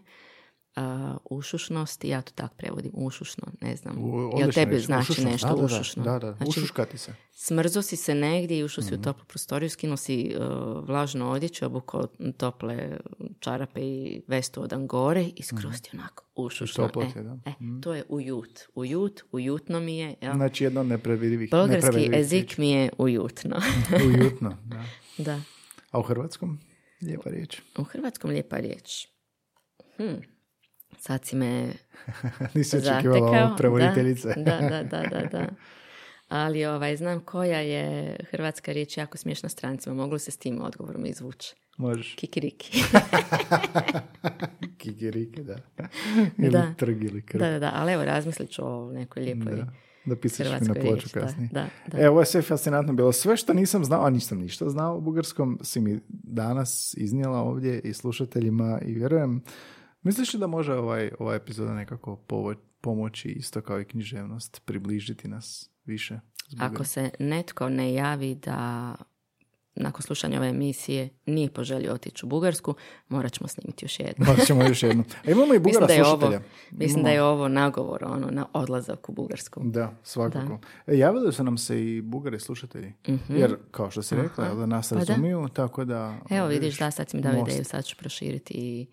uh, 0.76 1.16
ušušnosti, 1.24 2.08
ja 2.08 2.22
to 2.22 2.32
tako 2.34 2.54
prevodim, 2.54 2.92
ušušno, 2.94 3.46
ne 3.60 3.76
znam. 3.76 3.98
U, 3.98 4.38
Jel 4.38 4.52
tebi 4.52 4.78
znači 4.78 5.24
nešto 5.24 5.56
da, 5.56 5.64
ušušno? 5.64 6.04
Da, 6.04 6.18
da, 6.18 6.32
znači, 6.32 6.48
ušuškati 6.48 6.98
se. 6.98 7.14
Smrzo 7.32 7.82
si 7.82 7.96
se 7.96 8.14
negdje 8.14 8.58
i 8.58 8.64
ušao 8.64 8.84
si 8.84 8.94
u 8.94 8.96
mhm. 8.96 9.02
toplu 9.02 9.24
prostoriju, 9.24 9.70
skinuo 9.70 9.96
si 9.96 10.34
uh, 10.36 10.88
vlažnu 10.88 11.30
odjeću, 11.30 11.66
obuko 11.66 12.06
tople 12.36 12.98
čarape 13.40 13.80
i 13.80 14.22
vestu 14.28 14.62
od 14.62 14.72
angore 14.72 15.24
i 15.36 15.42
skroz 15.42 15.74
mm. 15.92 15.98
onako 15.98 16.24
ušušno. 16.34 16.90
E, 17.16 17.22
da. 17.22 17.38
e, 17.44 17.50
mm. 17.60 17.80
to 17.80 17.94
je 17.94 18.04
ujut. 18.08 18.60
Ujut, 18.74 19.22
ujutno 19.32 19.80
mi 19.80 19.98
je. 19.98 20.14
Jel? 20.20 20.34
Znači 20.34 20.64
jedno 20.64 20.82
neprevidivih. 20.82 21.50
Bolgarski 21.50 22.08
jezik 22.12 22.58
mi 22.58 22.70
je 22.70 22.90
ujutno. 22.98 23.56
ujutno, 24.06 24.56
da. 24.64 24.84
da. 25.18 25.40
A 25.90 25.98
u 25.98 26.02
hrvatskom? 26.02 26.58
Lijepa 27.02 27.30
riječ. 27.30 27.60
U 27.78 27.84
hrvatskom 27.84 28.30
lijepa 28.30 28.56
riječ. 28.56 29.06
Hm. 29.96 30.29
Sad 31.00 31.24
si 31.24 31.36
me 31.36 31.72
Nisi 32.54 32.76
očekivala 32.76 33.54
prevoditeljice. 33.58 34.34
Da, 34.36 34.60
da, 34.60 34.82
da, 34.82 35.02
da, 35.10 35.28
da. 35.32 35.46
Ali 36.28 36.64
ovaj, 36.64 36.96
znam 36.96 37.20
koja 37.20 37.60
je 37.60 38.16
hrvatska 38.30 38.72
riječ 38.72 38.96
jako 38.96 39.18
smiješna 39.18 39.48
strancima. 39.48 39.94
Moglo 39.94 40.18
se 40.18 40.30
s 40.30 40.36
tim 40.36 40.62
odgovorom 40.62 41.06
izvući. 41.06 41.54
Možeš. 41.76 42.14
Kikiriki. 42.14 42.82
Kikiriki, 44.78 45.42
da. 45.42 45.56
Ili 46.38 46.50
da. 46.50 46.74
trg 46.78 47.04
ili 47.04 47.22
krv. 47.22 47.40
Da, 47.40 47.50
da, 47.50 47.58
da. 47.58 47.70
Ali 47.74 47.92
evo, 47.92 48.04
razmislit 48.04 48.50
ću 48.50 48.62
o 48.64 48.92
nekoj 48.92 49.22
lijepoj 49.22 49.56
da. 49.56 49.72
Da 50.04 50.16
pisaš 50.16 50.60
mi 50.60 50.68
na 50.68 50.74
ploču 50.74 51.08
kasnije. 51.14 51.48
Da, 51.52 51.68
da, 51.86 51.98
E, 51.98 52.08
ovo 52.08 52.20
je 52.20 52.26
sve 52.26 52.42
fascinantno 52.42 52.92
bilo. 52.92 53.12
Sve 53.12 53.36
što 53.36 53.54
nisam 53.54 53.84
znao, 53.84 54.06
a 54.06 54.10
nisam 54.10 54.38
ništa 54.38 54.68
znao 54.68 54.96
u 54.96 55.00
bugarskom, 55.00 55.58
si 55.62 55.80
mi 55.80 56.00
danas 56.08 56.94
iznijela 56.96 57.38
ovdje 57.38 57.80
i 57.80 57.92
slušateljima 57.92 58.80
i 58.86 58.94
vjerujem 58.94 59.42
Misliš 60.02 60.34
li 60.34 60.40
da 60.40 60.46
može 60.46 60.74
ovaj, 60.74 61.10
ova 61.18 61.34
epizoda 61.34 61.74
nekako 61.74 62.18
pomoći 62.80 63.28
isto 63.28 63.60
kao 63.60 63.80
i 63.80 63.84
književnost, 63.84 64.62
približiti 64.64 65.28
nas 65.28 65.70
više? 65.84 66.20
Ako 66.58 66.84
se 66.84 67.10
netko 67.18 67.68
ne 67.68 67.94
javi 67.94 68.34
da 68.34 68.94
nakon 69.74 70.02
slušanja 70.02 70.38
ove 70.38 70.48
emisije 70.48 71.08
nije 71.26 71.50
poželio 71.50 71.92
otići 71.92 72.26
u 72.26 72.28
Bugarsku, 72.28 72.74
morat 73.08 73.32
ćemo 73.32 73.48
snimiti 73.48 73.84
još 73.84 74.00
jednu. 74.00 74.26
morat 74.26 74.46
ćemo 74.46 74.62
još 74.62 74.82
jednu. 74.82 75.04
A 75.26 75.30
imamo 75.30 75.54
i 75.54 75.58
Bugara 75.58 75.86
mislim 75.86 76.04
slušatelja. 76.04 76.38
Ovo, 76.38 76.46
mislim 76.70 77.04
da 77.04 77.10
je 77.10 77.22
ovo 77.22 77.48
nagovor 77.48 78.04
ono, 78.04 78.30
na 78.30 78.46
odlazak 78.52 79.08
u 79.08 79.12
Bugarsku. 79.12 79.60
Da, 79.64 79.94
svakako. 80.02 80.58
Da. 80.86 80.92
E, 80.92 80.98
javili 80.98 81.32
su 81.32 81.44
nam 81.44 81.58
se 81.58 81.86
i 81.86 82.00
Bugare 82.00 82.38
slušatelji. 82.38 82.92
uh 83.08 83.18
Jer, 83.28 83.56
kao 83.70 83.90
što 83.90 84.02
si 84.02 84.16
rekla, 84.16 84.54
da 84.54 84.66
nas 84.66 84.88
pa 84.90 84.94
razumiju, 84.94 85.48
tako 85.52 85.84
da... 85.84 86.18
Evo 86.30 86.46
vidiš, 86.46 86.78
da, 86.78 86.90
sad 86.90 87.10
si 87.10 87.16
mi 87.16 87.22
dao 87.22 87.32
ideju, 87.32 87.64
sad 87.64 87.84
ću 87.84 87.96
proširiti 87.96 88.54
i 88.54 88.86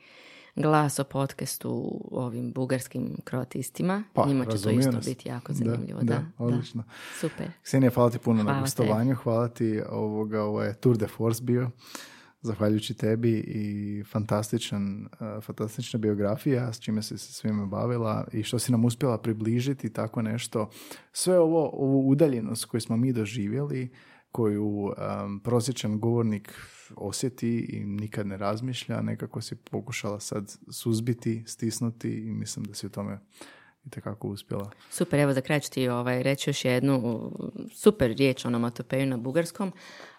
glas 0.57 0.99
o 0.99 1.03
podcastu 1.03 2.01
ovim 2.11 2.51
bugarskim 2.51 3.17
kroatistima. 3.23 4.03
Pa, 4.13 4.25
Njima 4.27 4.45
će 4.45 4.61
to 4.61 4.69
isto 4.69 4.99
biti 5.05 5.29
jako 5.29 5.53
zanimljivo. 5.53 6.01
Da, 6.01 6.13
da, 6.13 6.25
odlično. 6.37 6.83
Super. 7.19 7.47
Ksenija, 7.63 7.91
hvala 7.91 8.09
ti 8.09 8.19
puno 8.19 8.43
na 8.43 8.61
gostovanju. 8.61 9.15
Hvala 9.15 9.47
ti 9.47 9.81
ovoga, 9.89 10.41
ovo 10.41 10.63
je 10.63 10.73
Tour 10.73 10.97
de 10.97 11.07
Force 11.07 11.43
bio 11.43 11.71
zahvaljujući 12.41 12.93
tebi 12.93 13.33
i 13.37 14.03
fantastičan, 14.03 15.01
uh, 15.19 15.43
fantastična 15.43 15.99
biografija 15.99 16.73
s 16.73 16.79
čime 16.79 17.01
si 17.01 17.17
se 17.17 17.33
svime 17.33 17.65
bavila 17.65 18.27
i 18.33 18.43
što 18.43 18.59
si 18.59 18.71
nam 18.71 18.85
uspjela 18.85 19.17
približiti 19.17 19.93
tako 19.93 20.21
nešto. 20.21 20.69
Sve 21.11 21.39
ovo, 21.39 21.69
ovu 21.73 22.09
udaljenost 22.09 22.65
koju 22.65 22.81
smo 22.81 22.97
mi 22.97 23.13
doživjeli, 23.13 23.89
koju 24.37 24.65
um, 24.67 25.39
prosječan 25.43 25.99
govornik 25.99 26.53
osjeti 26.95 27.59
i 27.59 27.85
nikad 27.85 28.27
ne 28.27 28.37
razmišlja, 28.37 29.01
nekako 29.01 29.41
si 29.41 29.55
pokušala 29.55 30.19
sad 30.19 30.57
suzbiti, 30.71 31.43
stisnuti 31.47 32.09
i 32.09 32.31
mislim 32.31 32.65
da 32.65 32.73
si 32.73 32.87
u 32.87 32.89
tome 32.89 33.19
i 33.85 33.89
tekako 33.89 34.27
uspjela. 34.27 34.71
Super, 34.89 35.19
evo 35.19 35.33
za 35.33 35.41
kraj 35.41 35.59
ću 35.59 35.71
ti 35.71 35.87
ovaj, 35.87 36.23
reći 36.23 36.49
još 36.49 36.65
jednu 36.65 37.31
super 37.73 38.11
riječ 38.11 38.45
onomatopeju 38.45 39.05
na 39.05 39.17
bugarskom. 39.17 39.73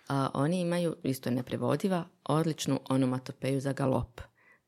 A, 0.09 0.31
oni 0.35 0.61
imaju, 0.61 0.97
isto 1.03 1.31
neprevodiva, 1.31 2.05
odličnu 2.25 2.81
onomatopeju 2.89 3.61
za 3.61 3.73
galop. 3.73 4.21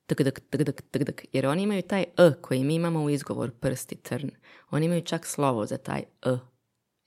Tuk, 0.06 0.18
tuk, 0.18 1.22
jer 1.32 1.46
oni 1.46 1.62
imaju 1.62 1.82
taj 1.82 2.02
e 2.02 2.32
koji 2.40 2.64
mi 2.64 2.74
imamo 2.74 3.02
u 3.02 3.10
izgovor 3.10 3.50
prsti, 3.50 3.96
trn. 3.96 4.30
Oni 4.70 4.86
imaju 4.86 5.02
čak 5.02 5.26
slovo 5.26 5.66
za 5.66 5.78
taj 5.78 6.02
e. 6.22 6.36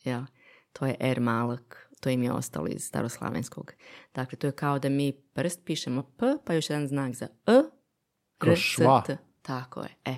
Ja. 0.04 0.26
To 0.74 0.86
je 0.86 0.96
er 1.00 1.20
malak, 1.20 1.93
to 2.04 2.10
im 2.10 2.24
je 2.24 2.32
ostalo 2.32 2.68
iz 2.68 2.84
staroslavenskog. 2.84 3.74
Dakle, 4.16 4.38
to 4.38 4.48
je 4.48 4.52
kao 4.52 4.80
da 4.80 4.90
mi 4.90 5.12
prst 5.12 5.66
pišemo 5.66 6.04
P, 6.18 6.26
pa 6.46 6.54
još 6.54 6.70
jedan 6.70 6.88
znak 6.88 7.16
za 7.16 7.28
E, 7.48 7.62
R. 8.46 8.56
C, 8.78 8.84
T. 9.06 9.18
Tako 9.42 9.82
je. 9.82 9.90
E. 10.06 10.16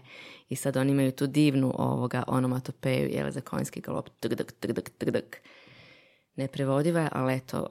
I 0.49 0.55
sad 0.55 0.77
oni 0.77 0.91
imaju 0.91 1.11
tu 1.11 1.27
divnu 1.27 1.73
ovoga 1.77 2.23
onomatopeju, 2.27 3.09
jel, 3.09 3.31
za 3.31 3.41
konjski 3.41 3.81
galop. 3.81 4.09
Tgdk, 4.19 4.51
tgdk, 4.51 4.89
tgdk. 4.89 5.35
Neprevodiva 6.35 6.99
je, 6.99 7.09
ali 7.11 7.34
eto, 7.34 7.68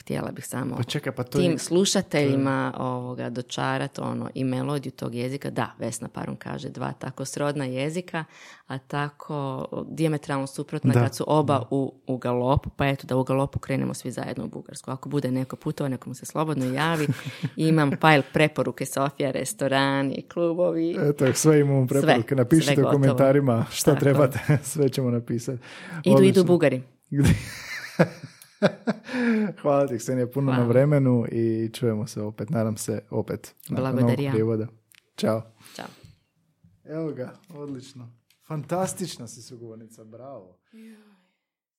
htjela 0.00 0.30
bih 0.30 0.46
samo 0.46 0.76
Pa 0.76 0.82
čekaj, 0.82 1.12
pa 1.12 1.22
to 1.22 1.38
tim 1.38 1.52
je... 1.52 1.58
slušateljima 1.58 2.74
ovoga, 2.78 3.30
dočarat 3.30 3.98
ono, 3.98 4.30
i 4.34 4.44
melodiju 4.44 4.92
tog 4.92 5.14
jezika. 5.14 5.50
Da, 5.50 5.74
Vesna 5.78 6.08
Parum 6.08 6.36
kaže 6.36 6.68
dva 6.68 6.92
tako 6.92 7.24
srodna 7.24 7.64
jezika, 7.64 8.24
a 8.66 8.78
tako 8.78 9.66
diametralno 9.90 10.46
suprotna 10.46 10.92
Da. 10.92 11.00
kad 11.00 11.14
su 11.14 11.24
oba 11.26 11.62
u, 11.70 11.94
u 12.06 12.16
galopu, 12.16 12.70
pa 12.76 12.86
eto 12.86 13.06
da 13.06 13.16
u 13.16 13.24
galopu 13.24 13.58
krenemo 13.58 13.94
svi 13.94 14.10
zajedno 14.10 14.44
u 14.44 14.48
Bugarsku. 14.48 14.90
Ako 14.90 15.08
bude 15.08 15.30
neko 15.30 15.56
putova, 15.56 15.88
nekomu 15.88 16.14
se 16.14 16.26
slobodno 16.26 16.64
javi. 16.64 17.06
Imam 17.56 17.90
file 17.90 18.22
preporuke 18.32 18.86
Sofija, 18.86 19.30
restorani, 19.30 20.22
klubovi. 20.32 20.96
Eto, 21.00 21.32
sve 21.32 21.60
imamo 21.60 21.86
preporuke. 21.86 22.28
Sve, 22.28 22.36
Napišite 22.36 22.74
sve 22.74 22.84
u 22.84 22.90
komentarima 22.90 23.66
šta 23.70 23.90
Tako. 23.90 24.00
trebate, 24.00 24.38
sve 24.72 24.88
ćemo 24.88 25.10
napisati. 25.10 25.58
Idu, 25.92 26.02
idu 26.04 26.16
Odlično. 26.16 26.44
Bugari. 26.44 26.82
Hvala 29.62 29.86
ti, 29.86 29.98
Ksenija, 29.98 30.26
puno 30.26 30.52
Hvala. 30.52 30.62
na 30.62 30.68
vremenu 30.68 31.24
i 31.32 31.70
čujemo 31.72 32.06
se 32.06 32.22
opet, 32.22 32.50
nadam 32.50 32.76
se 32.76 33.02
opet. 33.10 33.54
Blagodarija. 33.70 34.30
prijevoda. 34.32 34.66
Ćao. 35.16 35.42
Ćao. 35.74 35.86
Evo 36.84 37.12
ga, 37.12 37.32
odlično. 37.54 38.12
Fantastična 38.46 39.26
si 39.28 39.42
sugovornica, 39.42 40.04
bravo. 40.04 40.58